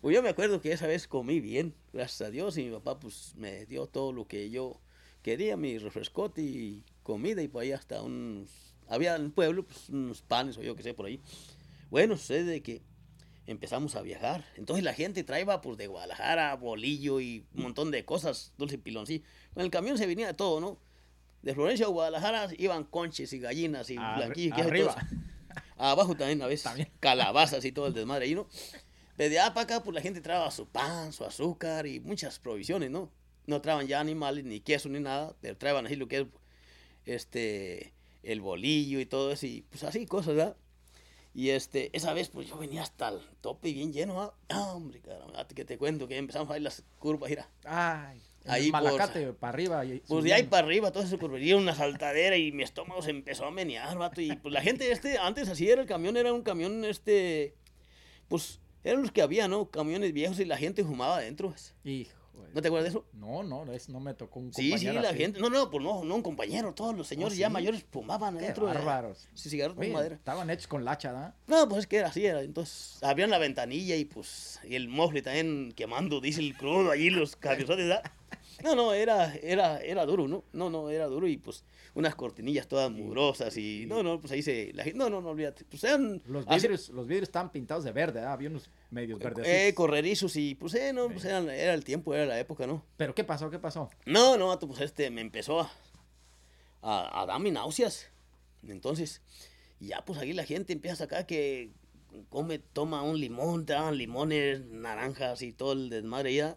Pues 0.00 0.14
yo 0.14 0.22
me 0.22 0.28
acuerdo 0.28 0.60
que 0.60 0.72
esa 0.72 0.86
vez 0.86 1.06
comí 1.08 1.40
bien, 1.40 1.74
gracias 1.92 2.28
a 2.28 2.30
Dios, 2.30 2.56
y 2.58 2.64
mi 2.64 2.70
papá 2.72 2.98
pues 2.98 3.34
me 3.36 3.64
dio 3.66 3.86
todo 3.86 4.12
lo 4.12 4.26
que 4.26 4.50
yo 4.50 4.80
quería, 5.22 5.56
mi 5.56 5.78
refrescote 5.78 6.42
y 6.42 6.84
comida, 7.06 7.40
y 7.40 7.46
por 7.46 7.62
ahí 7.62 7.70
hasta 7.70 8.02
unos, 8.02 8.74
había 8.88 9.14
en 9.14 9.22
el 9.22 9.30
pueblo 9.30 9.64
pues, 9.64 9.88
unos 9.90 10.22
panes 10.22 10.58
o 10.58 10.62
yo 10.62 10.74
qué 10.74 10.82
sé 10.82 10.92
por 10.92 11.06
ahí. 11.06 11.20
Bueno, 11.88 12.16
sucede 12.16 12.62
que 12.62 12.82
empezamos 13.46 13.94
a 13.94 14.02
viajar. 14.02 14.44
Entonces 14.56 14.84
la 14.84 14.92
gente 14.92 15.22
traía 15.22 15.60
pues 15.60 15.78
de 15.78 15.86
Guadalajara, 15.86 16.56
bolillo 16.56 17.20
y 17.20 17.46
un 17.54 17.62
montón 17.62 17.92
de 17.92 18.04
cosas, 18.04 18.52
dulce 18.58 18.76
pilón, 18.76 19.06
sí. 19.06 19.22
Con 19.54 19.62
el 19.62 19.70
camión 19.70 19.96
se 19.96 20.06
venía 20.06 20.26
de 20.26 20.34
todo, 20.34 20.60
¿no? 20.60 20.78
De 21.42 21.54
Florencia 21.54 21.86
a 21.86 21.90
Guadalajara 21.90 22.48
iban 22.58 22.82
conches 22.82 23.32
y 23.32 23.38
gallinas 23.38 23.88
y 23.88 23.96
blanquillos. 23.96 24.58
arriba. 24.58 24.96
Abajo 25.76 26.16
también 26.16 26.42
a 26.42 26.46
veces 26.48 26.64
También. 26.64 26.90
calabazas 26.98 27.64
y 27.64 27.70
todo 27.70 27.86
el 27.86 27.94
desmadre 27.94 28.24
ahí, 28.24 28.34
¿no? 28.34 28.48
Pero 29.16 29.30
de 29.30 29.38
allá 29.38 29.54
para 29.54 29.62
acá, 29.64 29.82
pues 29.84 29.94
la 29.94 30.00
gente 30.00 30.20
traía 30.20 30.50
su 30.50 30.66
pan, 30.66 31.12
su 31.12 31.24
azúcar 31.24 31.86
y 31.86 32.00
muchas 32.00 32.40
provisiones, 32.40 32.90
¿no? 32.90 33.12
No 33.46 33.60
traían 33.60 33.86
ya 33.86 34.00
animales, 34.00 34.44
ni 34.44 34.58
queso, 34.58 34.88
ni 34.88 34.98
nada, 34.98 35.36
pero 35.40 35.56
traían 35.56 35.86
así 35.86 35.94
lo 35.94 36.08
que 36.08 36.18
es 36.18 36.26
este 37.06 37.92
el 38.22 38.40
bolillo 38.40 38.98
y 39.00 39.06
todo 39.06 39.32
eso, 39.32 39.46
y 39.46 39.62
pues 39.70 39.84
así 39.84 40.04
cosas, 40.06 40.34
¿verdad? 40.34 40.56
Y 41.32 41.50
este, 41.50 41.90
esa 41.96 42.12
vez 42.14 42.28
pues 42.30 42.48
yo 42.48 42.56
venía 42.58 42.82
hasta 42.82 43.10
el 43.10 43.20
tope 43.40 43.72
bien 43.72 43.92
lleno, 43.92 44.20
¿ah? 44.22 44.34
Ah, 44.48 44.72
hombre, 44.74 45.00
caramba, 45.00 45.46
que 45.46 45.64
te 45.64 45.78
cuento 45.78 46.08
que 46.08 46.16
empezamos 46.16 46.50
a 46.50 46.56
ir 46.56 46.62
las 46.62 46.82
curvas, 46.98 47.30
mira. 47.30 47.48
Ay, 47.64 48.20
Ahí 48.46 48.70
por- 48.70 48.82
Malacate, 48.82 49.32
para 49.32 49.52
arriba. 49.52 49.84
y- 49.84 50.00
Pues 50.06 50.24
de 50.24 50.32
ahí 50.32 50.44
para 50.44 50.66
arriba, 50.66 50.92
todo 50.92 51.02
eso 51.02 51.18
curvería 51.18 51.56
una 51.56 51.74
saltadera 51.74 52.36
y 52.36 52.52
mi 52.52 52.62
estómago 52.62 53.02
se 53.02 53.10
empezó 53.10 53.44
a 53.44 53.50
menear, 53.50 53.98
vato. 53.98 54.20
Y 54.20 54.34
pues 54.36 54.52
la 54.54 54.62
gente, 54.62 54.90
este, 54.92 55.18
antes 55.18 55.48
así 55.48 55.68
era 55.68 55.82
el 55.82 55.86
camión, 55.88 56.16
era 56.16 56.32
un 56.32 56.42
camión, 56.42 56.84
este, 56.84 57.54
pues 58.28 58.60
eran 58.84 59.02
los 59.02 59.10
que 59.12 59.20
había, 59.22 59.46
¿no? 59.48 59.68
Camiones 59.70 60.12
viejos 60.12 60.38
y 60.40 60.44
la 60.44 60.56
gente 60.56 60.84
fumaba 60.84 61.16
adentro. 61.18 61.50
pues. 61.50 61.74
Hijo 61.84 62.15
de- 62.42 62.52
¿No 62.54 62.62
te 62.62 62.68
acuerdas 62.68 62.92
de 62.92 62.98
eso? 62.98 63.06
No, 63.12 63.42
no, 63.42 63.70
es, 63.72 63.88
no 63.88 64.00
me 64.00 64.14
tocó 64.14 64.40
un 64.40 64.52
Sí, 64.52 64.62
sí, 64.64 64.70
compañero 64.70 65.00
la 65.02 65.08
así. 65.10 65.18
gente. 65.18 65.40
No, 65.40 65.50
no, 65.50 65.70
pues 65.70 65.82
no, 65.82 66.04
no, 66.04 66.14
un 66.16 66.22
compañero, 66.22 66.72
todos 66.74 66.96
los 66.96 67.06
señores 67.06 67.36
ya 67.36 67.46
sí? 67.48 67.52
mayores 67.52 67.84
fumaban 67.90 68.36
adentro. 68.38 68.66
bárbaros. 68.66 69.28
Sí, 69.34 69.50
cigarros 69.50 69.76
Oye, 69.78 69.88
con 69.88 69.94
madera. 69.94 70.14
estaban 70.16 70.50
hechos 70.50 70.66
con 70.66 70.84
lacha, 70.84 71.12
¿verdad? 71.12 71.34
No, 71.46 71.68
pues 71.68 71.80
es 71.80 71.86
que 71.86 71.96
era 71.98 72.08
así, 72.08 72.24
era. 72.26 72.42
Entonces, 72.42 73.02
abrían 73.02 73.30
la 73.30 73.38
ventanilla 73.38 73.96
y 73.96 74.04
pues, 74.04 74.60
y 74.64 74.74
el 74.74 74.88
mofle 74.88 75.22
también 75.22 75.72
quemando 75.76 76.20
diésel 76.20 76.56
crudo 76.56 76.90
allí, 76.90 77.10
los 77.10 77.36
¿verdad? 77.40 78.02
No, 78.64 78.74
no, 78.74 78.94
era, 78.94 79.34
era, 79.36 79.80
era 79.80 80.06
duro, 80.06 80.26
¿no? 80.28 80.44
No, 80.52 80.70
no, 80.70 80.88
era 80.90 81.06
duro 81.06 81.26
y 81.28 81.36
pues 81.36 81.64
unas 81.94 82.14
cortinillas 82.14 82.66
todas 82.66 82.90
mugrosas 82.90 83.56
y, 83.56 83.84
no, 83.86 84.02
no, 84.02 84.18
pues 84.20 84.32
ahí 84.32 84.42
se, 84.42 84.72
la 84.72 84.82
gente, 84.84 84.98
no, 84.98 85.10
no, 85.10 85.20
no, 85.20 85.30
olvídate. 85.30 85.64
Pues 85.66 85.84
eran, 85.84 86.22
Los 86.26 86.46
hace- 86.48 86.62
vidrios, 86.68 86.88
los 86.90 87.06
vidrios 87.06 87.28
estaban 87.28 87.52
pintados 87.52 87.84
de 87.84 87.92
verde, 87.92 88.14
¿verdad? 88.20 88.32
Había 88.32 88.48
unos 88.48 88.70
medios 88.90 89.18
verdes. 89.18 89.46
eh, 89.46 89.74
correrizos 89.74 90.36
y 90.36 90.54
pues, 90.54 90.74
eh, 90.74 90.92
no, 90.92 91.08
pues 91.10 91.24
era 91.26 91.74
el 91.74 91.84
tiempo, 91.84 92.14
era 92.14 92.24
la 92.26 92.38
época, 92.40 92.66
¿no? 92.66 92.84
Pero 92.96 93.14
¿qué 93.14 93.24
pasó? 93.24 93.50
¿Qué 93.50 93.58
pasó? 93.58 93.90
No, 94.06 94.36
no, 94.38 94.58
pues 94.58 94.80
este 94.80 95.10
me 95.10 95.20
empezó 95.20 95.60
a, 95.60 95.70
a, 96.82 97.22
a 97.22 97.26
darme 97.26 97.50
náuseas. 97.50 98.08
Entonces, 98.66 99.20
ya 99.80 100.04
pues 100.04 100.18
aquí 100.18 100.32
la 100.32 100.44
gente 100.44 100.72
empieza 100.72 100.94
a 100.94 100.98
sacar 101.06 101.26
que 101.26 101.70
come, 102.30 102.58
toma 102.58 103.02
un 103.02 103.20
limón, 103.20 103.66
te 103.66 103.74
dan 103.74 103.96
limones, 103.98 104.64
naranjas 104.66 105.42
y 105.42 105.52
todo 105.52 105.72
el 105.74 105.90
desmadre 105.90 106.34
ya. 106.34 106.56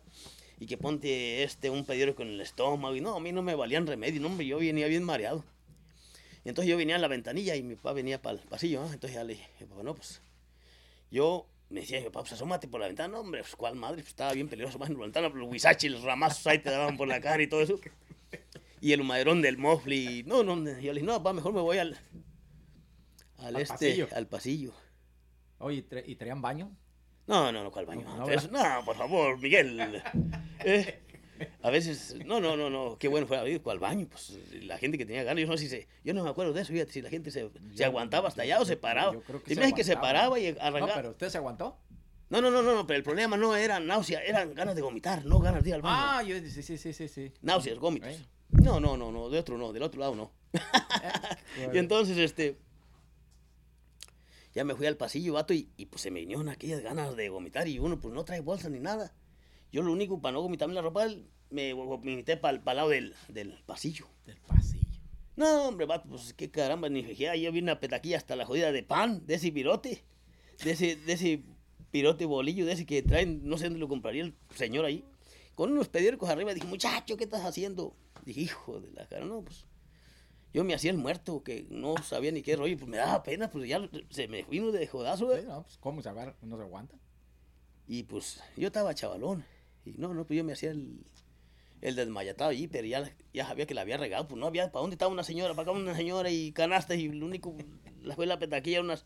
Y 0.59 0.65
que 0.65 0.77
ponte 0.77 1.43
este 1.43 1.69
un 1.69 1.85
periódico 1.85 2.21
en 2.21 2.29
el 2.29 2.41
estómago. 2.41 2.95
Y 2.95 3.01
no, 3.01 3.15
a 3.15 3.19
mí 3.19 3.31
no 3.31 3.41
me 3.41 3.55
valían 3.55 3.87
remedio, 3.87 4.19
no, 4.21 4.27
hombre, 4.27 4.45
yo 4.45 4.59
venía 4.59 4.87
bien 4.87 5.03
mareado. 5.03 5.43
Y 6.43 6.49
entonces 6.49 6.69
yo 6.69 6.77
venía 6.77 6.95
a 6.95 6.99
la 6.99 7.07
ventanilla 7.07 7.55
y 7.55 7.63
mi 7.63 7.75
papá 7.75 7.93
venía 7.93 8.21
para 8.21 8.39
el 8.39 8.47
pasillo, 8.47 8.81
¿no? 8.81 8.91
Entonces 8.91 9.15
ya 9.15 9.23
le 9.23 9.33
dije, 9.33 9.47
papá, 9.67 9.83
no, 9.83 9.95
pues 9.95 10.21
yo 11.11 11.45
me 11.69 11.81
decía, 11.81 12.03
papá, 12.05 12.21
pues 12.21 12.33
asómate 12.33 12.67
por 12.67 12.79
la 12.81 12.87
ventana, 12.87 13.13
no, 13.13 13.19
hombre, 13.21 13.41
pues 13.41 13.55
cuál 13.55 13.75
madre, 13.75 13.97
pues 13.97 14.07
estaba 14.09 14.33
bien 14.33 14.47
peligroso, 14.49 14.79
más 14.79 14.89
en 14.89 14.95
la 14.95 15.01
ventana, 15.01 15.29
los 15.29 15.47
huizaches, 15.49 15.91
los 15.91 16.01
ramazos 16.03 16.45
ahí 16.47 16.59
te 16.59 16.69
daban 16.71 16.97
por 16.97 17.07
la 17.07 17.21
cara 17.21 17.41
y 17.43 17.47
todo 17.47 17.61
eso. 17.61 17.79
Y 18.81 18.93
el 18.93 19.01
humaderón 19.01 19.41
del 19.41 19.57
mofle, 19.57 19.95
y 19.95 20.23
no, 20.23 20.43
no, 20.43 20.55
yo 20.79 20.93
le 20.93 20.99
dije, 21.01 21.05
no, 21.05 21.13
papá, 21.17 21.33
mejor 21.33 21.53
me 21.53 21.61
voy 21.61 21.77
al, 21.77 21.97
al, 23.37 23.55
Al 23.55 23.61
este, 23.61 23.73
pasillo. 23.73 24.07
al 24.13 24.27
pasillo. 24.27 24.73
Oye, 25.59 25.77
¿y 25.79 25.81
tra- 25.83 26.03
¿y 26.05 26.15
traían 26.15 26.41
baño? 26.41 26.71
No, 27.29 27.51
no, 27.51 27.63
no, 27.63 27.71
¿cuál 27.71 27.85
baño? 27.85 28.01
No, 28.05 28.25
no, 28.25 28.25
no, 28.25 28.83
por 28.85 28.95
favor, 28.95 29.37
Miguel. 29.37 30.01
Eh, 30.65 30.99
a 31.61 31.69
veces, 31.69 32.15
no, 32.25 32.39
no, 32.41 32.57
no, 32.57 32.71
no, 32.71 32.97
qué 32.97 33.07
bueno 33.07 33.27
fuera 33.27 33.47
ir 33.47 33.61
cuál 33.61 33.77
baño, 33.77 34.07
pues 34.09 34.37
la 34.63 34.79
gente 34.79 34.97
que 34.97 35.05
tenía 35.05 35.23
ganas, 35.23 35.41
yo 35.41 35.47
no 35.47 35.55
sé 35.55 35.65
si 35.65 35.69
se, 35.69 35.87
yo 36.03 36.15
no 36.15 36.23
me 36.23 36.31
acuerdo 36.31 36.53
de 36.53 36.61
eso, 36.63 36.73
fíjate, 36.73 36.91
si 36.91 37.03
la 37.03 37.09
gente 37.11 37.29
se, 37.29 37.51
aguantaba 37.85 38.29
hasta 38.29 38.41
allá 38.41 38.59
o 38.59 38.65
se 38.65 38.77
paraba. 38.77 39.13
yo 39.13 39.21
creo 39.21 39.43
que 39.43 39.53
se 39.53 39.73
que 39.73 39.83
se 39.83 39.95
paraba 39.95 40.39
y 40.39 40.51
No, 40.53 40.57
arrancaba. 40.59 40.95
pero 40.95 41.09
¿usted 41.11 41.29
se 41.29 41.37
aguantó? 41.37 41.77
No, 42.29 42.41
no, 42.41 42.49
no, 42.49 42.63
no, 42.63 42.73
no, 42.73 42.87
pero 42.87 42.97
el 42.97 43.03
problema 43.03 43.37
no 43.37 43.55
era 43.55 43.79
náusea, 43.79 44.21
eran 44.23 44.55
ganas 44.55 44.75
de 44.75 44.81
vomitar, 44.81 45.23
no 45.23 45.39
ganas 45.39 45.63
de 45.63 45.69
ir 45.69 45.75
al 45.75 45.81
baño. 45.83 45.97
Ah, 45.99 46.23
yo 46.23 46.35
sí, 46.39 46.63
sí, 46.63 46.77
sí, 46.77 46.93
sí, 46.93 47.07
sí. 47.07 47.31
Náuseas, 47.43 47.77
vómitos. 47.77 48.09
Eh. 48.09 48.25
No, 48.49 48.79
no, 48.79 48.97
no, 48.97 49.11
no, 49.11 49.29
de 49.29 49.37
otro 49.37 49.55
no, 49.57 49.71
del 49.71 49.83
otro 49.83 49.99
lado 49.99 50.15
no. 50.15 50.31
Eh, 51.57 51.69
Y 51.73 51.77
entonces, 51.77 52.17
este, 52.17 52.57
ya 54.59 54.65
me 54.65 54.75
fui 54.75 54.87
al 54.87 54.97
pasillo, 54.97 55.31
vato, 55.31 55.53
y, 55.53 55.69
y, 55.77 55.85
pues 55.85 56.01
se 56.01 56.11
me 56.11 56.19
vinieron 56.19 56.49
aquellas 56.49 56.81
ganas 56.81 57.15
de 57.15 57.29
vomitar 57.29 57.69
y 57.69 57.79
uno 57.79 57.97
pues 57.97 58.13
no 58.13 58.25
trae 58.25 58.41
bolsa 58.41 58.67
ni 58.67 58.81
nada. 58.81 59.15
Yo 59.71 59.81
lo 59.83 59.93
único, 59.93 60.19
para 60.19 60.33
no 60.33 60.41
vomitarme 60.41 60.73
la 60.73 60.81
ropa, 60.81 61.07
me 61.49 61.71
vomité 61.71 62.35
para 62.35 62.57
el 62.57 62.65
lado 62.65 62.89
del, 62.89 63.15
del 63.29 63.53
pasillo. 63.65 64.09
Del 64.25 64.35
pasillo. 64.41 64.99
No, 65.37 65.69
hombre, 65.69 65.85
vato, 65.85 66.09
pues 66.09 66.33
qué 66.33 66.51
caramba, 66.51 66.89
ni 66.89 67.03
fijé, 67.03 67.39
yo 67.39 67.53
vi 67.53 67.59
una 67.59 67.79
petaquilla 67.79 68.17
hasta 68.17 68.35
la 68.35 68.45
jodida 68.45 68.73
de 68.73 68.83
pan, 68.83 69.25
de 69.25 69.35
ese 69.35 69.49
pirote, 69.53 70.03
de 70.61 70.71
ese, 70.71 70.97
de 70.97 71.13
ese 71.13 71.43
pirote 71.91 72.25
bolillo, 72.25 72.65
de 72.65 72.73
ese 72.73 72.85
que 72.85 73.01
traen, 73.01 73.39
no 73.47 73.57
sé 73.57 73.63
dónde 73.63 73.79
lo 73.79 73.87
compraría 73.87 74.23
el 74.23 74.35
señor 74.55 74.83
ahí, 74.83 75.05
con 75.55 75.71
unos 75.71 75.87
periódicos 75.87 76.27
arriba, 76.27 76.53
dije, 76.53 76.67
muchacho, 76.67 77.15
¿qué 77.15 77.23
estás 77.23 77.45
haciendo? 77.45 77.95
Dije, 78.25 78.41
hijo 78.41 78.81
de 78.81 78.91
la 78.91 79.07
cara, 79.07 79.23
no, 79.23 79.41
pues, 79.41 79.68
yo 80.53 80.63
me 80.63 80.73
hacía 80.73 80.91
el 80.91 80.97
muerto, 80.97 81.43
que 81.43 81.65
no 81.69 81.95
sabía 82.03 82.31
ni 82.31 82.41
qué 82.41 82.55
rollo, 82.55 82.77
pues 82.77 82.89
me 82.89 82.97
daba 82.97 83.23
pena, 83.23 83.49
pues 83.49 83.67
ya 83.67 83.87
se 84.09 84.27
me 84.27 84.43
vino 84.43 84.71
de 84.71 84.87
jodazo, 84.87 85.35
Sí, 85.35 85.45
no, 85.47 85.63
pues 85.63 85.77
¿cómo 85.77 86.01
se 86.01 86.09
agarra? 86.09 86.35
No 86.41 86.57
se 86.57 86.63
aguanta. 86.63 86.95
Y 87.87 88.03
pues 88.03 88.41
yo 88.55 88.67
estaba 88.67 88.93
chavalón. 88.93 89.43
Y 89.85 89.91
no, 89.97 90.13
no, 90.13 90.25
pues 90.25 90.37
yo 90.37 90.43
me 90.43 90.53
hacía 90.53 90.71
el, 90.71 91.03
el 91.81 91.95
desmayatado 91.95 92.49
allí, 92.51 92.67
pero 92.67 92.87
ya, 92.87 93.11
ya 93.33 93.47
sabía 93.47 93.65
que 93.65 93.73
la 93.73 93.81
había 93.81 93.97
regado. 93.97 94.27
Pues 94.27 94.39
no 94.39 94.47
había, 94.47 94.71
¿para 94.71 94.81
dónde 94.81 94.95
estaba 94.95 95.11
una 95.11 95.23
señora? 95.23 95.53
Para 95.53 95.71
acá 95.71 95.79
una 95.79 95.95
señora 95.95 96.29
y 96.29 96.51
canastas 96.51 96.97
y 96.97 97.09
lo 97.09 97.25
único, 97.25 97.55
la 98.03 98.15
fue 98.15 98.25
la 98.25 98.39
petaquilla, 98.39 98.81
unas 98.81 99.05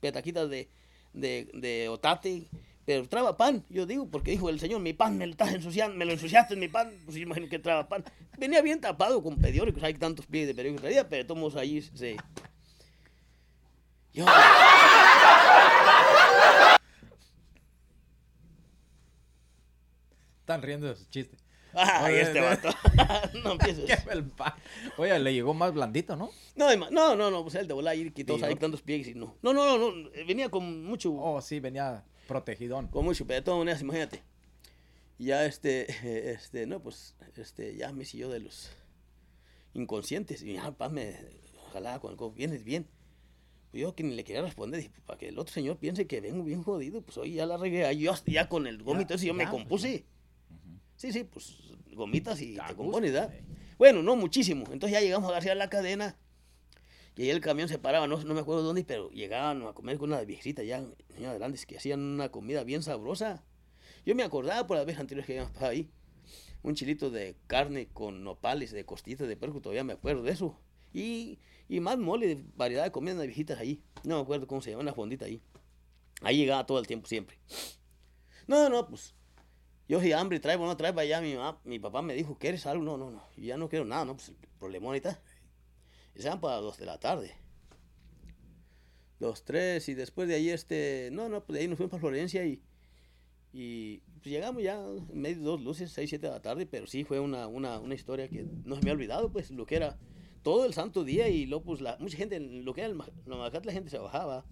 petaquitas 0.00 0.48
de, 0.50 0.68
de, 1.12 1.50
de 1.54 1.88
otate. 1.88 2.48
Pero 2.88 3.06
traba 3.06 3.36
pan, 3.36 3.62
yo 3.68 3.84
digo, 3.84 4.08
porque 4.08 4.30
dijo 4.30 4.48
el 4.48 4.58
señor, 4.58 4.80
mi 4.80 4.94
pan 4.94 5.18
me 5.18 5.26
lo 5.26 5.32
estás 5.32 5.52
ensuciando, 5.52 5.94
me 5.94 6.06
lo 6.06 6.12
ensuciaste 6.12 6.56
mi 6.56 6.68
pan. 6.68 6.90
Pues 7.04 7.18
imagino 7.18 7.46
que 7.46 7.58
traba 7.58 7.86
pan. 7.86 8.02
Venía 8.38 8.62
bien 8.62 8.80
tapado 8.80 9.22
con 9.22 9.36
periódicos, 9.36 9.82
hay 9.82 9.92
tantos 9.92 10.24
pies 10.24 10.46
de 10.46 10.54
periódicos 10.54 10.80
traía, 10.80 11.06
pero 11.06 11.26
todos 11.26 11.54
ahí 11.56 11.82
se... 11.82 12.16
Yo... 14.14 14.24
Están 20.40 20.62
riendo 20.62 20.86
de 20.86 20.96
sus 20.96 21.10
chistes. 21.10 21.38
Ay, 21.74 22.14
Oye, 22.14 22.22
este 22.22 22.40
vato. 22.40 22.70
no 23.44 23.52
empieces. 23.52 23.84
Oye, 24.96 25.18
le 25.18 25.34
llegó 25.34 25.52
más 25.52 25.74
blandito, 25.74 26.16
¿no? 26.16 26.30
No, 26.56 26.74
no, 26.90 27.14
no, 27.14 27.30
no, 27.30 27.42
pues 27.42 27.54
él 27.56 27.68
de 27.68 27.74
volar 27.74 27.92
ahí 27.92 28.10
quitó 28.12 28.36
Sí, 28.36 28.44
¿no? 28.48 28.56
tantos 28.56 28.80
pies 28.80 29.08
y 29.08 29.14
no. 29.14 29.36
No, 29.42 29.52
no, 29.52 29.76
no, 29.76 29.92
no, 29.92 30.10
venía 30.26 30.48
con 30.48 30.86
mucho, 30.86 31.12
Oh, 31.12 31.42
sí, 31.42 31.60
venía 31.60 32.02
protegidón. 32.28 32.86
con 32.86 33.08
de 33.08 33.42
todas 33.42 33.58
maneras, 33.58 33.80
imagínate. 33.80 34.22
Ya 35.18 35.44
este, 35.44 35.86
este, 36.32 36.66
no, 36.66 36.80
pues, 36.80 37.16
este, 37.36 37.74
ya 37.74 37.92
me 37.92 38.04
siguió 38.04 38.28
de 38.28 38.38
los 38.38 38.70
inconscientes 39.74 40.42
y 40.44 40.54
ya, 40.54 40.62
papá 40.62 40.88
me 40.88 41.16
jalaba 41.72 42.00
con 42.00 42.12
el 42.12 42.16
codo, 42.16 42.30
vienes 42.30 42.62
bien. 42.62 42.86
Pues 43.72 43.82
yo 43.82 43.94
que 43.94 44.04
ni 44.04 44.14
le 44.14 44.24
quería 44.24 44.42
responder, 44.42 44.80
dije, 44.80 44.92
para 45.04 45.18
que 45.18 45.28
el 45.28 45.38
otro 45.38 45.52
señor 45.52 45.76
piense 45.78 46.06
que 46.06 46.20
vengo 46.20 46.44
bien 46.44 46.62
jodido, 46.62 47.02
pues 47.02 47.18
hoy 47.18 47.34
ya 47.34 47.44
la 47.44 47.56
regué, 47.56 47.96
yo 47.98 48.14
ya 48.26 48.48
con 48.48 48.66
el 48.66 48.82
gomito 48.82 49.14
ese 49.14 49.26
yo 49.26 49.34
me 49.34 49.44
ya, 49.44 49.50
pues, 49.50 49.62
compuse. 49.62 50.04
Sí, 50.96 51.12
sí, 51.12 51.24
pues 51.24 51.54
gomitas 51.98 52.40
y 52.40 52.54
te 52.54 52.74
compones, 52.74 53.12
¿verdad? 53.12 53.34
Bueno, 53.76 54.02
no 54.02 54.16
muchísimo. 54.16 54.64
Entonces 54.72 54.92
ya 54.92 55.00
llegamos 55.00 55.28
a 55.28 55.34
García 55.34 55.54
la 55.54 55.68
cadena. 55.68 56.16
Y 57.18 57.24
ahí 57.24 57.30
el 57.30 57.40
camión 57.40 57.68
se 57.68 57.78
paraba, 57.78 58.06
no, 58.06 58.22
no 58.22 58.32
me 58.32 58.40
acuerdo 58.40 58.62
dónde, 58.62 58.84
pero 58.84 59.10
llegaban 59.10 59.66
a 59.66 59.72
comer 59.72 59.98
con 59.98 60.10
unas 60.10 60.24
viejitas 60.24 60.64
ya, 60.64 60.86
señoras 61.12 61.36
grandes, 61.36 61.66
que 61.66 61.76
hacían 61.76 61.98
una 62.00 62.28
comida 62.28 62.62
bien 62.62 62.80
sabrosa. 62.80 63.42
Yo 64.06 64.14
me 64.14 64.22
acordaba 64.22 64.68
por 64.68 64.76
las 64.76 64.86
veces 64.86 65.00
anteriores 65.00 65.26
que 65.26 65.32
habíamos 65.32 65.50
pasado 65.50 65.72
ahí. 65.72 65.90
Un 66.62 66.76
chilito 66.76 67.10
de 67.10 67.34
carne 67.48 67.88
con 67.88 68.22
nopales, 68.22 68.70
de 68.70 68.84
costillitas 68.84 69.26
de 69.26 69.36
puerco, 69.36 69.60
todavía 69.60 69.82
me 69.82 69.94
acuerdo 69.94 70.22
de 70.22 70.30
eso. 70.30 70.60
Y, 70.94 71.40
y 71.68 71.80
más 71.80 71.98
mole, 71.98 72.44
variedad 72.54 72.84
de 72.84 72.92
comida 72.92 73.16
de 73.16 73.26
viejitas 73.26 73.58
ahí. 73.58 73.82
No 74.04 74.14
me 74.14 74.22
acuerdo 74.22 74.46
cómo 74.46 74.62
se 74.62 74.70
llama, 74.70 74.82
una 74.82 74.94
fondita 74.94 75.24
ahí. 75.24 75.42
Ahí 76.22 76.36
llegaba 76.36 76.66
todo 76.66 76.78
el 76.78 76.86
tiempo, 76.86 77.08
siempre. 77.08 77.40
No, 78.46 78.68
no, 78.68 78.86
pues. 78.86 79.16
Yo 79.88 80.00
si 80.00 80.12
hambre 80.12 80.38
traigo, 80.38 80.64
no 80.66 80.76
traigo 80.76 81.02
ya 81.02 81.20
mi 81.20 81.34
mamá, 81.34 81.58
mi 81.64 81.80
papá 81.80 82.00
me 82.00 82.14
dijo, 82.14 82.38
¿quieres 82.38 82.64
algo? 82.66 82.84
No, 82.84 82.96
no, 82.96 83.10
no. 83.10 83.24
Y 83.36 83.46
ya 83.46 83.56
no 83.56 83.68
quiero 83.68 83.84
nada, 83.86 84.04
no, 84.04 84.14
pues 84.14 84.28
el 84.28 84.36
problema 84.60 84.86
ahorita. 84.86 85.20
Se 86.18 86.28
van 86.28 86.40
para 86.40 86.56
las 86.56 86.64
2 86.64 86.78
de 86.78 86.86
la 86.86 86.98
tarde. 86.98 87.36
Dos, 89.20 89.44
tres, 89.44 89.88
y 89.88 89.94
después 89.94 90.28
de 90.28 90.34
ahí, 90.34 90.50
este, 90.50 91.10
no, 91.12 91.28
no, 91.28 91.44
pues 91.44 91.54
de 91.54 91.62
ahí 91.62 91.68
nos 91.68 91.76
fuimos 91.76 91.90
para 91.90 92.00
Florencia 92.00 92.44
y, 92.44 92.62
y 93.52 93.98
pues 94.20 94.26
llegamos 94.26 94.62
ya 94.62 94.80
en 94.84 95.20
medio 95.20 95.38
de 95.38 95.42
dos 95.42 95.60
luces, 95.60 95.90
seis, 95.90 96.08
siete 96.08 96.28
de 96.28 96.32
la 96.32 96.42
tarde, 96.42 96.66
pero 96.66 96.86
sí 96.86 97.02
fue 97.02 97.18
una, 97.18 97.48
una, 97.48 97.80
una 97.80 97.94
historia 97.94 98.28
que 98.28 98.46
no 98.64 98.76
se 98.76 98.82
me 98.82 98.90
ha 98.90 98.92
olvidado, 98.92 99.32
pues, 99.32 99.50
lo 99.50 99.66
que 99.66 99.76
era 99.76 99.98
todo 100.42 100.66
el 100.66 100.74
santo 100.74 101.02
día 101.02 101.28
y 101.28 101.46
luego, 101.46 101.64
pues, 101.64 101.80
la, 101.80 101.96
mucha 101.98 102.16
gente, 102.16 102.36
en 102.36 102.64
lo 102.64 102.74
que 102.74 102.82
era 102.82 102.90
el 102.90 102.98
Namacate, 103.26 103.66
la 103.66 103.72
gente 103.72 103.90
se 103.90 103.98
bajaba. 103.98 104.44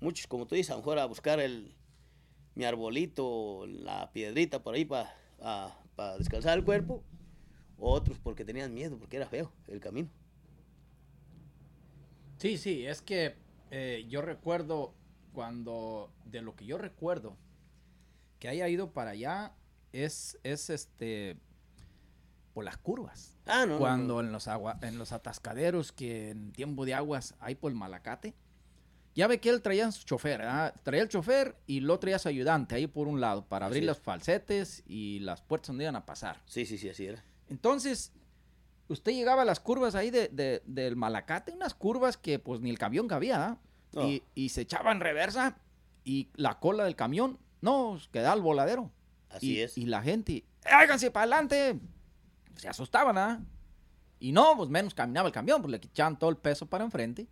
Muchos, 0.00 0.26
como 0.26 0.46
tú 0.46 0.56
dices, 0.56 0.70
a 0.70 0.74
lo 0.74 0.80
mejor 0.80 0.98
a 0.98 1.06
buscar 1.06 1.38
el, 1.38 1.76
mi 2.54 2.64
arbolito, 2.64 3.66
la 3.66 4.10
piedrita 4.12 4.62
por 4.62 4.74
ahí 4.74 4.84
para 4.84 5.14
descansar 6.18 6.58
el 6.58 6.64
cuerpo. 6.64 7.04
Otros 7.78 8.18
porque 8.18 8.44
tenían 8.44 8.74
miedo, 8.74 8.98
porque 8.98 9.16
era 9.16 9.28
feo 9.28 9.52
el 9.68 9.80
camino. 9.80 10.10
Sí, 12.38 12.58
sí, 12.58 12.86
es 12.86 13.00
que 13.02 13.36
eh, 13.70 14.06
yo 14.08 14.22
recuerdo 14.22 14.94
cuando, 15.32 16.12
de 16.24 16.42
lo 16.42 16.54
que 16.56 16.66
yo 16.66 16.78
recuerdo, 16.78 17.36
que 18.38 18.48
haya 18.48 18.68
ido 18.68 18.92
para 18.92 19.10
allá, 19.10 19.52
es, 19.92 20.38
es 20.42 20.70
este, 20.70 21.36
por 22.52 22.64
las 22.64 22.76
curvas. 22.76 23.38
Ah, 23.46 23.60
no, 23.66 23.66
no, 23.66 23.72
no. 23.74 23.78
Cuando 23.78 24.20
en 24.20 24.32
los 24.32 24.48
agua, 24.48 24.78
en 24.82 24.98
los 24.98 25.12
atascaderos 25.12 25.92
que 25.92 26.30
en 26.30 26.52
tiempo 26.52 26.84
de 26.84 26.94
aguas 26.94 27.34
hay 27.40 27.54
por 27.54 27.70
el 27.72 27.78
malacate, 27.78 28.34
Ya 29.16 29.28
ve 29.28 29.38
que 29.38 29.48
él 29.48 29.62
traía 29.62 29.90
su 29.92 30.04
chofer, 30.04 30.38
¿verdad? 30.40 30.74
Traía 30.82 31.02
el 31.02 31.08
chofer 31.08 31.56
y 31.66 31.80
lo 31.80 32.00
traía 32.00 32.18
su 32.18 32.28
ayudante 32.28 32.74
ahí 32.74 32.88
por 32.88 33.06
un 33.06 33.20
lado 33.20 33.46
para 33.46 33.66
abrir 33.66 33.84
los 33.84 33.98
es. 33.98 34.02
falsetes 34.02 34.82
y 34.88 35.20
las 35.20 35.40
puertas 35.40 35.68
donde 35.68 35.84
iban 35.84 35.94
a 35.96 36.04
pasar. 36.04 36.42
Sí, 36.46 36.66
sí, 36.66 36.78
sí, 36.78 36.88
así 36.88 37.06
era. 37.06 37.24
Entonces, 37.48 38.12
usted 38.88 39.12
llegaba 39.12 39.42
a 39.42 39.44
las 39.44 39.60
curvas 39.60 39.94
ahí 39.94 40.10
de, 40.10 40.28
de- 40.28 40.62
del 40.66 40.96
Malacate, 40.96 41.52
unas 41.52 41.74
curvas 41.74 42.16
que 42.16 42.38
pues 42.38 42.60
ni 42.60 42.70
el 42.70 42.78
camión 42.78 43.08
cabía. 43.08 43.58
No. 43.92 44.08
Y, 44.08 44.22
y 44.34 44.48
se 44.48 44.62
echaba 44.62 44.90
en 44.92 45.00
reversa 45.00 45.56
y 46.04 46.28
la 46.34 46.58
cola 46.58 46.84
del 46.84 46.96
camión, 46.96 47.38
no, 47.60 47.98
quedaba 48.12 48.32
al 48.32 48.42
voladero. 48.42 48.90
Así 49.30 49.52
y, 49.54 49.60
es. 49.60 49.78
Y 49.78 49.86
la 49.86 50.02
gente, 50.02 50.44
háganse 50.64 51.10
para 51.10 51.22
adelante. 51.24 51.80
Se 52.56 52.68
asustaban, 52.68 53.16
¿ah? 53.18 53.44
Y 54.20 54.32
no, 54.32 54.56
pues 54.56 54.68
menos 54.70 54.94
caminaba 54.94 55.28
el 55.28 55.34
camión, 55.34 55.60
pues 55.62 55.70
le 55.70 55.76
echaban 55.78 56.18
todo 56.18 56.30
el 56.30 56.36
peso 56.36 56.66
para 56.66 56.84
enfrente. 56.84 57.28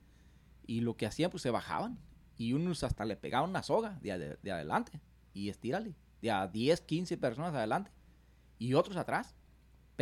Y 0.67 0.81
lo 0.81 0.97
que 0.97 1.07
hacían, 1.07 1.31
pues 1.31 1.43
se 1.43 1.51
bajaban. 1.51 1.99
Y 2.37 2.53
unos 2.55 2.83
hasta 2.83 3.05
le 3.05 3.17
pegaban 3.17 3.51
una 3.51 3.63
soga 3.63 3.99
de 4.01 4.13
adelante. 4.53 5.01
Y 5.33 5.49
estírale. 5.49 5.95
De 6.21 6.31
a 6.31 6.47
10, 6.47 6.81
15 6.83 7.17
personas 7.19 7.55
adelante. 7.55 7.91
Y 8.59 8.75
otros 8.75 8.97
atrás. 8.97 9.35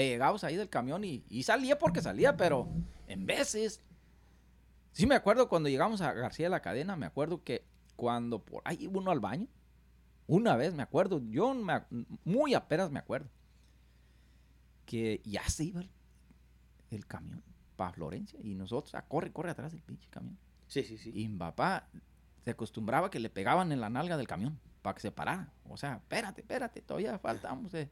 Pegados 0.01 0.45
ahí 0.45 0.57
del 0.57 0.71
camión. 0.71 1.05
Y, 1.05 1.25
y 1.29 1.43
salía 1.43 1.79
porque 1.79 2.01
salía, 2.01 2.37
pero 2.37 2.69
en 3.07 3.27
veces. 3.27 3.83
Sí 4.93 5.07
me 5.07 5.15
acuerdo 5.15 5.49
cuando 5.49 5.69
llegamos 5.69 6.01
a 6.01 6.13
García 6.15 6.47
de 6.47 6.51
la 6.51 6.63
Cadena, 6.63 6.97
me 6.97 7.05
acuerdo 7.05 7.45
que 7.45 7.65
cuando 7.97 8.43
por 8.43 8.63
ahí 8.65 8.79
iba 8.81 8.99
uno 8.99 9.11
al 9.11 9.21
baño, 9.21 9.47
una 10.27 10.57
vez 10.57 10.73
me 10.73 10.83
acuerdo, 10.83 11.21
yo 11.29 11.53
me 11.53 11.85
muy 12.25 12.55
apenas 12.55 12.91
me 12.91 12.99
acuerdo, 12.99 13.29
que 14.87 15.21
ya 15.25 15.47
se 15.49 15.65
iba 15.65 15.83
el, 15.83 15.91
el 16.91 17.07
camión 17.07 17.45
para 17.77 17.93
Florencia 17.93 18.39
y 18.43 18.55
nosotros, 18.55 18.95
a 18.95 19.03
corre, 19.03 19.33
corre 19.33 19.51
atrás 19.51 19.73
del 19.73 19.83
pinche 19.83 20.09
camión. 20.09 20.39
Sí, 20.67 20.83
sí, 20.83 20.97
sí. 20.97 21.13
Y 21.15 21.29
mi 21.29 21.37
papá 21.37 21.89
se 22.45 22.51
acostumbraba 22.51 23.11
que 23.11 23.21
le 23.21 23.29
pegaban 23.29 23.71
en 23.71 23.81
la 23.81 23.91
nalga 23.91 24.17
del 24.17 24.27
camión 24.27 24.59
para 24.83 24.95
que 24.95 25.03
se 25.03 25.13
parara. 25.13 25.53
O 25.69 25.77
sea, 25.77 25.97
espérate, 25.97 26.41
espérate, 26.41 26.81
todavía 26.81 27.19
faltamos. 27.19 27.71
de-". 27.73 27.91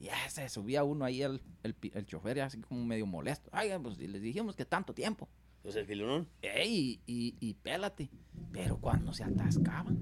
Y 0.00 0.06
ya 0.06 0.30
se 0.30 0.48
subía 0.48 0.82
uno 0.82 1.04
ahí, 1.04 1.22
el, 1.22 1.42
el, 1.62 1.76
el 1.92 2.06
chofer, 2.06 2.38
ya 2.38 2.46
así 2.46 2.58
como 2.60 2.82
medio 2.84 3.06
molesto. 3.06 3.50
Ay, 3.52 3.70
pues 3.82 3.98
les 3.98 4.22
dijimos 4.22 4.56
que 4.56 4.64
tanto 4.64 4.94
tiempo. 4.94 5.28
Pues 5.62 5.76
el 5.76 5.84
filonón. 5.84 6.26
Ey, 6.40 7.02
y, 7.06 7.36
y 7.38 7.54
pélate. 7.54 8.10
Pero 8.50 8.78
cuando 8.78 9.12
se 9.12 9.24
atascaban, 9.24 9.98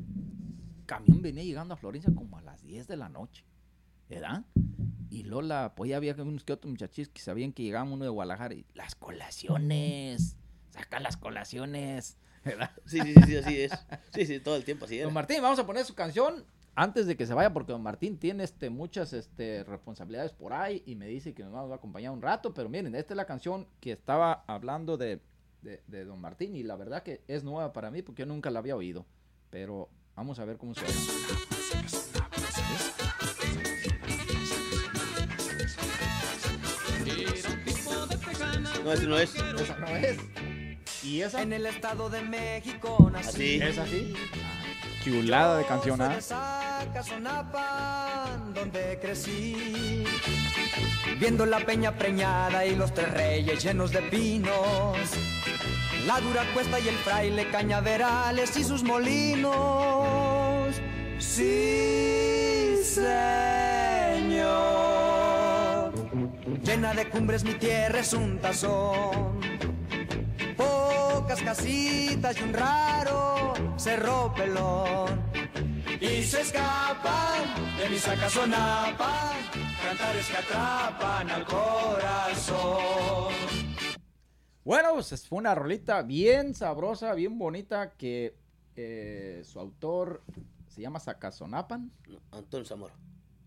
camión 0.87 1.21
venía 1.21 1.43
llegando 1.43 1.75
a 1.75 1.77
Florencia 1.77 2.15
como 2.15 2.39
a 2.39 2.43
las 2.43 2.63
10 2.63 2.87
de 2.87 2.97
la 2.97 3.09
noche. 3.09 3.45
¿Verdad? 4.09 4.45
Y 5.11 5.25
Lola, 5.25 5.75
pues 5.75 5.91
ya 5.91 5.97
había 5.97 6.15
unos 6.15 6.45
que 6.45 6.53
otros 6.53 6.71
muchachos 6.71 7.09
que 7.09 7.21
sabían 7.21 7.53
que 7.53 7.65
llegaban 7.65 7.93
uno 7.93 8.05
de 8.05 8.11
Guadalajara 8.11 8.55
y 8.55 8.65
las 8.75 8.95
colaciones. 8.95 10.37
Saca 10.71 11.01
las 11.01 11.17
colaciones. 11.17 12.19
¿Verdad? 12.45 12.71
Sí, 12.87 13.01
sí, 13.01 13.15
sí, 13.15 13.23
sí, 13.27 13.37
así 13.37 13.61
es. 13.61 13.73
Sí, 14.15 14.27
sí, 14.27 14.39
todo 14.39 14.55
el 14.57 14.65
tiempo 14.65 14.85
así 14.85 14.95
era. 14.95 15.07
Don 15.07 15.15
Martín, 15.15 15.43
vamos 15.43 15.59
a 15.59 15.67
poner 15.67 15.85
su 15.85 15.95
canción 15.95 16.47
antes 16.79 17.09
de 17.09 17.17
que 17.17 17.27
se 17.27 17.35
vaya, 17.35 17.53
porque 17.53 17.73
Don 17.73 17.83
Martín 17.83 18.19
tiene 18.19 18.45
este, 18.45 18.71
muchas 18.71 19.13
este, 19.13 19.65
responsabilidades 19.65 20.33
por 20.33 20.53
ahí 20.53 20.85
y 20.87 20.95
me 20.95 21.09
dice 21.09 21.35
que 21.35 21.43
nos 21.43 21.53
va 21.53 21.73
a 21.73 21.75
acompañar 21.75 22.13
un 22.13 22.23
rato. 22.23 22.55
Pero 22.55 22.69
miren, 22.69 22.95
esta 22.95 23.15
es 23.15 23.17
la 23.17 23.25
canción 23.25 23.67
que 23.81 23.91
estaba 23.91 24.45
hablando 24.47 24.97
de, 24.97 25.21
de, 25.63 25.83
de 25.89 26.05
Don 26.05 26.21
Martín 26.21 26.55
y 26.55 26.63
la 26.63 26.77
verdad 26.77 27.03
que 27.03 27.21
es 27.27 27.43
nueva 27.43 27.73
para 27.73 27.91
mí 27.91 28.03
porque 28.03 28.21
yo 28.21 28.27
nunca 28.27 28.49
la 28.51 28.61
había 28.61 28.77
oído. 28.77 29.07
Pero 29.51 29.89
vamos 30.15 30.39
a 30.39 30.45
ver 30.45 30.57
cómo 30.57 30.73
suena. 30.73 30.95
Tipo 37.65 38.07
de 38.07 38.17
tejana. 38.19 38.73
No, 38.85 38.95
no 38.95 39.19
es. 39.19 39.35
Esa 39.35 39.79
no 39.79 39.89
es. 39.97 40.19
¿Y 41.03 41.23
esa? 41.23 41.43
En 41.43 41.53
el 41.53 41.67
estado 41.67 42.09
de 42.09 42.23
México 42.23 43.11
nací. 43.11 43.61
Así. 43.61 43.69
¿Es 43.69 43.79
así? 43.79 44.15
Chulada 45.03 45.59
de 45.59 45.65
canción, 45.65 46.01
¿ah? 46.01 46.19
donde 48.55 48.99
crecí. 49.01 50.05
Viendo 51.19 51.47
la 51.47 51.61
peña 51.61 51.93
preñada 51.93 52.67
y 52.67 52.77
los 52.77 52.93
tres 52.93 53.13
reyes 53.13 53.63
llenos 53.63 53.93
de 53.93 54.03
pinos. 54.03 54.97
La 56.07 56.21
dura 56.21 56.43
cuesta 56.55 56.81
y 56.81 56.89
el 56.89 56.97
fraile 56.97 57.49
cañaverales 57.51 58.57
y 58.57 58.65
sus 58.65 58.83
molinos. 58.83 60.75
Sí, 61.19 62.77
señor. 62.83 63.09
Llena 66.63 66.95
de 66.95 67.09
cumbres 67.09 67.45
mi 67.45 67.55
tierra 67.55 68.01
es 68.01 68.13
un 68.13 68.39
tazón 68.39 69.38
casitas 71.43 72.41
y 72.41 72.43
un 72.43 72.53
raro 72.53 73.53
cerro 73.77 74.33
pelón. 74.35 75.23
Y 76.01 76.23
se 76.23 76.43
escapan 76.43 77.43
de 77.79 77.89
mi 77.89 77.97
sacazonapan, 77.99 79.37
cantares 79.83 80.29
que 80.29 80.37
atrapan 80.37 81.31
al 81.31 81.45
corazón. 81.45 83.35
Bueno, 84.65 84.93
pues 84.93 85.27
fue 85.27 85.39
una 85.39 85.55
rolita 85.55 86.03
bien 86.03 86.55
sabrosa, 86.55 87.15
bien 87.15 87.39
bonita 87.39 87.95
que 87.95 88.37
eh, 88.77 89.43
su 89.45 89.59
autor 89.59 90.23
se 90.69 90.83
llama 90.83 91.01
Sacazonapan 91.01 91.91
No, 92.07 92.21
Antonio 92.31 92.65
Zamora. 92.67 92.95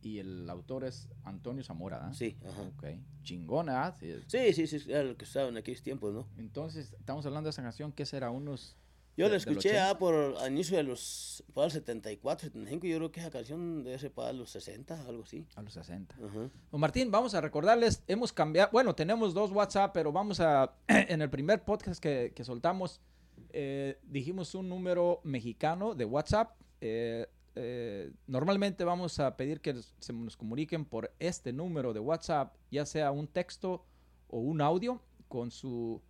Y 0.02 0.20
el 0.20 0.49
autor 0.49 0.84
es 0.86 1.10
Antonio 1.24 1.64
Zamora. 1.64 2.08
¿ah? 2.08 2.14
Sí, 2.14 2.38
ajá. 2.47 2.62
Ok, 2.62 2.86
chingona. 3.24 3.86
¿ah? 3.86 3.95
Sí. 3.99 4.16
Sí, 4.28 4.54
sí, 4.54 4.68
sí, 4.80 4.91
era 4.91 5.04
lo 5.04 5.16
que 5.18 5.26
estaba 5.26 5.49
en 5.49 5.58
aquellos 5.58 5.82
tiempos, 5.84 6.14
¿no? 6.14 6.28
Entonces, 6.38 6.93
estamos 6.99 7.26
hablando 7.26 7.47
de 7.47 7.52
esa 7.52 7.62
canción 7.64 7.91
que 7.91 8.06
será 8.06 8.30
unos... 8.32 8.76
Yo 9.18 9.26
de- 9.26 9.32
la 9.32 9.38
escuché 9.38 9.70
80. 9.72 9.89
ah, 9.89 9.97
por 9.99 10.14
al 10.39 10.52
inicio 10.52 10.78
de 10.78 10.84
los, 10.84 11.43
para 11.54 11.66
el 11.66 11.72
74, 11.74 12.45
75, 12.47 12.88
yo 12.88 12.97
creo 12.97 13.12
que 13.12 13.20
esa 13.20 13.30
canción 13.30 13.84
debe 13.84 13.99
ser 13.99 14.12
para 14.12 14.32
los 14.32 14.49
60, 14.52 15.06
algo 15.06 15.24
así. 15.24 15.45
A 15.56 15.62
los 15.62 15.74
60. 15.74 16.16
Ajá. 16.16 16.49
Don 16.72 16.80
Martín, 16.82 17.12
vamos 17.12 17.34
a 17.36 17.41
recordarles, 17.41 18.04
hemos 18.08 18.32
cambiado, 18.32 18.70
bueno, 18.72 18.95
tenemos 18.95 19.34
dos 19.34 19.52
WhatsApp, 19.52 19.91
pero 19.93 20.12
vamos 20.14 20.39
a, 20.39 20.74
en 20.88 21.22
el 21.22 21.30
primer 21.30 21.64
podcast 21.66 22.02
que, 22.02 22.32
que 22.34 22.43
soltamos, 22.45 23.02
eh, 23.49 23.99
dijimos 24.04 24.56
un 24.56 24.70
número 24.70 25.20
mexicano 25.26 25.93
de 25.93 26.06
WhatsApp. 26.06 26.54
eh, 26.80 27.28
eh, 27.56 28.12
normalmente 28.28 28.84
vamos 28.84 29.20
a 29.20 29.36
pedir 29.36 29.60
que 29.60 29.76
se 29.99 30.14
nos 30.14 30.38
comuniquen 30.38 30.86
por 30.86 31.14
este 31.20 31.52
número 31.52 31.93
de 31.93 31.99
WhatsApp, 31.99 32.56
ya 32.72 32.86
sea 32.86 33.12
un 33.12 33.28
texto 33.28 33.86
o 34.30 34.39
un 34.39 34.62
audio, 34.62 35.02
con 35.28 35.52
su, 35.52 36.02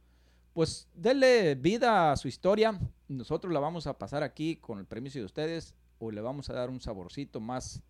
pues 0.54 0.88
denle 0.94 1.56
vida 1.56 2.12
a 2.12 2.18
su 2.18 2.28
historia. 2.28 2.80
Nosotros 3.08 3.52
la 3.54 3.60
vamos 3.60 3.88
a 3.88 3.98
pasar 3.98 4.24
aquí 4.24 4.58
con 4.58 4.80
el 4.80 4.86
permiso 4.86 5.20
de 5.20 5.26
ustedes 5.26 5.76
o 6.00 6.12
le 6.12 6.22
vamos 6.22 6.50
a 6.50 6.54
dar 6.54 6.70
un 6.70 6.82
saborcito 6.82 7.40
más 7.40 7.82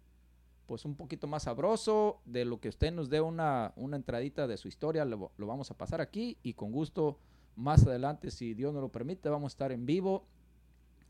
pues 0.66 0.86
un 0.86 0.96
poquito 0.96 1.28
más 1.28 1.44
sabroso 1.44 2.22
de 2.24 2.46
lo 2.46 2.62
que 2.62 2.70
usted 2.70 2.94
nos 2.94 3.10
dé 3.10 3.20
una, 3.20 3.74
una 3.76 3.98
entradita 3.98 4.48
de 4.48 4.56
su 4.56 4.70
historia, 4.70 5.04
lo, 5.04 5.34
lo 5.36 5.46
vamos 5.46 5.70
a 5.70 5.78
pasar 5.78 6.00
aquí 6.00 6.38
y 6.44 6.54
con 6.54 6.72
gusto 6.72 7.20
más 7.58 7.86
adelante, 7.86 8.32
si 8.32 8.54
Dios 8.54 8.74
nos 8.74 8.82
lo 8.82 8.88
permite, 8.88 9.28
vamos 9.28 9.52
a 9.52 9.56
estar 9.56 9.74
en 9.74 9.86
vivo 9.86 10.26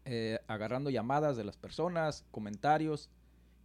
eh, 0.06 0.40
agarrando 0.48 0.90
llamadas 0.90 1.38
de 1.38 1.44
las 1.44 1.58
personas, 1.58 2.26
comentarios 2.32 3.10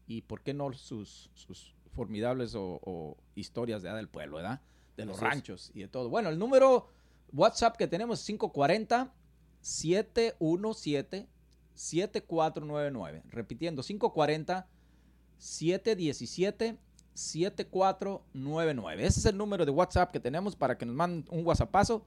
y 0.06 0.22
por 0.22 0.42
qué 0.42 0.54
no 0.54 0.72
sus, 0.72 1.30
sus 1.34 1.74
formidables 1.92 2.54
o, 2.54 2.80
o 2.82 3.16
historias 3.34 3.82
de 3.82 3.88
allá 3.88 3.96
del 3.96 4.08
pueblo, 4.08 4.36
¿verdad? 4.36 4.60
De 4.96 5.04
los 5.04 5.20
ranchos 5.20 5.70
y 5.74 5.80
de 5.80 5.88
todo. 5.88 6.08
Bueno, 6.08 6.28
el 6.28 6.38
número 6.38 6.88
WhatsApp 7.32 7.76
que 7.76 7.86
tenemos 7.86 8.20
es 8.20 8.26
540 8.26 9.12
717 9.60 11.28
7499. 11.74 13.22
Repitiendo, 13.28 13.82
540 13.82 14.68
717 15.38 16.78
7499. 17.14 19.06
Ese 19.06 19.20
es 19.20 19.26
el 19.26 19.36
número 19.36 19.64
de 19.64 19.70
WhatsApp 19.70 20.10
que 20.12 20.20
tenemos 20.20 20.56
para 20.56 20.78
que 20.78 20.86
nos 20.86 20.94
manden 20.94 21.24
un 21.30 21.46
WhatsAppazo 21.46 22.06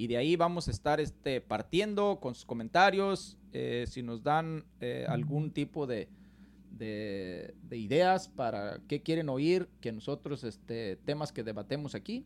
y 0.00 0.06
de 0.06 0.16
ahí 0.16 0.34
vamos 0.34 0.66
a 0.66 0.70
estar 0.70 0.98
este, 0.98 1.42
partiendo 1.42 2.20
con 2.20 2.34
sus 2.34 2.46
comentarios, 2.46 3.36
eh, 3.52 3.84
si 3.86 4.02
nos 4.02 4.22
dan 4.22 4.64
eh, 4.80 5.04
algún 5.06 5.50
tipo 5.50 5.86
de, 5.86 6.08
de, 6.70 7.54
de 7.64 7.76
ideas 7.76 8.26
para 8.26 8.80
qué 8.88 9.02
quieren 9.02 9.28
oír, 9.28 9.68
que 9.82 9.92
nosotros, 9.92 10.42
este, 10.42 10.96
temas 11.04 11.32
que 11.32 11.42
debatemos 11.44 11.94
aquí, 11.94 12.24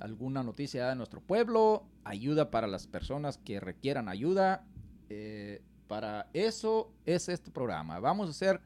alguna 0.00 0.42
noticia 0.42 0.88
de 0.88 0.96
nuestro 0.96 1.20
pueblo, 1.20 1.86
ayuda 2.02 2.50
para 2.50 2.66
las 2.66 2.88
personas 2.88 3.38
que 3.38 3.60
requieran 3.60 4.08
ayuda. 4.08 4.66
eh, 5.08 5.62
para 5.86 6.28
eso 6.32 6.92
es 7.04 7.28
este 7.28 7.52
programa. 7.52 8.00
Vamos 8.00 8.26
a 8.26 8.30
hacer 8.30 8.60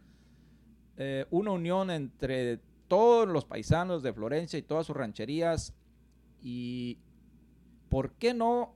una 1.30 1.51
unión 1.53 1.91
entre 1.91 2.59
todos 2.88 3.28
los 3.28 3.45
paisanos 3.45 4.03
de 4.03 4.14
Florencia 4.14 4.59
y 4.59 4.62
todas 4.62 4.86
sus 4.86 4.97
rancherías 4.97 5.74
y 6.43 6.99
¿por 7.91 8.12
qué 8.12 8.32
no 8.32 8.74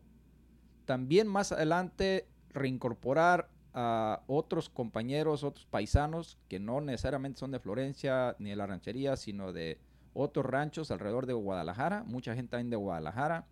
también 0.85 1.27
más 1.27 1.53
adelante 1.53 2.29
reincorporar 2.51 3.49
a 3.73 4.23
otros 4.27 4.69
compañeros, 4.69 5.43
otros 5.43 5.67
paisanos 5.67 6.39
que 6.49 6.61
no 6.61 6.81
necesariamente 6.81 7.41
son 7.41 7.51
de 7.51 7.59
Florencia 7.59 8.37
ni 8.39 8.51
de 8.51 8.57
la 8.57 8.67
ranchería, 8.67 9.17
sino 9.17 9.53
de 9.53 9.81
otros 10.13 10.45
ranchos 10.45 10.91
alrededor 10.91 11.27
de 11.27 11.33
Guadalajara, 11.33 12.05
mucha 12.05 12.35
gente 12.35 12.51
también 12.51 12.71
de 12.71 12.77
Guadalajara, 12.77 13.47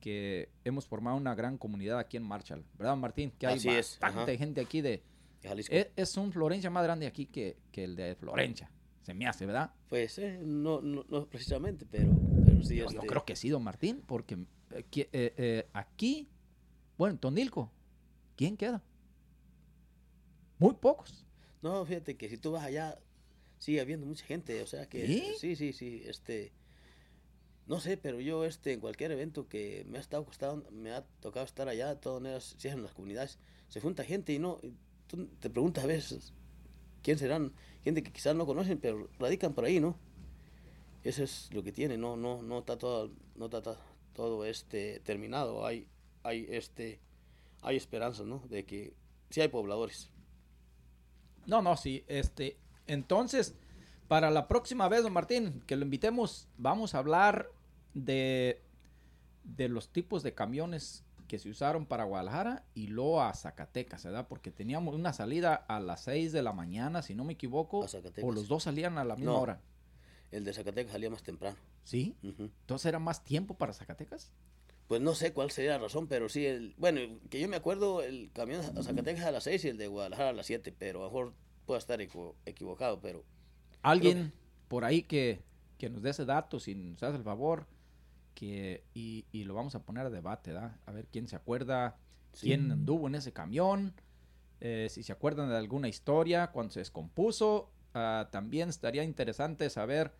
que 0.00 0.50
hemos 0.64 0.86
formado 0.86 1.16
una 1.16 1.34
gran 1.34 1.56
comunidad 1.56 1.98
aquí 1.98 2.18
en 2.18 2.24
Marshall, 2.24 2.64
¿verdad, 2.76 2.96
Martín? 2.96 3.32
Que 3.38 3.46
hay 3.46 3.56
Así 3.56 3.70
es, 3.70 3.98
bastante 4.00 4.36
gente 4.36 4.60
aquí 4.60 4.82
de... 4.82 5.02
de 5.40 5.48
Jalisco. 5.48 5.74
Es, 5.74 5.88
es 5.96 6.16
un 6.18 6.30
Florencia 6.30 6.68
más 6.68 6.84
grande 6.84 7.06
aquí 7.06 7.24
que, 7.26 7.56
que 7.72 7.84
el 7.84 7.96
de 7.96 8.14
Florencia, 8.16 8.70
se 9.02 9.14
me 9.14 9.26
hace, 9.26 9.46
¿verdad? 9.46 9.70
Pues 9.88 10.18
eh, 10.18 10.38
no, 10.42 10.82
no, 10.82 11.06
no 11.08 11.26
precisamente, 11.26 11.86
pero, 11.90 12.12
pero 12.44 12.62
sí. 12.62 12.76
Yo, 12.76 12.84
yo 12.84 12.98
este, 12.98 13.06
creo 13.06 13.24
que 13.24 13.34
sí, 13.34 13.48
don 13.48 13.64
Martín, 13.64 14.02
porque 14.06 14.44
eh, 14.74 15.08
eh, 15.12 15.34
eh, 15.36 15.68
aquí, 15.72 16.28
bueno, 16.98 17.12
en 17.12 17.18
Tonilco, 17.18 17.70
¿quién 18.36 18.56
queda? 18.56 18.82
Muy 20.58 20.74
pocos. 20.74 21.24
No, 21.62 21.84
fíjate 21.86 22.16
que 22.16 22.28
si 22.28 22.38
tú 22.38 22.52
vas 22.52 22.64
allá, 22.64 22.98
sigue 23.58 23.80
habiendo 23.80 24.06
mucha 24.06 24.24
gente, 24.26 24.60
o 24.62 24.66
sea 24.66 24.88
que... 24.88 25.06
¿Sí? 25.06 25.32
Sí, 25.38 25.56
sí, 25.56 25.72
sí, 25.72 26.02
este... 26.06 26.52
No 27.66 27.80
sé, 27.80 27.96
pero 27.96 28.20
yo 28.20 28.44
este, 28.44 28.72
en 28.72 28.80
cualquier 28.80 29.12
evento 29.12 29.48
que 29.48 29.86
me 29.88 29.96
ha, 29.96 30.00
estado 30.00 30.24
costado, 30.26 30.62
me 30.70 30.92
ha 30.92 31.02
tocado 31.20 31.46
estar 31.46 31.66
allá, 31.68 31.94
de 31.94 31.96
todas 31.96 32.20
maneras, 32.20 32.56
si 32.58 32.68
es 32.68 32.74
en 32.74 32.82
las 32.82 32.92
comunidades, 32.92 33.38
se 33.68 33.80
junta 33.80 34.04
gente 34.04 34.32
y 34.32 34.38
no... 34.38 34.58
y 34.62 34.74
tú 35.06 35.28
te 35.40 35.48
preguntas 35.48 35.84
a 35.84 35.86
veces, 35.86 36.34
¿quién 37.02 37.16
serán? 37.16 37.52
Gente 37.82 38.02
que 38.02 38.12
quizás 38.12 38.34
no 38.34 38.44
conocen, 38.44 38.78
pero 38.78 39.08
radican 39.18 39.54
por 39.54 39.64
ahí, 39.64 39.80
¿no? 39.80 39.96
Eso 41.04 41.22
es 41.22 41.48
lo 41.52 41.62
que 41.62 41.72
tiene, 41.72 41.96
no, 41.96 42.16
no, 42.16 42.42
no 42.42 42.58
está 42.58 42.76
todo, 42.76 43.10
no 43.36 43.46
está 43.46 43.62
todo 44.14 44.44
este 44.44 45.00
terminado, 45.00 45.66
hay, 45.66 45.86
hay 46.22 46.46
este, 46.48 47.00
hay 47.62 47.76
esperanza, 47.76 48.22
¿no? 48.24 48.38
De 48.48 48.64
que 48.64 48.94
sí 49.30 49.40
hay 49.40 49.48
pobladores. 49.48 50.10
No, 51.46 51.60
no, 51.60 51.76
sí. 51.76 52.04
Este, 52.08 52.56
entonces, 52.86 53.54
para 54.08 54.30
la 54.30 54.48
próxima 54.48 54.88
vez, 54.88 55.02
don 55.02 55.12
Martín, 55.12 55.62
que 55.66 55.76
lo 55.76 55.84
invitemos, 55.84 56.48
vamos 56.56 56.94
a 56.94 56.98
hablar 56.98 57.50
de, 57.92 58.62
de 59.44 59.68
los 59.68 59.88
tipos 59.90 60.22
de 60.22 60.32
camiones 60.34 61.04
que 61.28 61.38
se 61.38 61.48
usaron 61.48 61.86
para 61.86 62.04
Guadalajara 62.04 62.64
y 62.74 62.86
luego 62.88 63.22
a 63.22 63.32
Zacatecas, 63.34 64.04
¿verdad? 64.04 64.26
Porque 64.28 64.50
teníamos 64.50 64.94
una 64.94 65.12
salida 65.12 65.54
a 65.54 65.80
las 65.80 66.04
6 66.04 66.32
de 66.32 66.42
la 66.42 66.52
mañana, 66.52 67.02
si 67.02 67.14
no 67.14 67.24
me 67.24 67.32
equivoco, 67.32 67.86
o 68.22 68.32
los 68.32 68.46
dos 68.48 68.64
salían 68.64 68.98
a 68.98 69.04
la 69.04 69.16
misma 69.16 69.32
No. 69.32 69.40
hora. 69.40 69.60
El 70.30 70.44
de 70.44 70.52
Zacatecas 70.52 70.92
salía 70.92 71.10
más 71.10 71.22
temprano. 71.22 71.56
¿Sí? 71.84 72.16
Entonces 72.22 72.86
era 72.86 72.98
más 72.98 73.22
tiempo 73.24 73.56
para 73.56 73.72
Zacatecas. 73.72 74.32
Pues 74.88 75.00
no 75.00 75.14
sé 75.14 75.32
cuál 75.32 75.50
sería 75.50 75.72
la 75.72 75.78
razón, 75.78 76.08
pero 76.08 76.28
sí, 76.28 76.44
el, 76.46 76.74
bueno, 76.76 77.00
que 77.30 77.40
yo 77.40 77.48
me 77.48 77.56
acuerdo, 77.56 78.02
el 78.02 78.30
camión 78.32 78.60
a 78.60 78.82
Zacatecas 78.82 79.24
a 79.24 79.30
las 79.30 79.44
6 79.44 79.64
y 79.64 79.68
el 79.68 79.78
de 79.78 79.86
Guadalajara 79.86 80.30
a 80.30 80.32
las 80.34 80.46
7, 80.46 80.74
pero 80.76 81.00
a 81.00 81.02
lo 81.04 81.08
mejor 81.08 81.34
puedo 81.66 81.78
estar 81.78 82.00
equivo- 82.00 82.36
equivocado, 82.44 83.00
pero 83.00 83.24
Alguien 83.82 84.32
por 84.68 84.84
ahí 84.84 85.02
que, 85.02 85.42
que 85.78 85.88
nos 85.90 86.02
dé 86.02 86.10
ese 86.10 86.24
dato, 86.24 86.58
si 86.60 86.74
nos 86.74 87.02
hace 87.02 87.16
el 87.16 87.22
favor, 87.22 87.66
que, 88.34 88.84
y, 88.94 89.26
y 89.32 89.44
lo 89.44 89.54
vamos 89.54 89.74
a 89.74 89.82
poner 89.84 90.06
a 90.06 90.10
debate, 90.10 90.52
¿verdad? 90.52 90.76
A 90.86 90.92
ver 90.92 91.06
quién 91.10 91.28
se 91.28 91.36
acuerda, 91.36 91.96
Sí. 92.32 92.48
quién 92.48 92.70
anduvo 92.72 93.06
en 93.06 93.14
ese 93.14 93.32
camión, 93.32 93.94
eh, 94.60 94.88
si 94.90 95.02
se 95.04 95.12
acuerdan 95.12 95.48
de 95.50 95.56
alguna 95.56 95.88
historia, 95.88 96.48
cuando 96.50 96.72
se 96.72 96.80
descompuso. 96.80 97.70
Ah, 97.94 98.28
también 98.32 98.68
estaría 98.70 99.04
interesante 99.04 99.70
saber 99.70 100.12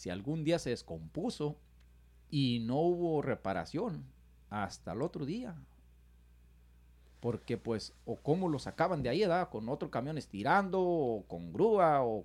si 0.00 0.08
algún 0.08 0.44
día 0.44 0.58
se 0.58 0.70
descompuso 0.70 1.58
y 2.30 2.60
no 2.60 2.76
hubo 2.80 3.20
reparación 3.20 4.06
hasta 4.48 4.92
el 4.94 5.02
otro 5.02 5.26
día. 5.26 5.54
Porque 7.20 7.58
pues, 7.58 7.92
o 8.06 8.16
cómo 8.16 8.48
lo 8.48 8.58
sacaban 8.58 9.02
de 9.02 9.10
ahí, 9.10 9.20
¿verdad? 9.20 9.50
Con 9.50 9.68
otro 9.68 9.90
camión 9.90 10.16
estirando, 10.16 10.80
o 10.80 11.24
con 11.28 11.52
grúa, 11.52 12.02
o, 12.02 12.24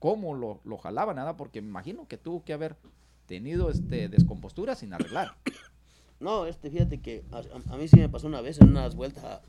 cómo 0.00 0.34
lo, 0.34 0.60
lo 0.64 0.76
jalaban, 0.76 1.16
¿verdad? 1.16 1.34
Porque 1.38 1.62
me 1.62 1.68
imagino 1.68 2.06
que 2.06 2.18
tuvo 2.18 2.44
que 2.44 2.52
haber 2.52 2.76
tenido 3.24 3.70
este 3.70 4.10
descompostura 4.10 4.74
sin 4.74 4.92
arreglar. 4.92 5.34
no, 6.20 6.44
este, 6.44 6.70
fíjate 6.70 7.00
que 7.00 7.24
a, 7.32 7.76
mí 7.78 7.88
sí 7.88 7.96
me 7.96 8.10
pasó 8.10 8.26
una 8.26 8.42
vez 8.42 8.60
en 8.60 8.68
unas 8.68 8.96
vueltas 8.96 9.24
a, 9.24 9.42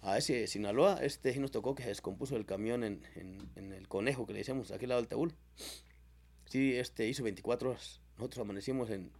a 0.00 0.16
ese 0.16 0.46
Sinaloa, 0.46 1.00
este 1.02 1.34
sí 1.34 1.40
nos 1.40 1.50
tocó 1.50 1.74
que 1.74 1.82
se 1.82 1.90
descompuso 1.90 2.36
el 2.36 2.46
camión 2.46 2.84
en, 2.84 3.02
en, 3.16 3.50
en 3.54 3.74
el 3.74 3.86
conejo 3.86 4.26
que 4.26 4.32
le 4.32 4.38
decíamos, 4.38 4.70
aquí 4.70 4.86
al 4.86 4.88
lado 4.88 5.02
del 5.02 5.08
Taúl. 5.08 5.34
Sí, 6.48 6.74
este 6.76 7.06
hizo 7.08 7.22
24 7.22 7.70
horas. 7.70 8.00
Nosotros 8.16 8.42
amanecimos 8.44 8.90
en, 8.90 9.10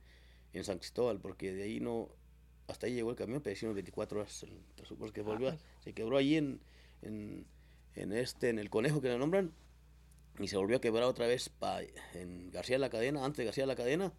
en 0.52 0.64
San 0.64 0.78
Cristóbal, 0.78 1.20
porque 1.20 1.52
de 1.52 1.62
ahí 1.64 1.80
no, 1.80 2.08
hasta 2.66 2.86
ahí 2.86 2.94
llegó 2.94 3.10
el 3.10 3.16
camión, 3.16 3.40
pero 3.42 3.52
hicimos 3.54 3.74
24 3.74 4.20
horas, 4.20 4.46
porque 4.98 5.22
volvió, 5.22 5.48
a- 5.50 5.58
se 5.84 5.92
quebró 5.92 6.16
allí 6.16 6.36
en, 6.36 6.60
en, 7.02 7.44
en 7.94 8.12
este, 8.12 8.48
en 8.48 8.58
el 8.58 8.70
conejo 8.70 9.00
que 9.00 9.08
le 9.08 9.18
nombran, 9.18 9.52
y 10.38 10.48
se 10.48 10.56
volvió 10.56 10.76
a 10.78 10.80
quebrar 10.80 11.04
otra 11.04 11.26
vez 11.26 11.48
pa- 11.48 11.82
en 12.14 12.50
García 12.50 12.76
de 12.76 12.80
la 12.80 12.90
Cadena, 12.90 13.24
antes 13.24 13.38
de 13.38 13.44
García 13.44 13.64
de 13.64 13.68
la 13.68 13.76
Cadena, 13.76 14.12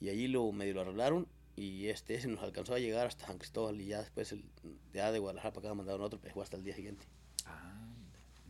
y 0.00 0.08
allí 0.08 0.28
lo 0.28 0.50
medio 0.52 0.74
lo 0.74 0.80
arreglaron, 0.82 1.26
y 1.56 1.86
este 1.86 2.14
ese 2.14 2.28
nos 2.28 2.42
alcanzó 2.42 2.74
a 2.74 2.78
llegar 2.78 3.06
hasta 3.06 3.26
San 3.26 3.38
Cristóbal, 3.38 3.80
y 3.80 3.86
ya 3.86 4.00
después 4.00 4.32
el, 4.32 4.44
ya 4.92 5.10
de 5.12 5.18
Guadalajara 5.18 5.52
para 5.52 5.68
acá 5.68 5.74
mandaron 5.74 6.02
otro, 6.02 6.18
pero 6.20 6.32
fue 6.34 6.42
hasta 6.42 6.56
el 6.56 6.64
día 6.64 6.74
siguiente. 6.74 7.04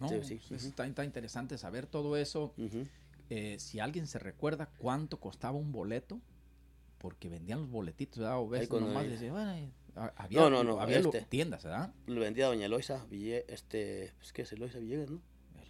No, 0.00 0.08
Sí, 0.08 0.16
sí, 0.24 0.40
pues, 0.48 0.62
ujú. 0.62 0.68
está, 0.70 0.86
está 0.86 1.04
interesante 1.04 1.56
saber 1.56 1.86
todo 1.86 2.16
eso. 2.16 2.52
Ujú. 2.58 2.86
Eh, 3.30 3.58
si 3.58 3.80
alguien 3.80 4.06
se 4.06 4.18
recuerda 4.18 4.66
cuánto 4.78 5.18
costaba 5.18 5.56
un 5.58 5.72
boleto, 5.72 6.20
porque 6.98 7.28
vendían 7.28 7.60
los 7.60 7.70
boletitos, 7.70 8.18
¿verdad? 8.20 8.38
O 8.38 8.48
cuando 8.48 8.88
nomás 8.88 9.08
decía, 9.08 9.32
bueno, 9.32 9.52
eh, 9.54 9.70
ha- 9.96 10.12
había, 10.16 10.40
No, 10.40 10.50
no, 10.50 10.64
no, 10.64 10.80
había 10.80 10.98
este. 10.98 11.26
tiendas, 11.26 11.64
¿verdad? 11.64 11.92
Lo 12.06 12.20
vendía 12.20 12.46
doña 12.46 12.66
Eloisa 12.66 13.04
Ville, 13.06 13.44
este, 13.48 14.12
pues 14.18 14.32
qué 14.32 14.42
es 14.42 14.52
Eloisa 14.52 14.78
Villegas, 14.78 15.10
¿no? 15.10 15.20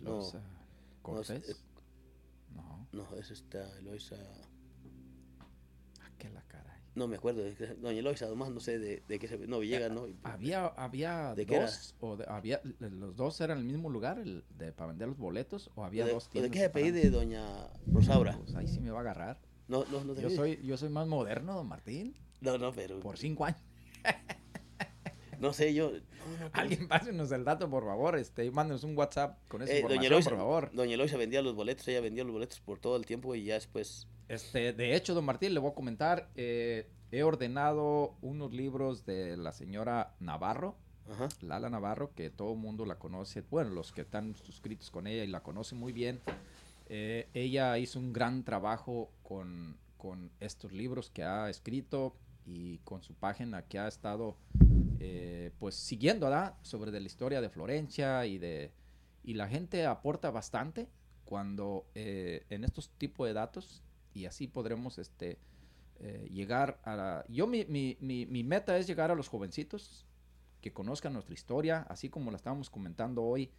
No, 0.00 0.10
Los, 0.10 0.34
eh, 0.34 0.40
Cortés. 1.02 1.48
eh, 1.50 1.56
No, 2.54 2.86
No, 2.92 3.16
es 3.16 3.30
esta 3.30 3.76
Eloisa, 3.78 4.16
ah, 5.40 6.10
qué 6.18 6.28
la 6.30 6.42
caray. 6.42 6.53
No 6.94 7.08
me 7.08 7.16
acuerdo, 7.16 7.42
de 7.42 7.54
doña 7.76 7.98
Eloisa, 7.98 8.26
además 8.26 8.50
no 8.50 8.60
sé 8.60 8.78
de, 8.78 9.02
de 9.08 9.18
qué 9.18 9.26
se, 9.28 9.36
no 9.46 9.58
Villegas, 9.58 9.90
¿no? 9.90 10.06
Y- 10.08 10.16
Había, 10.22 10.66
había 10.66 11.34
¿De 11.34 11.44
dos, 11.44 11.94
o 12.00 12.16
de- 12.16 12.24
había, 12.28 12.60
los 12.78 13.16
dos 13.16 13.40
eran 13.40 13.58
el 13.58 13.64
mismo 13.64 13.90
lugar 13.90 14.18
el 14.18 14.44
de, 14.58 14.72
para 14.72 14.88
vender 14.88 15.08
los 15.08 15.18
boletos, 15.18 15.70
o 15.74 15.84
había 15.84 16.04
¿De, 16.06 16.12
dos 16.12 16.24
o 16.24 16.26
de 16.26 16.32
tiendas. 16.32 16.52
qué 16.52 16.58
se 16.60 16.64
apellide 16.66 17.02
separadas? 17.02 17.20
doña 17.28 17.68
Rosaura? 17.92 18.38
Pues 18.38 18.54
ahí 18.54 18.66
sí 18.68 18.80
me 18.80 18.90
va 18.90 18.98
a 18.98 19.00
agarrar. 19.02 19.38
No, 19.66 19.84
no, 19.90 20.04
no 20.04 20.14
te 20.14 20.22
Yo 20.22 20.30
soy, 20.30 20.60
yo 20.64 20.76
soy 20.76 20.88
más 20.90 21.06
moderno, 21.08 21.54
don 21.54 21.66
Martín, 21.66 22.14
No, 22.40 22.58
no, 22.58 22.72
pero. 22.72 23.00
por 23.00 23.18
cinco 23.18 23.44
años. 23.46 23.60
No 25.40 25.52
sé, 25.52 25.74
yo. 25.74 25.90
no, 25.90 25.96
no, 25.96 26.00
pero- 26.38 26.50
Alguien 26.54 26.88
pásenos 26.88 27.30
el 27.32 27.44
dato, 27.44 27.68
por 27.68 27.84
favor. 27.84 28.16
Este, 28.16 28.48
mándenos 28.50 28.84
un 28.84 28.96
WhatsApp 28.96 29.38
con 29.48 29.62
esa 29.62 29.72
Eh, 29.74 29.82
doña 29.82 30.06
Eloisa, 30.06 30.30
por 30.30 30.38
favor. 30.38 30.70
doña 30.72 30.94
Eloisa 30.94 31.16
vendía 31.16 31.42
los 31.42 31.54
boletos, 31.54 31.86
ella 31.88 32.00
vendía 32.00 32.24
los 32.24 32.32
boletos 32.32 32.60
por 32.60 32.78
todo 32.78 32.96
el 32.96 33.04
tiempo 33.04 33.34
y 33.34 33.44
ya 33.44 33.54
después. 33.54 34.06
Este, 34.28 34.72
de 34.72 34.94
hecho, 34.96 35.14
don 35.14 35.24
Martín, 35.24 35.54
le 35.54 35.60
voy 35.60 35.70
a 35.70 35.74
comentar. 35.74 36.30
eh, 36.36 36.90
he 37.12 37.22
ordenado 37.22 38.16
unos 38.22 38.52
libros 38.52 39.06
de 39.06 39.36
la 39.36 39.52
señora 39.52 40.14
Navarro, 40.18 40.76
Ajá. 41.08 41.28
Lala 41.42 41.70
Navarro, 41.70 42.12
que 42.14 42.28
todo 42.30 42.54
el 42.54 42.58
mundo 42.58 42.86
la 42.86 42.98
conoce. 42.98 43.42
Bueno, 43.42 43.70
los 43.70 43.92
que 43.92 44.00
están 44.00 44.34
suscritos 44.34 44.90
con 44.90 45.06
ella 45.06 45.22
y 45.22 45.28
la 45.28 45.42
conocen 45.42 45.78
muy 45.78 45.92
bien. 45.92 46.20
Eh, 46.88 47.28
ella 47.32 47.78
hizo 47.78 48.00
un 48.00 48.12
gran 48.12 48.42
trabajo 48.42 49.10
con, 49.22 49.76
con 49.96 50.32
estos 50.40 50.72
libros 50.72 51.08
que 51.10 51.22
ha 51.22 51.48
escrito 51.48 52.16
y 52.46 52.78
con 52.78 53.02
su 53.02 53.14
página 53.14 53.62
que 53.62 53.78
ha 53.78 53.86
estado 53.86 54.36
eh, 54.98 55.52
pues 55.58 55.76
siguiendo 55.76 56.26
¿verdad? 56.26 56.56
sobre 56.62 56.90
de 56.90 57.00
la 57.00 57.06
historia 57.06 57.40
de 57.40 57.48
Florencia 57.48 58.26
y 58.26 58.38
de 58.38 58.72
y 59.22 59.34
la 59.34 59.48
gente 59.48 59.86
aporta 59.86 60.30
bastante 60.30 60.88
cuando 61.24 61.86
eh, 61.94 62.44
en 62.50 62.64
estos 62.64 62.90
tipos 62.90 63.26
de 63.26 63.32
datos 63.32 63.82
y 64.14 64.26
así 64.26 64.46
podremos 64.46 64.98
este 64.98 65.38
eh, 66.00 66.28
llegar 66.30 66.80
a 66.84 66.96
la- 66.96 67.24
yo 67.28 67.46
mi, 67.46 67.64
mi, 67.66 67.96
mi, 68.00 68.26
mi 68.26 68.42
meta 68.42 68.76
es 68.78 68.86
llegar 68.86 69.10
a 69.10 69.14
los 69.14 69.28
jovencitos 69.28 70.06
que 70.60 70.72
conozcan 70.72 71.12
nuestra 71.12 71.34
historia 71.34 71.86
así 71.88 72.08
como 72.08 72.30
la 72.30 72.36
estábamos 72.36 72.68
comentando 72.70 73.22
hoy 73.22 73.50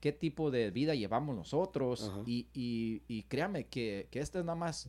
qué 0.00 0.12
tipo 0.12 0.50
de 0.50 0.70
vida 0.70 0.94
llevamos 0.94 1.34
nosotros 1.36 2.10
y, 2.26 2.48
y, 2.54 3.02
y 3.08 3.22
créame 3.24 3.66
que, 3.66 4.08
que 4.10 4.20
esta 4.20 4.38
es 4.38 4.44
nada 4.44 4.56
más 4.56 4.88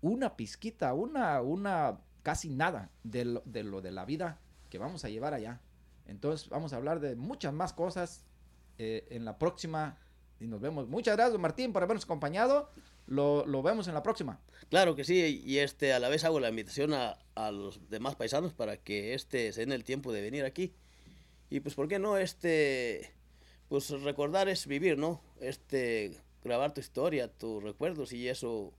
una 0.00 0.36
pizquita, 0.36 0.94
una, 0.94 1.40
una 1.42 2.00
casi 2.22 2.48
nada 2.48 2.90
de 3.04 3.24
lo, 3.24 3.42
de 3.44 3.62
lo 3.62 3.80
de 3.80 3.92
la 3.92 4.04
vida 4.04 4.40
que 4.68 4.78
vamos 4.78 5.04
a 5.04 5.08
llevar 5.08 5.32
allá. 5.34 5.60
Entonces 6.06 6.48
vamos 6.48 6.72
a 6.72 6.76
hablar 6.76 6.98
de 6.98 7.14
muchas 7.14 7.52
más 7.52 7.72
cosas 7.72 8.24
eh, 8.78 9.06
en 9.10 9.24
la 9.24 9.38
próxima 9.38 9.96
y 10.40 10.48
nos 10.48 10.60
vemos. 10.60 10.88
Muchas 10.88 11.16
gracias, 11.16 11.38
Martín, 11.38 11.72
por 11.72 11.84
habernos 11.84 12.02
acompañado. 12.04 12.68
Lo, 13.06 13.44
lo 13.46 13.62
vemos 13.62 13.88
en 13.88 13.94
la 13.94 14.02
próxima. 14.02 14.40
Claro 14.68 14.94
que 14.96 15.04
sí, 15.04 15.42
y 15.44 15.58
este 15.58 15.92
a 15.92 15.98
la 15.98 16.08
vez 16.08 16.24
hago 16.24 16.40
la 16.40 16.48
invitación 16.48 16.94
a, 16.94 17.18
a 17.34 17.50
los 17.50 17.90
demás 17.90 18.14
paisanos 18.14 18.52
para 18.52 18.76
que 18.76 19.14
este 19.14 19.52
se 19.52 19.60
den 19.60 19.72
el 19.72 19.84
tiempo 19.84 20.12
de 20.12 20.22
venir 20.22 20.44
aquí. 20.44 20.72
Y 21.50 21.60
pues, 21.60 21.74
¿por 21.74 21.88
qué 21.88 21.98
no? 21.98 22.16
Este, 22.16 23.12
pues 23.68 23.90
recordar 23.90 24.48
es 24.48 24.66
vivir, 24.66 24.96
¿no? 24.96 25.20
Este, 25.40 26.16
grabar 26.42 26.72
tu 26.72 26.80
historia, 26.80 27.28
tus 27.28 27.62
recuerdos 27.62 28.12
y 28.14 28.28
eso, 28.28 28.72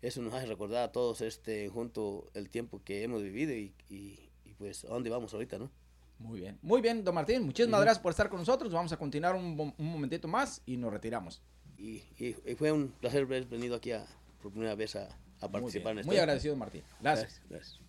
eso 0.00 0.22
nos 0.22 0.32
hace 0.32 0.46
recordar 0.46 0.84
a 0.84 0.92
todos 0.92 1.20
este, 1.20 1.68
junto 1.68 2.30
el 2.32 2.48
tiempo 2.48 2.80
que 2.82 3.02
hemos 3.02 3.22
vivido 3.22 3.52
y, 3.52 3.74
y, 3.90 4.30
y, 4.44 4.54
pues 4.54 4.86
a 4.86 4.88
dónde 4.88 5.10
vamos 5.10 5.34
ahorita, 5.34 5.58
¿no? 5.58 5.70
Muy 6.18 6.40
bien. 6.40 6.58
Muy 6.62 6.80
bien, 6.80 7.04
don 7.04 7.14
Martín. 7.14 7.42
Muchísimas 7.42 7.80
gracias 7.80 8.02
por 8.02 8.10
estar 8.10 8.30
con 8.30 8.38
nosotros. 8.38 8.72
Vamos 8.72 8.92
a 8.92 8.96
continuar 8.96 9.34
un, 9.34 9.74
un 9.76 9.86
momentito 9.86 10.28
más 10.28 10.62
y 10.64 10.76
nos 10.76 10.92
retiramos 10.92 11.42
y, 11.82 12.54
fue 12.56 12.70
un 12.70 12.88
placer 12.88 13.24
haber 13.24 13.44
venido 13.46 13.74
aquí 13.74 13.90
a, 13.90 14.06
por 14.40 14.52
primera 14.52 14.74
vez 14.74 14.94
a, 14.94 15.08
participar 15.40 15.92
en 15.92 15.98
esto. 15.98 16.06
Muy 16.06 16.16
este 16.16 16.22
agradecido, 16.22 16.56
Martín. 16.56 16.82
Gracias. 17.00 17.40
gracias. 17.50 17.80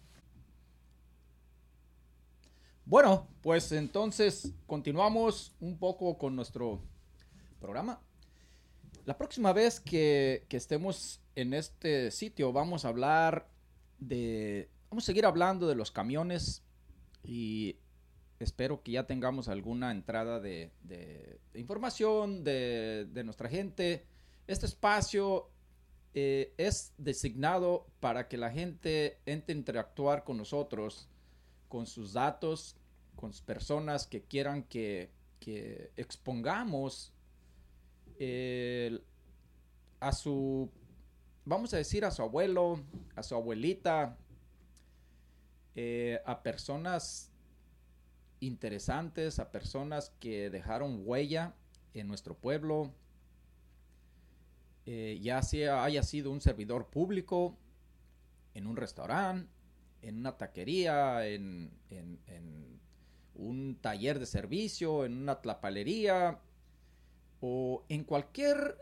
Bueno, 2.86 3.28
pues 3.42 3.72
entonces 3.72 4.52
continuamos 4.66 5.54
un 5.60 5.78
poco 5.78 6.18
con 6.18 6.36
nuestro 6.36 6.82
programa. 7.60 8.02
La 9.06 9.18
próxima 9.18 9.54
vez 9.54 9.80
que, 9.80 10.46
que 10.50 10.58
estemos 10.58 11.22
en 11.36 11.54
este 11.54 12.10
sitio 12.12 12.52
vamos 12.52 12.86
a 12.86 12.90
hablar 12.90 13.48
de... 14.00 14.70
Vamos 14.90 15.06
a 15.06 15.08
seguir 15.08 15.26
hablando 15.26 15.68
de 15.68 15.76
los 15.76 15.92
camiones 15.92 16.64
y 17.24 17.78
espero 18.44 18.84
que 18.84 18.92
ya 18.94 19.06
tengamos 19.06 19.48
alguna 19.48 19.92
entrada 19.92 20.40
de, 20.40 20.72
información 21.54 22.44
de, 22.44 23.22
nuestra 23.24 23.50
gente. 23.50 24.06
Este 24.48 24.66
espacio 24.66 25.50
eh, 26.14 26.54
es 26.58 26.94
designado 26.98 27.88
para 28.00 28.28
que 28.28 28.38
la 28.38 28.52
gente 28.52 29.20
entre 29.26 29.56
a 29.56 29.58
interactuar 29.58 30.24
con 30.24 30.38
nosotros, 30.38 31.10
con 31.70 31.88
sus 31.88 32.14
datos, 32.14 32.76
con 33.16 33.32
personas 33.46 34.08
que 34.08 34.24
quieran 34.24 34.64
que, 34.64 35.12
que 35.40 35.92
expongamos 35.96 37.14
a 40.00 40.12
su, 40.12 40.70
vamos 41.46 41.74
a 41.74 41.78
decir, 41.78 42.06
a 42.06 42.12
su 42.12 42.22
abuelo, 42.22 42.80
a 43.16 43.24
su 43.24 43.36
abuelita, 43.36 44.18
eh, 45.76 46.22
a 46.26 46.44
personas 46.44 47.33
interesantes, 48.46 49.40
a 49.40 49.52
personas 49.52 50.12
que 50.20 50.50
dejaron 50.50 51.02
huella 51.06 51.54
en 51.94 52.08
nuestro 52.08 52.36
pueblo, 52.36 52.94
eh, 54.86 55.20
ya 55.22 55.42
sea 55.42 55.84
haya 55.84 56.04
sido 56.04 56.32
un 56.32 56.42
servidor 56.42 56.88
público, 56.88 57.58
en 58.54 58.68
un 58.68 58.76
restaurante, 58.76 59.50
en 60.02 60.18
una 60.20 60.38
taquería, 60.38 61.26
en, 61.28 61.72
un 63.36 63.78
taller 63.82 64.20
de 64.20 64.26
servicio, 64.28 65.06
en 65.06 65.18
una 65.18 65.42
tlapalería, 65.42 66.40
o 67.42 67.84
en 67.90 68.04
cualquier 68.04 68.78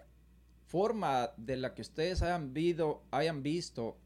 forma 0.67 1.31
de 1.37 1.55
la 1.57 1.73
que 1.73 1.81
ustedes 1.81 2.21
hayan, 2.21 2.53
vido- 2.53 3.01
hayan 3.11 3.43
visto 3.43 3.97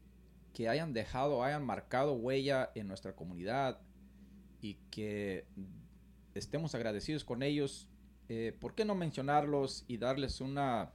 que 0.54 0.68
hayan 0.68 0.92
dejado, 0.92 1.42
hayan 1.42 1.64
marcado 1.64 2.14
huella 2.14 2.70
en 2.74 2.86
nuestra 2.88 3.14
comunidad 3.14 3.80
y 4.66 4.74
que 4.90 5.44
estemos 6.34 6.74
agradecidos 6.74 7.24
con 7.24 7.42
ellos, 7.44 7.86
eh, 8.28 8.56
¿por 8.58 8.74
qué 8.74 8.84
no 8.84 8.96
mencionarlos 8.96 9.84
y 9.86 9.98
darles 9.98 10.40
una, 10.40 10.90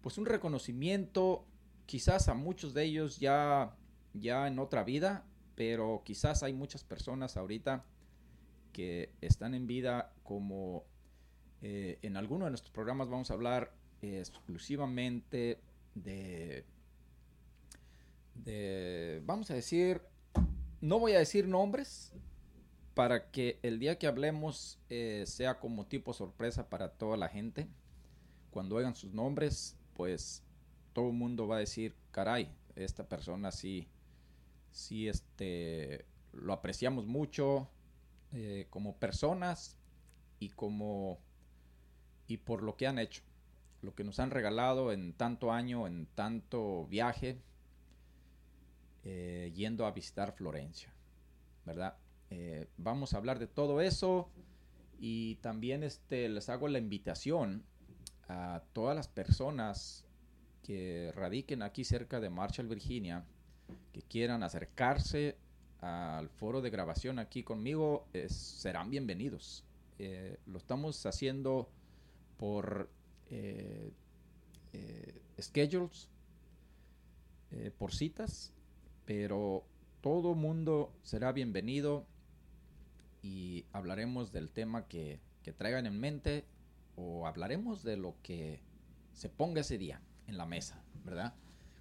pues 0.00 0.16
un 0.16 0.26
reconocimiento, 0.26 1.44
quizás 1.86 2.28
a 2.28 2.34
muchos 2.34 2.72
de 2.72 2.84
ellos 2.84 3.18
ya, 3.18 3.74
ya 4.12 4.46
en 4.46 4.60
otra 4.60 4.84
vida, 4.84 5.24
pero 5.56 6.02
quizás 6.04 6.44
hay 6.44 6.52
muchas 6.52 6.84
personas 6.84 7.36
ahorita 7.36 7.84
que 8.72 9.10
están 9.20 9.54
en 9.54 9.66
vida 9.66 10.12
como 10.22 10.84
eh, 11.62 11.98
en 12.02 12.16
alguno 12.16 12.44
de 12.44 12.52
nuestros 12.52 12.72
programas 12.72 13.08
vamos 13.08 13.30
a 13.30 13.34
hablar 13.34 13.72
exclusivamente 14.02 15.58
de, 15.94 16.64
vamos 19.24 19.50
a 19.50 19.54
decir, 19.54 20.02
no 20.80 20.98
voy 20.98 21.12
a 21.12 21.18
decir 21.18 21.48
nombres 21.48 22.12
para 22.94 23.30
que 23.30 23.58
el 23.62 23.78
día 23.78 23.98
que 23.98 24.06
hablemos 24.06 24.78
eh, 24.88 25.24
sea 25.26 25.58
como 25.58 25.86
tipo 25.86 26.12
sorpresa 26.12 26.68
para 26.68 26.90
toda 26.90 27.16
la 27.16 27.28
gente. 27.28 27.68
Cuando 28.50 28.76
oigan 28.76 28.94
sus 28.94 29.12
nombres, 29.12 29.76
pues 29.94 30.44
todo 30.92 31.08
el 31.08 31.14
mundo 31.14 31.48
va 31.48 31.56
a 31.56 31.60
decir, 31.60 31.94
caray, 32.12 32.54
esta 32.76 33.08
persona 33.08 33.50
sí, 33.50 33.88
sí, 34.70 35.08
este, 35.08 36.04
lo 36.32 36.52
apreciamos 36.52 37.06
mucho 37.06 37.68
eh, 38.32 38.66
como 38.70 38.96
personas 38.96 39.76
y 40.38 40.50
como 40.50 41.18
y 42.26 42.38
por 42.38 42.62
lo 42.62 42.76
que 42.76 42.86
han 42.86 42.98
hecho, 42.98 43.22
lo 43.82 43.94
que 43.94 44.04
nos 44.04 44.18
han 44.18 44.30
regalado 44.30 44.92
en 44.92 45.12
tanto 45.12 45.52
año, 45.52 45.86
en 45.86 46.06
tanto 46.14 46.86
viaje, 46.86 47.38
eh, 49.04 49.52
yendo 49.54 49.84
a 49.84 49.90
visitar 49.90 50.32
Florencia, 50.32 50.92
¿verdad? 51.66 51.96
Eh, 52.30 52.68
vamos 52.76 53.14
a 53.14 53.18
hablar 53.18 53.38
de 53.38 53.46
todo 53.46 53.80
eso 53.80 54.28
y 54.98 55.36
también 55.36 55.82
este, 55.82 56.28
les 56.28 56.48
hago 56.48 56.68
la 56.68 56.78
invitación 56.78 57.64
a 58.28 58.62
todas 58.72 58.96
las 58.96 59.08
personas 59.08 60.04
que 60.62 61.12
radiquen 61.14 61.62
aquí 61.62 61.84
cerca 61.84 62.20
de 62.20 62.30
Marshall, 62.30 62.68
Virginia, 62.68 63.24
que 63.92 64.02
quieran 64.02 64.42
acercarse 64.42 65.36
al 65.80 66.30
foro 66.30 66.62
de 66.62 66.70
grabación 66.70 67.18
aquí 67.18 67.42
conmigo, 67.42 68.08
serán 68.28 68.90
bienvenidos. 68.90 69.64
Eh, 69.98 70.38
lo 70.46 70.58
estamos 70.58 71.04
haciendo 71.06 71.68
por 72.38 72.88
eh, 73.30 73.92
eh, 74.72 75.22
schedules, 75.40 76.08
por 77.78 77.94
citas, 77.94 78.52
pero 79.04 79.64
todo 80.00 80.34
mundo 80.34 80.92
será 81.02 81.30
bienvenido 81.30 82.04
y 83.24 83.64
hablaremos 83.72 84.32
del 84.32 84.50
tema 84.50 84.86
que, 84.86 85.18
que 85.42 85.54
traigan 85.54 85.86
en 85.86 85.98
mente 85.98 86.44
o 86.94 87.26
hablaremos 87.26 87.82
de 87.82 87.96
lo 87.96 88.16
que 88.22 88.60
se 89.14 89.30
ponga 89.30 89.62
ese 89.62 89.78
día 89.78 90.02
en 90.26 90.36
la 90.36 90.44
mesa, 90.44 90.84
¿verdad? 91.06 91.34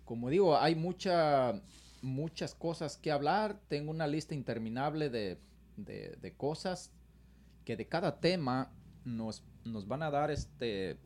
Como 0.05 0.29
digo, 0.29 0.57
hay 0.57 0.73
mucha, 0.75 1.61
muchas 2.01 2.55
cosas 2.55 2.95
que 2.95 3.11
hablar, 3.11 3.59
tengo 3.67 3.91
una 3.91 4.07
lista 4.07 4.33
interminable 4.33 5.09
de, 5.09 5.37
de- 5.75 6.17
de 6.21 6.33
cosas 6.33 6.93
que 7.65 7.75
de 7.75 7.87
cada 7.89 8.21
tema 8.21 8.71
nos, 9.03 9.43
nos 9.65 9.85
van 9.85 10.01
a 10.03 10.11
dar 10.11 10.31
este 10.31 10.97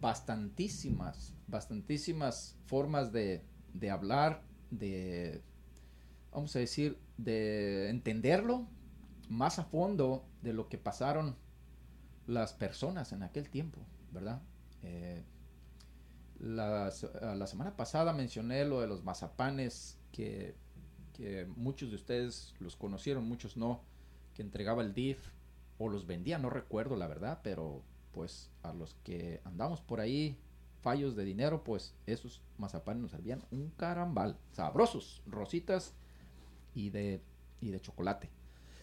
bastantísimas, 0.00 1.34
bastantísimas 1.46 2.56
formas 2.64 3.12
de, 3.12 3.42
de 3.74 3.90
hablar, 3.90 4.42
de, 4.70 5.42
vamos 6.32 6.56
a 6.56 6.58
decir, 6.60 6.98
de 7.18 7.90
entenderlo 7.90 8.66
más 9.28 9.58
a 9.58 9.64
fondo 9.64 10.24
de 10.42 10.52
lo 10.52 10.68
que 10.68 10.78
pasaron 10.78 11.36
las 12.26 12.52
personas 12.52 13.12
en 13.12 13.22
aquel 13.22 13.50
tiempo, 13.50 13.80
¿verdad? 14.12 14.42
Eh, 14.82 15.24
a 16.40 17.34
la 17.36 17.46
semana 17.46 17.76
pasada 17.76 18.12
mencioné 18.12 18.64
lo 18.64 18.80
de 18.80 18.88
los 18.88 19.04
mazapanes 19.04 19.98
que, 20.10 20.56
que 21.12 21.46
muchos 21.56 21.90
de 21.90 21.96
ustedes 21.96 22.54
los 22.58 22.74
conocieron, 22.74 23.28
muchos 23.28 23.56
no, 23.56 23.82
que 24.34 24.42
entregaba 24.42 24.82
el 24.82 24.92
DIF 24.92 25.18
o 25.78 25.88
los 25.88 26.06
vendía, 26.06 26.38
no 26.38 26.50
recuerdo 26.50 26.96
la 26.96 27.06
verdad, 27.06 27.40
pero 27.42 27.82
pues 28.12 28.50
a 28.62 28.72
los 28.72 28.94
que 29.04 29.40
andamos 29.44 29.80
por 29.80 30.00
ahí 30.00 30.38
fallos 30.80 31.14
de 31.14 31.24
dinero, 31.24 31.62
pues 31.64 31.94
esos 32.06 32.42
mazapanes 32.58 33.02
nos 33.02 33.12
servían 33.12 33.44
un 33.50 33.70
carambal, 33.70 34.38
sabrosos, 34.50 35.22
rositas 35.26 35.94
y 36.74 36.90
de, 36.90 37.22
y 37.60 37.70
de 37.70 37.80
chocolate. 37.80 38.30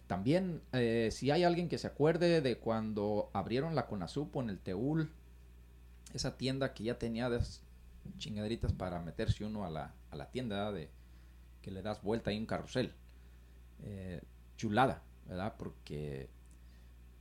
También, 0.09 0.63
eh, 0.71 1.09
si 1.11 1.29
hay 1.29 1.43
alguien 1.43 1.69
que 1.69 1.77
se 1.77 1.85
acuerde 1.85 2.41
de 2.41 2.57
cuando 2.57 3.29
abrieron 3.31 3.75
la 3.75 3.85
Conasupo 3.85 4.41
en 4.41 4.49
el 4.49 4.57
Teúl, 4.57 5.11
esa 6.15 6.35
tienda 6.35 6.73
que 6.73 6.85
ya 6.85 6.97
tenía 6.97 7.27
esas 7.27 7.61
chingaderitas 8.17 8.73
para 8.73 8.99
meterse 9.03 9.45
uno 9.45 9.65
a 9.65 9.69
la, 9.69 9.93
a 10.09 10.15
la 10.15 10.31
tienda 10.31 10.71
de 10.71 10.89
que 11.61 11.69
le 11.69 11.83
das 11.83 12.01
vuelta 12.01 12.31
ahí 12.31 12.39
un 12.39 12.47
carrusel. 12.47 12.95
Eh, 13.83 14.19
chulada, 14.57 15.03
¿verdad? 15.27 15.53
Porque 15.59 16.31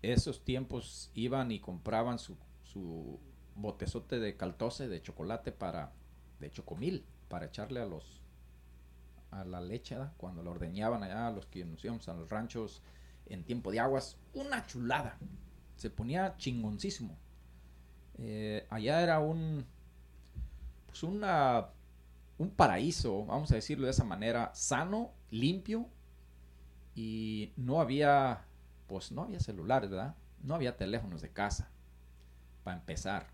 esos 0.01 0.43
tiempos 0.43 1.11
iban 1.13 1.53
y 1.53 1.61
compraban 1.61 2.19
su, 2.19 2.39
su 2.63 3.21
botezote 3.55 4.19
de 4.19 4.35
caltose 4.39 4.89
de 4.89 5.03
chocolate 5.03 5.53
para, 5.53 5.93
de 6.41 6.51
chocomil, 6.51 7.05
para 7.29 7.45
echarle 7.45 7.81
a 7.83 7.85
los, 7.85 8.23
a 9.31 9.45
la 9.45 9.61
leche, 9.61 9.95
¿verdad? 9.97 10.13
cuando 10.17 10.43
la 10.43 10.51
ordeñaban 10.51 11.03
allá, 11.03 11.31
los 11.31 11.47
que 11.47 11.65
nos 11.65 11.85
íbamos 11.85 12.09
a 12.09 12.15
los 12.15 12.29
ranchos 12.29 12.83
en 13.27 13.45
tiempo 13.45 13.71
de 13.71 13.81
aguas, 13.81 14.17
una 14.35 14.67
chulada. 14.67 15.19
Se 15.77 15.91
ponía 15.91 16.37
chingoncísimo. 16.37 17.17
Eh, 18.19 18.67
allá 18.71 19.01
era 19.03 19.21
un, 19.21 19.65
pues 20.87 21.03
una, 21.03 21.69
un 22.39 22.51
paraíso, 22.51 23.25
vamos 23.27 23.53
a 23.53 23.57
decirlo 23.57 23.85
de 23.85 23.93
esa 23.93 24.05
manera, 24.05 24.51
sano, 24.55 25.13
limpio 25.31 25.89
y 26.95 27.53
no 27.57 27.81
había, 27.81 28.45
pues 28.89 29.13
no 29.13 29.23
había 29.23 29.39
celulares, 29.41 29.91
¿verdad? 29.91 30.17
No 30.43 30.55
había 30.55 30.77
teléfonos 30.77 31.23
de 31.23 31.31
casa, 31.31 31.71
para 32.65 32.79
empezar. 32.79 33.29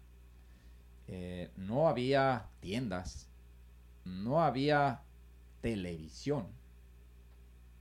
Eh, 1.07 1.51
no 1.57 1.89
había 1.89 2.49
tiendas, 2.61 3.29
no 4.05 4.43
había 4.43 5.03
televisión, 5.65 6.49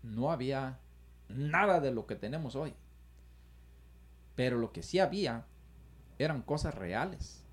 no 0.03 0.31
había 0.31 0.79
nada 1.27 1.81
de 1.81 1.91
lo 1.91 2.07
que 2.07 2.15
tenemos 2.15 2.55
hoy. 2.55 2.73
Pero 4.35 4.57
lo 4.57 4.71
que 4.71 4.81
sí 4.81 4.99
había 4.99 5.45
eran 6.17 6.43
cosas 6.43 6.75
reales. 6.75 7.43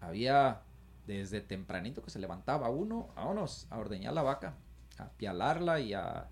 Había 0.00 0.62
desde 1.06 1.40
tempranito 1.40 2.02
que 2.02 2.10
se 2.10 2.18
levantaba 2.18 2.68
uno, 2.68 3.10
vámonos 3.14 3.68
a 3.70 3.78
ordeñar 3.78 4.12
la 4.12 4.22
vaca, 4.22 4.56
a 4.98 5.10
pialarla 5.10 5.78
y 5.78 5.94
a 5.94 6.28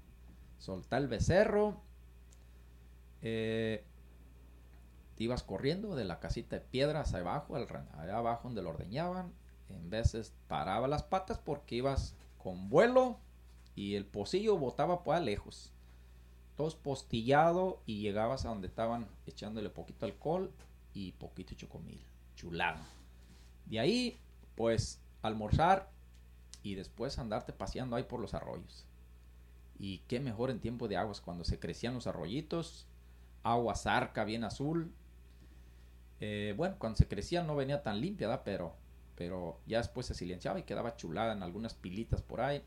soltar 0.59 1.03
el 1.03 1.07
becerro. 1.07 1.81
eh, 3.23 3.85
te 5.15 5.23
ibas 5.23 5.45
corriendo 5.45 5.95
de 5.95 6.05
la 6.05 6.19
casita 6.19 6.57
de 6.57 6.63
piedras 6.63 7.15
abajo, 7.15 7.55
al, 7.55 7.69
allá 7.99 8.19
abajo 8.19 8.49
donde 8.49 8.63
lo 8.63 8.71
ordeñaban. 8.71 9.33
En 9.69 9.91
veces 9.91 10.35
paraba 10.49 10.89
las 10.89 11.05
patas 11.05 11.39
porque 11.39 11.77
ibas 11.77 12.17
con 12.37 12.69
vuelo 12.69 13.21
y 13.79 13.95
el 13.95 14.05
pocillo 14.05 14.59
botaba 14.59 15.05
por 15.05 15.15
allá 15.15 15.25
lejos. 15.25 15.73
Todo 16.57 16.69
postillado 16.79 17.81
y 17.87 18.01
llegabas 18.01 18.45
a 18.45 18.49
donde 18.49 18.67
estaban 18.67 19.07
echándole 19.25 19.71
poquito 19.71 20.05
alcohol 20.05 20.51
y 20.95 21.13
poquito 21.13 21.55
chocomil. 21.55 22.05
Chulado. 22.35 22.81
De 23.67 23.79
ahí, 23.79 24.19
pues, 24.57 25.01
almorzar 25.23 25.93
y 26.65 26.75
después 26.75 27.21
andarte 27.21 27.53
paseando 27.53 27.95
ahí 27.95 28.03
por 28.03 28.19
los 28.19 28.35
arroyos. 28.35 28.85
Y 29.79 29.99
qué 30.09 30.19
mejor 30.19 30.51
en 30.51 30.59
tiempo 30.59 30.89
de 30.89 30.97
aguas 30.97 31.21
cuando 31.21 31.45
se 31.45 31.61
crecían 31.61 31.95
los 31.95 32.09
arroyitos, 32.09 32.89
agua 33.45 33.77
zarca 33.77 34.25
bien 34.25 34.43
azul. 34.43 34.93
Eh, 36.19 36.53
bueno, 36.57 36.75
cuando 36.81 36.97
se 36.97 37.07
crecían 37.07 37.47
no 37.47 37.55
venía 37.55 37.85
tan 37.85 38.01
limpia, 38.01 38.27
¿verdad? 38.27 38.43
Pero, 38.45 38.75
pero 39.15 39.61
ya 39.69 39.79
después 39.79 40.05
se 40.05 40.15
silenciaba 40.15 40.59
y 40.59 40.65
quedaba 40.65 40.97
chulada 40.97 41.33
en 41.33 41.45
algunas 41.45 41.75
pilitas 41.75 42.23
por 42.23 42.41
ahí. 42.41 42.65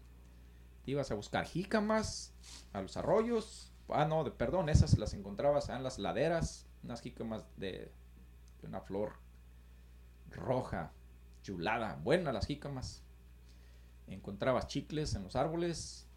Ibas 0.85 1.11
a 1.11 1.15
buscar 1.15 1.45
jícamas 1.45 2.33
a 2.73 2.81
los 2.81 2.97
arroyos. 2.97 3.71
Ah, 3.89 4.05
no, 4.05 4.23
de, 4.23 4.31
perdón, 4.31 4.69
esas 4.69 4.97
las 4.97 5.13
encontrabas 5.13 5.69
en 5.69 5.83
las 5.83 5.99
laderas. 5.99 6.65
Unas 6.83 7.01
jícamas 7.01 7.45
de, 7.57 7.91
de 8.61 8.67
una 8.67 8.81
flor 8.81 9.13
roja, 10.31 10.91
chulada, 11.43 11.99
buenas 12.03 12.33
las 12.33 12.47
jícamas. 12.47 13.03
Encontrabas 14.07 14.67
chicles 14.67 15.13
en 15.15 15.23
los 15.23 15.35
árboles, 15.35 16.07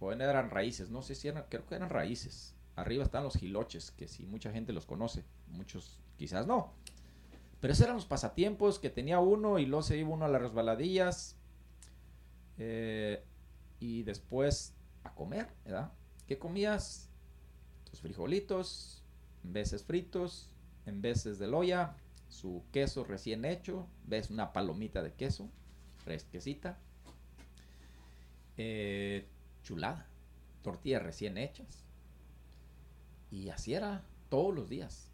bueno, 0.00 0.24
eran 0.24 0.50
raíces, 0.50 0.90
no 0.90 1.02
sé 1.02 1.14
si 1.14 1.28
eran, 1.28 1.44
creo 1.48 1.66
que 1.66 1.74
eran 1.74 1.90
raíces. 1.90 2.54
Arriba 2.76 3.02
están 3.02 3.24
los 3.24 3.36
giloches, 3.36 3.90
que 3.90 4.06
si 4.06 4.26
mucha 4.26 4.52
gente 4.52 4.72
los 4.72 4.86
conoce, 4.86 5.24
muchos 5.48 5.98
quizás 6.16 6.46
no. 6.46 6.72
Pero 7.60 7.72
esos 7.72 7.84
eran 7.84 7.96
los 7.96 8.06
pasatiempos 8.06 8.78
que 8.78 8.90
tenía 8.90 9.18
uno 9.18 9.58
y 9.58 9.66
luego 9.66 9.82
se 9.82 9.96
iba 9.96 10.10
uno 10.10 10.24
a 10.24 10.28
las 10.28 10.40
resbaladillas. 10.42 11.36
eh, 12.58 13.24
y 13.80 14.02
después 14.02 14.74
a 15.04 15.14
comer, 15.14 15.48
¿verdad? 15.64 15.92
¿Qué 16.26 16.38
comías? 16.38 17.08
Tus 17.84 18.00
frijolitos, 18.00 19.02
en 19.44 19.52
veces 19.52 19.82
fritos, 19.82 20.50
en 20.86 21.00
veces 21.00 21.38
de 21.38 21.46
loya, 21.46 21.96
su 22.28 22.64
queso 22.72 23.04
recién 23.04 23.44
hecho, 23.44 23.86
ves 24.04 24.30
una 24.30 24.52
palomita 24.52 25.02
de 25.02 25.14
queso, 25.14 25.50
fresquecita, 26.04 26.78
eh, 28.56 29.26
chulada, 29.62 30.06
tortillas 30.62 31.02
recién 31.02 31.38
hechas. 31.38 31.84
Y 33.30 33.48
así 33.50 33.74
era 33.74 34.04
todos 34.28 34.54
los 34.54 34.68
días. 34.68 35.10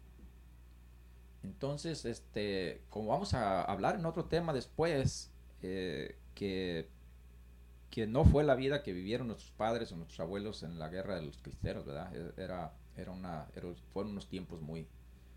Entonces, 1.43 2.05
este, 2.05 2.81
como 2.89 3.09
vamos 3.09 3.33
a 3.33 3.63
hablar 3.63 3.95
en 3.95 4.05
otro 4.05 4.25
tema 4.25 4.51
después, 4.51 5.31
eh, 5.61 6.17
que, 6.33 6.89
que 7.95 8.07
no 8.07 8.25
fue 8.25 8.43
la 8.43 8.55
vida 8.55 8.83
que 8.83 8.91
vivieron 8.91 9.27
nuestros 9.27 9.51
padres 9.53 9.89
o 9.93 9.95
nuestros 9.95 10.19
abuelos 10.19 10.63
en 10.63 10.77
la 10.79 10.89
guerra 10.89 11.15
de 11.15 11.21
los 11.21 11.37
cristeros, 11.37 11.85
¿verdad? 11.85 12.13
E- 12.13 12.33
Era, 12.43 12.73
era 12.97 13.11
una, 13.13 13.47
era- 13.55 13.73
fueron 13.93 14.11
unos 14.11 14.27
tiempos 14.27 14.61
muy, 14.61 14.85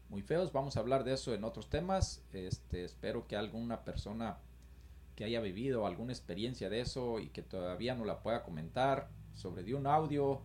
muy 0.09 0.23
feos. 0.23 0.53
Vamos 0.53 0.77
a 0.77 0.81
hablar 0.81 1.05
de 1.05 1.13
eso 1.13 1.33
en 1.33 1.45
otros 1.45 1.71
temas. 1.71 2.21
Este, 2.33 2.83
espero 2.83 3.29
que 3.29 3.37
alguna 3.37 3.85
persona 3.85 4.39
que 5.15 5.23
haya 5.23 5.41
vivido 5.41 5.87
alguna 5.87 6.13
experiencia 6.13 6.69
de 6.69 6.81
eso 6.81 7.21
y 7.21 7.29
que 7.29 7.43
todavía 7.43 7.95
no 7.95 8.05
la 8.05 8.25
pueda 8.25 8.43
comentar 8.43 9.09
sobre 9.35 9.63
de 9.63 9.75
un 9.77 9.87
audio, 9.87 10.43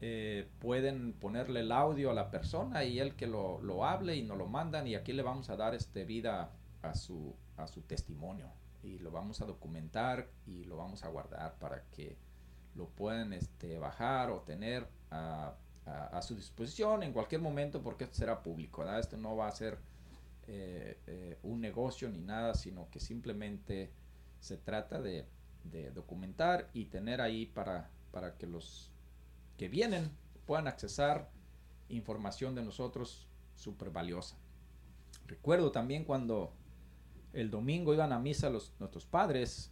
eh, 0.00 0.48
pueden 0.60 1.14
ponerle 1.14 1.60
el 1.60 1.72
audio 1.72 2.12
a 2.12 2.14
la 2.14 2.30
persona 2.30 2.84
y 2.84 3.00
él 3.00 3.16
que 3.16 3.26
lo, 3.26 3.60
lo 3.60 3.84
hable 3.84 4.14
y 4.14 4.22
nos 4.22 4.38
lo 4.38 4.46
mandan 4.46 4.86
y 4.86 4.94
aquí 4.94 5.12
le 5.12 5.24
vamos 5.24 5.50
a 5.50 5.56
dar 5.56 5.74
este 5.74 6.04
vida 6.04 6.52
a 6.82 6.94
su, 6.94 7.34
a 7.56 7.66
su 7.66 7.80
testimonio 7.82 8.52
y 8.84 8.98
lo 8.98 9.10
vamos 9.10 9.40
a 9.40 9.46
documentar 9.46 10.28
y 10.46 10.64
lo 10.64 10.76
vamos 10.76 11.04
a 11.04 11.08
guardar 11.08 11.58
para 11.58 11.82
que 11.90 12.16
lo 12.74 12.88
puedan 12.88 13.32
este, 13.32 13.78
bajar 13.78 14.30
o 14.30 14.40
tener 14.42 14.86
a, 15.10 15.54
a- 15.86 16.06
a 16.18 16.22
su 16.22 16.34
disposición 16.36 17.02
en 17.02 17.12
cualquier 17.12 17.40
momento 17.40 17.82
porque 17.82 18.04
esto 18.04 18.16
será 18.16 18.42
público, 18.42 18.82
¿verdad? 18.82 19.00
Esto 19.00 19.16
no 19.16 19.36
va 19.36 19.48
a 19.48 19.52
ser 19.52 19.78
eh, 20.46 20.98
eh, 21.06 21.38
un 21.42 21.60
negocio 21.60 22.08
ni 22.10 22.20
nada, 22.20 22.54
sino 22.54 22.90
que 22.90 23.00
simplemente 23.00 23.90
se 24.40 24.56
trata 24.58 25.00
de, 25.00 25.26
de 25.64 25.90
documentar 25.90 26.68
y 26.74 26.86
tener 26.86 27.20
ahí 27.20 27.46
para, 27.46 27.90
para 28.12 28.36
que 28.36 28.46
los 28.46 28.90
que 29.56 29.68
vienen 29.68 30.10
puedan 30.46 30.66
accesar 30.68 31.30
información 31.88 32.54
de 32.54 32.62
nosotros 32.62 33.26
súper 33.54 33.90
valiosa. 33.90 34.36
Recuerdo 35.26 35.70
también 35.72 36.04
cuando 36.04 36.52
el 37.34 37.50
domingo 37.50 37.92
iban 37.92 38.12
a 38.12 38.18
misa 38.18 38.48
los, 38.48 38.72
nuestros 38.78 39.04
padres, 39.06 39.70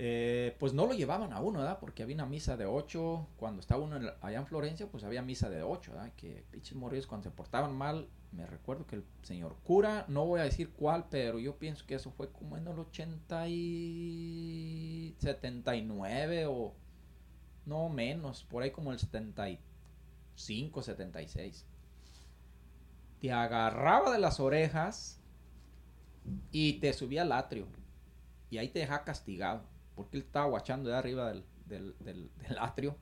eh, 0.00 0.54
pues 0.60 0.74
no 0.74 0.86
lo 0.86 0.92
llevaban 0.92 1.32
a 1.32 1.40
uno, 1.40 1.58
¿verdad? 1.58 1.78
Porque 1.80 2.04
había 2.04 2.14
una 2.14 2.26
misa 2.26 2.56
de 2.56 2.66
8, 2.66 3.28
cuando 3.36 3.60
estaba 3.60 3.82
uno 3.82 3.96
en 3.96 4.10
allá 4.20 4.38
en 4.38 4.46
Florencia, 4.46 4.88
pues 4.88 5.02
había 5.02 5.22
misa 5.22 5.50
de 5.50 5.62
8, 5.62 5.92
¿verdad? 5.92 6.12
Que 6.16 6.44
pinches 6.50 6.76
morrillos 6.76 7.06
cuando 7.06 7.28
se 7.28 7.34
portaban 7.34 7.74
mal, 7.74 8.08
me 8.30 8.46
recuerdo 8.46 8.86
que 8.86 8.96
el 8.96 9.04
señor 9.22 9.56
cura, 9.64 10.04
no 10.08 10.24
voy 10.24 10.40
a 10.40 10.44
decir 10.44 10.70
cuál, 10.70 11.06
pero 11.10 11.38
yo 11.38 11.58
pienso 11.58 11.84
que 11.86 11.94
eso 11.94 12.10
fue 12.12 12.30
como 12.30 12.56
en 12.56 12.68
el 12.68 12.78
80 12.78 13.48
y 13.48 15.16
79 15.18 16.46
o 16.46 16.74
no 17.66 17.88
menos, 17.88 18.44
por 18.44 18.62
ahí 18.62 18.70
como 18.70 18.92
el 18.92 19.00
75, 19.00 20.82
76. 20.82 21.66
Te 23.20 23.32
agarraba 23.32 24.12
de 24.12 24.20
las 24.20 24.38
orejas 24.38 25.18
y 26.50 26.74
te 26.74 26.92
subía 26.92 27.22
al 27.22 27.32
atrio. 27.32 27.66
Y 28.50 28.58
ahí 28.58 28.68
te 28.68 28.80
dejaba 28.80 29.04
castigado. 29.04 29.62
Porque 29.94 30.16
él 30.16 30.22
estaba 30.24 30.46
guachando 30.46 30.90
de 30.90 30.96
arriba 30.96 31.32
del, 31.32 31.44
del, 31.98 32.30
atrio 32.60 32.96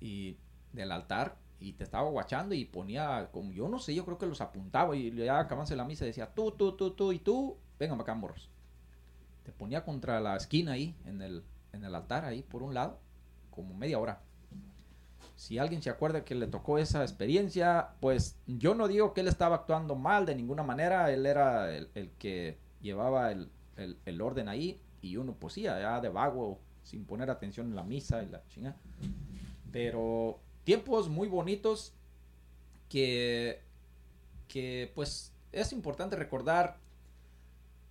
y 0.00 0.36
del 0.72 0.92
altar. 0.92 1.38
Y 1.60 1.74
te 1.74 1.84
estaba 1.84 2.10
guachando 2.10 2.54
y 2.54 2.64
ponía, 2.64 3.30
como 3.32 3.52
yo 3.52 3.68
no 3.68 3.78
sé, 3.78 3.94
yo 3.94 4.04
creo 4.04 4.18
que 4.18 4.26
los 4.26 4.40
apuntaba. 4.40 4.96
Y 4.96 5.14
ya 5.14 5.38
acabándose 5.38 5.76
la 5.76 5.84
misa 5.84 6.04
decía, 6.04 6.34
tú, 6.34 6.50
tú, 6.52 6.76
tú, 6.76 6.90
tú 6.90 7.12
y 7.12 7.18
tú, 7.18 7.56
vengan 7.78 8.00
acá, 8.00 8.14
morros. 8.14 8.50
Te 9.44 9.52
ponía 9.52 9.84
contra 9.84 10.20
la 10.20 10.36
esquina 10.36 10.72
ahí, 10.72 10.96
en 11.04 11.22
el, 11.22 11.44
en 11.72 11.84
el 11.84 11.94
altar, 11.94 12.24
ahí 12.24 12.42
por 12.42 12.62
un 12.62 12.74
lado, 12.74 12.98
como 13.50 13.74
media 13.74 13.98
hora. 13.98 14.23
Si 15.36 15.58
alguien 15.58 15.82
se 15.82 15.90
acuerda 15.90 16.24
que 16.24 16.34
le 16.34 16.46
tocó 16.46 16.78
esa 16.78 17.02
experiencia, 17.02 17.90
pues 18.00 18.36
yo 18.46 18.74
no 18.74 18.86
digo 18.86 19.12
que 19.14 19.20
él 19.22 19.28
estaba 19.28 19.56
actuando 19.56 19.96
mal 19.96 20.26
de 20.26 20.34
ninguna 20.36 20.62
manera, 20.62 21.10
él 21.12 21.26
era 21.26 21.74
el, 21.74 21.88
que 22.18 22.56
llevaba 22.80 23.32
el, 23.32 23.50
el- 23.76 23.98
el 24.04 24.20
orden 24.20 24.48
ahí 24.48 24.80
y 25.02 25.16
uno 25.16 25.34
pues 25.34 25.54
sí, 25.54 25.66
allá 25.66 26.00
de 26.00 26.08
vago, 26.08 26.60
sin 26.82 27.04
poner 27.04 27.30
atención 27.30 27.66
en 27.68 27.74
la 27.76 27.82
misa 27.82 28.22
y 28.22 28.28
la 28.28 28.42
chinga. 28.46 28.76
Pero 29.72 30.38
tiempos 30.62 31.08
muy 31.08 31.28
bonitos 31.28 31.92
que, 32.88 33.60
que 34.46 34.92
pues 34.94 35.32
es 35.52 35.72
importante 35.72 36.14
recordar 36.16 36.76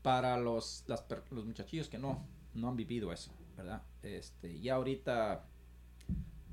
para 0.02 0.38
los, 0.38 0.86
los 1.30 1.46
muchachillos 1.46 1.89
que 1.89 1.98
no, 1.98 2.24
no 2.54 2.70
han 2.70 2.76
vivido 2.78 3.12
eso, 3.12 3.32
¿verdad? 3.58 3.82
Este, 4.02 4.60
ya 4.62 4.76
ahorita 4.76 5.44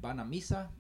van 0.00 0.18
a 0.20 0.24
misa 0.24 0.70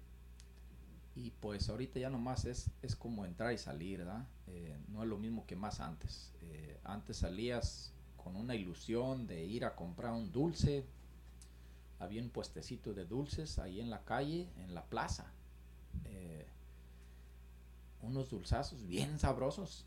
y 1.14 1.30
pues 1.30 1.68
ahorita 1.68 1.98
ya 1.98 2.10
nomás 2.10 2.44
es, 2.44 2.70
es 2.82 2.94
como 2.94 3.24
entrar 3.24 3.52
y 3.52 3.58
salir, 3.58 3.98
¿verdad? 3.98 4.26
Eh, 4.46 4.78
no 4.88 5.02
es 5.02 5.08
lo 5.08 5.18
mismo 5.18 5.46
que 5.46 5.56
más 5.56 5.80
antes. 5.80 6.32
Eh, 6.42 6.78
antes 6.84 7.18
salías 7.18 7.92
con 8.16 8.36
una 8.36 8.54
ilusión 8.54 9.26
de 9.26 9.44
ir 9.44 9.64
a 9.64 9.74
comprar 9.74 10.12
un 10.12 10.30
dulce. 10.30 10.86
Había 11.98 12.22
un 12.22 12.30
puestecito 12.30 12.94
de 12.94 13.04
dulces 13.04 13.58
ahí 13.58 13.80
en 13.80 13.90
la 13.90 14.04
calle, 14.04 14.48
en 14.58 14.74
la 14.74 14.84
plaza. 14.84 15.32
Eh, 16.04 16.46
unos 18.02 18.30
dulzazos 18.30 18.86
bien 18.86 19.18
sabrosos. 19.18 19.84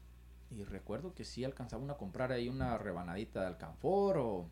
Y 0.52 0.64
recuerdo 0.66 1.16
que 1.16 1.26
sí 1.26 1.44
alcanzaba 1.44 1.92
a 1.92 1.98
comprar 1.98 2.32
ahí 2.32 2.48
una 2.48 2.78
rebanadita 2.78 3.42
de 3.42 3.48
alcanfor 3.48 4.18
o, 4.18 4.48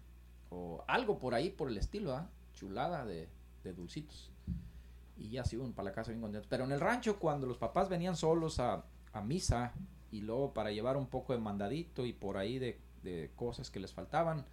o 0.50 0.84
algo 0.88 1.20
por 1.20 1.36
ahí 1.36 1.50
por 1.50 1.70
el 1.70 1.78
estilo, 1.78 2.16
¿ah? 2.16 2.28
Chulada 2.54 3.06
de, 3.06 3.30
de 3.64 3.74
dulcitos. 3.74 4.32
Y 5.22 5.30
ya 5.30 5.46
se 5.46 5.56
iban 5.56 5.74
para 5.74 5.90
la 5.90 5.94
casa 5.96 6.12
bien 6.12 6.22
contentos. 6.22 6.48
Pero 6.50 6.64
en 6.66 6.72
el 6.72 6.80
rancho, 6.80 7.20
cuando 7.20 7.46
los 7.48 7.58
papás 7.58 7.90
venían 7.90 8.16
solos 8.16 8.60
a, 8.60 8.84
a 9.14 9.22
misa 9.22 9.74
y 10.12 10.22
luego 10.22 10.54
para 10.54 10.72
llevar 10.72 10.98
un 10.98 11.08
poco 11.08 11.34
de 11.34 11.40
mandadito 11.40 12.06
y 12.06 12.14
por 12.14 12.38
ahí 12.38 12.60
de, 12.60 12.80
de 13.04 13.32
cosas 13.36 13.70
que 13.70 13.80
les 13.80 13.94
faltaban, 13.94 14.46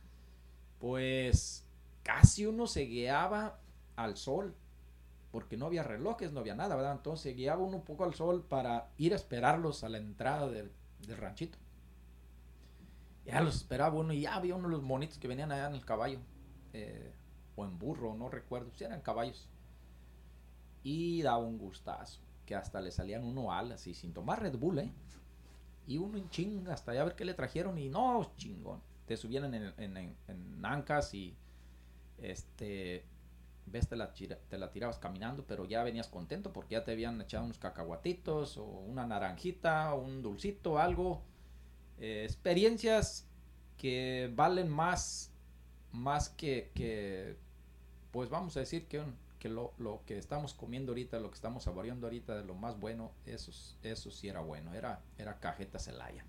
pues 0.78 1.66
casi 2.02 2.46
uno 2.46 2.66
se 2.66 2.82
guiaba 2.82 3.58
al 3.96 4.16
sol. 4.16 4.54
Porque 5.30 5.56
no 5.56 5.66
había 5.66 5.82
relojes, 5.82 6.32
no 6.32 6.40
había 6.40 6.54
nada, 6.54 6.76
¿verdad? 6.76 6.92
Entonces 6.92 7.22
se 7.24 7.32
guiaba 7.34 7.62
uno 7.62 7.78
un 7.78 7.84
poco 7.84 8.04
al 8.04 8.14
sol 8.14 8.44
para 8.48 8.90
ir 8.98 9.12
a 9.12 9.16
esperarlos 9.16 9.84
a 9.84 9.88
la 9.90 9.98
entrada 9.98 10.48
del, 10.48 10.72
del 11.06 11.16
ranchito. 11.18 11.58
Ya 13.24 13.40
los 13.40 13.56
esperaba 13.56 13.94
uno 13.94 14.12
y 14.12 14.22
ya 14.22 14.34
había 14.34 14.54
uno 14.56 14.68
de 14.68 14.72
los 14.74 14.82
monitos 14.82 15.18
que 15.18 15.28
venían 15.28 15.52
allá 15.52 15.68
en 15.68 15.74
el 15.74 15.84
caballo. 15.84 16.20
eh, 16.72 17.12
o 17.56 17.64
en 17.64 17.78
burro, 17.78 18.14
no 18.14 18.28
recuerdo. 18.30 18.70
Si 18.76 18.84
eran 18.84 19.00
caballos. 19.02 19.48
Y 20.82 21.22
daba 21.22 21.38
un 21.38 21.58
gustazo. 21.58 22.20
que 22.46 22.54
hasta 22.54 22.80
le 22.80 22.90
salían 22.90 23.24
uno 23.24 23.52
al, 23.52 23.72
así, 23.72 23.92
sin 23.94 24.14
tomar 24.14 24.40
Red 24.42 24.56
Bull, 24.56 24.78
¿eh? 24.78 24.92
Y 25.86 25.98
uno 25.98 26.16
en 26.18 26.30
chinga, 26.30 26.72
hasta 26.72 26.94
ya 26.94 27.04
ver 27.04 27.14
qué 27.14 27.24
le 27.24 27.34
trajeron 27.34 27.78
y 27.78 27.88
no, 27.88 28.32
chingón. 28.36 28.80
Te 29.06 29.16
subían 29.16 29.54
en, 29.54 29.74
en, 29.76 29.96
en, 29.96 30.16
en 30.28 30.64
ancas 30.64 31.12
y 31.14 31.36
este 32.18 33.04
ves 33.70 33.88
te 33.88 33.96
la, 33.96 34.12
te 34.12 34.58
la 34.58 34.70
tirabas 34.70 34.98
caminando, 34.98 35.44
pero 35.46 35.64
ya 35.64 35.82
venías 35.82 36.08
contento 36.08 36.52
porque 36.52 36.74
ya 36.74 36.84
te 36.84 36.92
habían 36.92 37.20
echado 37.20 37.44
unos 37.44 37.58
cacahuatitos 37.58 38.56
o 38.56 38.64
una 38.64 39.06
naranjita 39.06 39.94
o 39.94 40.00
un 40.02 40.22
dulcito, 40.22 40.78
algo. 40.78 41.22
Eh, 41.98 42.24
experiencias 42.24 43.26
que 43.76 44.32
valen 44.34 44.68
más, 44.68 45.32
más 45.92 46.28
que, 46.28 46.70
que, 46.74 47.36
pues 48.10 48.30
vamos 48.30 48.56
a 48.56 48.60
decir 48.60 48.86
que, 48.86 49.02
que 49.38 49.48
lo, 49.48 49.72
lo, 49.78 50.02
que 50.04 50.18
estamos 50.18 50.54
comiendo 50.54 50.92
ahorita, 50.92 51.20
lo 51.20 51.30
que 51.30 51.36
estamos 51.36 51.64
saboreando 51.64 52.06
ahorita 52.06 52.36
de 52.36 52.44
lo 52.44 52.54
más 52.54 52.78
bueno, 52.78 53.12
eso, 53.26 53.52
eso 53.82 54.10
sí 54.10 54.28
era 54.28 54.40
bueno, 54.40 54.74
era, 54.74 55.02
era 55.16 55.38
cajeta 55.38 55.78
Celaya. 55.78 56.24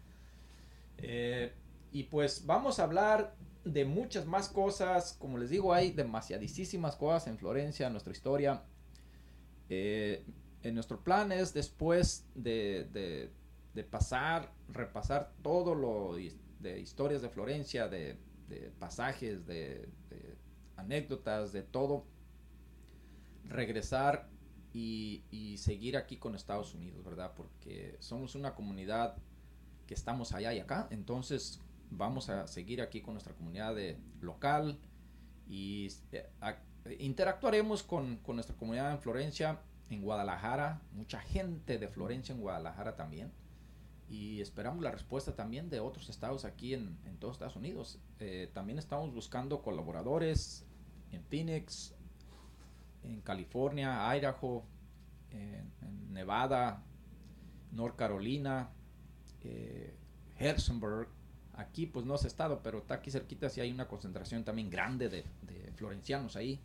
Eh, 0.98 1.54
y 1.92 2.04
pues 2.04 2.46
vamos 2.46 2.80
a 2.80 2.84
hablar 2.84 3.36
de 3.64 3.86
muchas 3.86 4.26
más 4.26 4.50
cosas. 4.50 5.14
Como 5.20 5.38
les 5.38 5.50
digo, 5.50 5.74
hay 5.74 5.92
demasiadísimas 5.92 6.96
cosas 6.96 7.28
en 7.28 7.38
Florencia, 7.38 7.88
en 7.88 7.94
nuestra 7.94 8.14
historia. 8.14 8.64
Eh, 9.70 10.24
en 10.64 10.74
nuestro 10.74 11.04
plan 11.04 11.32
es 11.32 11.54
después 11.54 12.26
de, 12.36 13.32
de, 13.74 13.84
pasar, 13.84 14.52
repasar 14.68 15.32
todo 15.42 15.74
lo 15.74 16.16
de 16.60 16.80
historias 16.80 17.22
de 17.22 17.30
Florencia, 17.30 17.88
de, 17.88 18.18
pasajes, 18.78 19.46
de, 19.46 19.88
anécdotas, 20.76 21.54
de 21.54 21.64
todo, 21.64 22.06
regresar 23.50 24.30
y, 24.74 25.56
seguir 25.58 25.98
aquí 25.98 26.18
con 26.18 26.36
Estados 26.36 26.74
Unidos, 26.74 27.04
¿verdad? 27.04 27.34
Porque 27.36 27.98
somos 28.00 28.36
una 28.36 28.56
comunidad 28.56 29.18
que 29.88 29.94
estamos 29.94 30.32
allá 30.32 30.54
y 30.54 30.60
acá, 30.60 30.88
entonces 30.92 31.60
vamos 31.90 32.30
a 32.30 32.48
seguir 32.48 32.82
aquí 32.82 33.02
con 33.02 33.16
nuestra 33.16 33.34
comunidad 33.34 33.76
de, 33.76 33.98
local 34.22 34.80
y 35.48 35.88
eh, 36.12 36.30
interactuaremos 37.00 37.84
con, 37.84 38.20
nuestra 38.28 38.56
comunidad 38.56 38.92
en 38.92 39.00
Florencia, 39.00 39.60
en 39.90 40.02
Guadalajara, 40.02 40.82
mucha 40.94 41.20
gente 41.20 41.78
de 41.78 41.88
Florencia 41.88 42.34
en 42.34 42.42
Guadalajara 42.42 42.96
también. 42.96 43.32
Y 44.08 44.42
esperamos 44.42 44.82
la 44.82 44.92
respuesta 44.92 45.36
también 45.36 45.70
de 45.70 45.80
otros 45.80 46.10
estados 46.10 46.46
aquí 46.46 46.74
en, 46.74 46.98
en 47.06 47.18
todos 47.18 47.36
Estados 47.36 47.56
Unidos. 47.56 48.00
Eh, 48.20 48.50
también 48.54 48.80
estamos 48.80 49.14
buscando 49.14 49.62
colaboradores 49.62 50.66
en 51.12 51.24
Phoenix, 51.24 51.96
en 53.04 53.22
California, 53.22 54.16
Idaho, 54.16 54.66
Nevada, 56.10 56.84
North 57.72 57.96
Carolina, 57.96 58.70
eh, 59.44 59.96
Harrisonburg, 60.40 61.10
Aquí 61.60 61.88
pues 61.88 62.06
no 62.06 62.14
ha 62.14 62.18
estado, 62.18 62.62
pero 62.64 62.78
está 62.78 62.94
aquí 62.96 63.12
cerquita 63.12 63.50
si 63.50 63.60
hay 63.60 63.70
una 63.70 63.86
concentración 63.86 64.46
también 64.46 64.70
grande 64.70 65.10
de, 65.10 65.26
florencianos 65.76 66.38
ahí. 66.38 66.58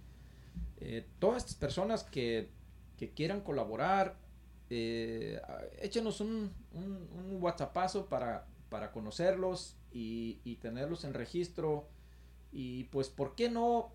Eh, 0.77 1.05
todas 1.19 1.39
estas 1.39 1.57
personas 1.57 2.05
que, 2.05 2.49
quieran 3.17 3.41
colaborar, 3.41 4.17
eh, 4.71 5.41
échenos 5.81 6.21
un, 6.21 6.53
un, 6.73 7.43
WhatsAppazo 7.43 8.07
para, 8.07 8.47
para 8.69 8.93
conocerlos 8.93 9.77
y, 9.91 10.59
tenerlos 10.63 11.03
en 11.03 11.13
registro. 11.13 11.89
Y 12.53 12.85
pues, 12.85 13.09
¿por 13.09 13.35
qué 13.35 13.51
no? 13.51 13.93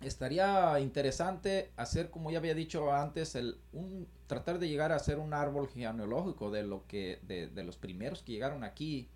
Estaría 0.00 0.78
interesante 0.80 1.72
hacer, 1.76 2.10
como 2.10 2.30
ya 2.30 2.38
había 2.38 2.54
dicho 2.54 2.92
antes, 2.92 3.34
el, 3.34 3.58
un, 3.72 4.06
tratar 4.28 4.58
de 4.58 4.68
llegar 4.68 4.92
a 4.92 4.96
hacer 4.96 5.18
un 5.18 5.34
árbol 5.34 5.68
genealógico 5.68 6.50
de 6.50 6.62
lo 6.62 6.86
que, 6.86 7.20
de, 7.22 7.48
de 7.48 7.64
los 7.64 7.76
primeros 7.76 8.22
que 8.22 8.32
llegaron 8.32 8.62
aquí 8.62 9.08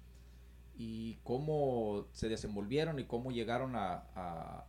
y 0.76 1.18
cómo 1.22 2.06
se 2.12 2.28
desenvolvieron 2.28 2.98
y 2.98 3.04
cómo 3.04 3.30
llegaron 3.30 3.74
a, 3.76 4.66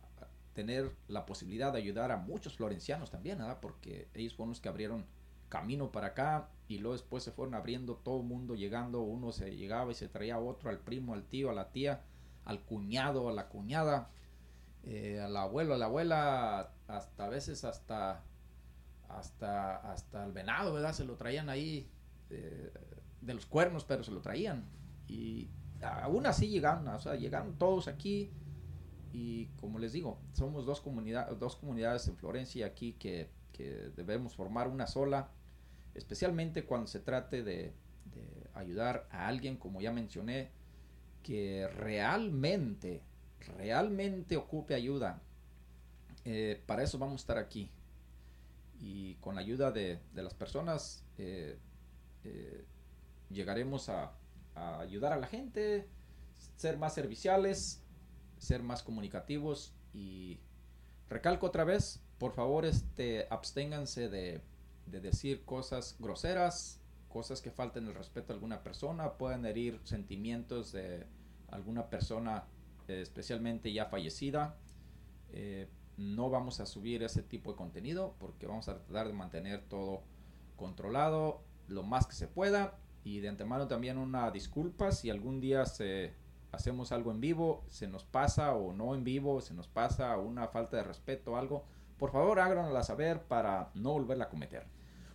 tener 0.52 0.94
la 1.08 1.26
posibilidad 1.26 1.72
de 1.72 1.78
ayudar 1.78 2.12
a 2.12 2.16
muchos 2.16 2.56
florencianos 2.56 3.10
también, 3.10 3.40
porque 3.60 4.06
ellos 4.14 4.34
fueron 4.34 4.50
los 4.50 4.60
que 4.60 4.68
abrieron 4.68 5.04
camino 5.48 5.90
para 5.90 6.08
acá 6.08 6.48
y 6.68 6.78
luego 6.78 6.92
después 6.92 7.24
se 7.24 7.32
fueron 7.32 7.54
abriendo 7.54 7.96
todo 7.96 8.20
el 8.20 8.26
mundo 8.28 8.54
llegando, 8.54 9.00
uno 9.00 9.32
se 9.32 9.56
llegaba 9.56 9.90
y 9.90 9.96
se 9.96 10.06
traía 10.06 10.38
otro, 10.38 10.70
al 10.70 10.78
primo, 10.78 11.12
al 11.12 11.24
tío, 11.24 11.50
a 11.50 11.54
la 11.54 11.72
tía, 11.72 12.02
al 12.44 12.60
cuñado, 12.60 13.28
a 13.28 13.32
la 13.32 13.48
cuñada, 13.48 14.10
eh, 14.86 15.20
al 15.20 15.36
abuelo, 15.36 15.74
a 15.74 15.78
la 15.78 15.86
abuela, 15.86 16.72
hasta 16.86 17.26
a 17.26 17.28
veces 17.28 17.64
hasta 17.64 18.22
hasta 19.08 19.76
hasta 19.92 20.24
el 20.24 20.32
venado, 20.32 20.74
¿verdad? 20.74 20.92
Se 20.92 21.04
lo 21.04 21.16
traían 21.16 21.48
ahí 21.48 21.90
eh, 22.30 22.72
de 23.20 23.34
los 23.34 23.46
cuernos, 23.46 23.84
pero 23.84 24.02
se 24.02 24.10
lo 24.10 24.20
traían 24.20 24.64
y 25.08 25.48
aún 25.82 26.26
así 26.26 26.48
llegaron, 26.48 26.86
o 26.88 26.98
sea, 26.98 27.14
llegaron 27.16 27.56
todos 27.58 27.88
aquí 27.88 28.30
y 29.12 29.46
como 29.60 29.78
les 29.78 29.92
digo, 29.92 30.18
somos 30.32 30.66
dos, 30.66 30.80
comunidades 30.80 31.38
dos 31.38 31.56
comunidades 31.56 32.08
en 32.08 32.16
Florencia 32.16 32.66
aquí 32.66 32.94
que, 32.94 33.30
que, 33.52 33.90
debemos 33.96 34.34
formar 34.34 34.66
una 34.66 34.86
sola, 34.86 35.28
especialmente 35.94 36.64
cuando 36.64 36.88
se 36.88 36.98
trate 36.98 37.44
de, 37.44 37.72
de, 38.06 38.50
ayudar 38.54 39.06
a 39.12 39.28
alguien, 39.28 39.56
como 39.56 39.80
ya 39.80 39.92
mencioné, 39.92 40.50
que 41.22 41.68
realmente, 41.68 43.02
realmente 43.56 44.36
ocupe 44.36 44.74
ayuda. 44.74 45.20
Eh, 46.24 46.62
para 46.66 46.82
eso 46.82 46.98
vamos 46.98 47.14
a 47.14 47.22
estar 47.22 47.38
aquí. 47.38 47.70
Y 48.80 49.14
con 49.16 49.34
la 49.34 49.40
ayuda 49.40 49.70
de, 49.70 50.00
de 50.12 50.22
las 50.22 50.34
personas 50.34 51.04
eh, 51.18 51.58
eh, 52.24 52.64
llegaremos 53.30 53.88
a, 53.88 54.12
ayudar 54.54 55.12
a 55.12 55.16
la 55.16 55.26
gente, 55.26 55.88
ser 56.56 56.78
más 56.78 56.94
serviciales, 56.94 57.82
ser 58.38 58.62
más 58.62 58.84
comunicativos 58.84 59.74
y 59.92 60.38
recalco 61.08 61.46
otra 61.46 61.64
vez, 61.64 62.00
por 62.18 62.32
favor, 62.32 62.64
este, 62.64 63.26
absténganse 63.30 64.08
de, 64.08 64.42
de 64.86 65.00
decir 65.00 65.44
cosas 65.44 65.96
groseras, 65.98 66.80
cosas 67.08 67.40
que 67.40 67.50
falten 67.50 67.88
el 67.88 67.94
respeto 67.94 68.32
a 68.32 68.36
alguna 68.36 68.62
persona, 68.62 69.14
pueden 69.14 69.44
herir 69.44 69.80
sentimientos 69.82 70.70
de 70.70 71.04
alguna 71.50 71.90
persona 71.90 72.44
especialmente 72.88 73.72
ya 73.72 73.86
fallecida. 73.86 74.56
Eh, 75.30 75.68
no 75.96 76.30
vamos 76.30 76.60
a 76.60 76.66
subir 76.66 77.02
ese 77.02 77.22
tipo 77.22 77.52
de 77.52 77.56
contenido 77.56 78.14
porque 78.18 78.46
vamos 78.46 78.68
a 78.68 78.78
tratar 78.78 79.06
de 79.06 79.12
mantener 79.12 79.62
todo 79.62 80.02
controlado 80.56 81.42
lo 81.68 81.82
más 81.82 82.06
que 82.06 82.14
se 82.14 82.26
pueda 82.26 82.78
y 83.04 83.20
de 83.20 83.28
antemano 83.28 83.68
también 83.68 83.98
una 83.98 84.30
disculpa 84.30 84.92
si 84.92 85.10
algún 85.10 85.40
día 85.40 85.66
se 85.66 86.14
hacemos 86.52 86.92
algo 86.92 87.10
en 87.10 87.20
vivo, 87.20 87.64
se 87.68 87.86
nos 87.88 88.04
pasa 88.04 88.54
o 88.54 88.72
no 88.72 88.94
en 88.94 89.04
vivo, 89.04 89.40
se 89.40 89.54
nos 89.54 89.68
pasa 89.68 90.16
una 90.18 90.48
falta 90.48 90.76
de 90.76 90.84
respeto 90.84 91.32
o 91.32 91.36
algo, 91.36 91.64
por 91.98 92.12
favor 92.12 92.40
háganosla 92.40 92.82
saber 92.82 93.22
para 93.22 93.70
no 93.74 93.92
volverla 93.92 94.24
a 94.24 94.28
cometer. 94.28 94.66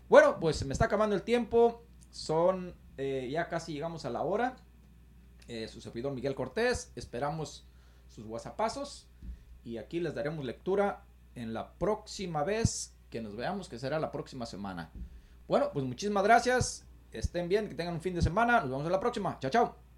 Bueno, 0.08 0.40
pues 0.40 0.58
se 0.58 0.66
me 0.66 0.74
está 0.74 0.86
acabando 0.86 1.16
el 1.16 1.24
tiempo, 1.24 1.84
son 2.12 2.76
eh, 2.98 3.30
ya 3.32 3.48
casi 3.48 3.74
llegamos 3.74 4.06
a 4.06 4.10
la 4.10 4.24
hora. 4.24 4.56
Eh, 5.50 5.68
su 5.68 5.82
servidor 5.82 6.14
Miguel 6.14 6.36
Cortés, 6.36 6.92
esperamos 6.96 7.66
sus 8.08 8.26
whatsappazos 8.26 9.08
y 9.66 9.78
aquí 9.78 10.00
les 10.00 10.14
daremos 10.14 10.46
lectura 10.46 11.04
en 11.36 11.54
la 11.54 11.74
próxima 11.74 12.44
vez 12.44 12.94
que 13.10 13.20
nos 13.20 13.36
veamos, 13.36 13.68
que 13.68 13.80
será 13.80 14.00
la 14.00 14.12
próxima 14.12 14.46
semana. 14.46 14.92
Bueno, 15.48 15.72
pues 15.74 15.84
muchísimas 15.84 16.24
gracias 16.24 16.86
estén 17.12 17.50
bien, 17.50 17.68
que 17.68 17.76
tengan 17.76 17.96
un 17.96 18.02
fin 18.02 18.14
de 18.14 18.22
semana. 18.22 18.62
Nos 18.62 18.70
vemos 18.70 18.86
en 18.86 18.92
la 18.92 19.00
próxima. 19.00 19.38
Chao, 19.40 19.52
chao. 19.52 19.89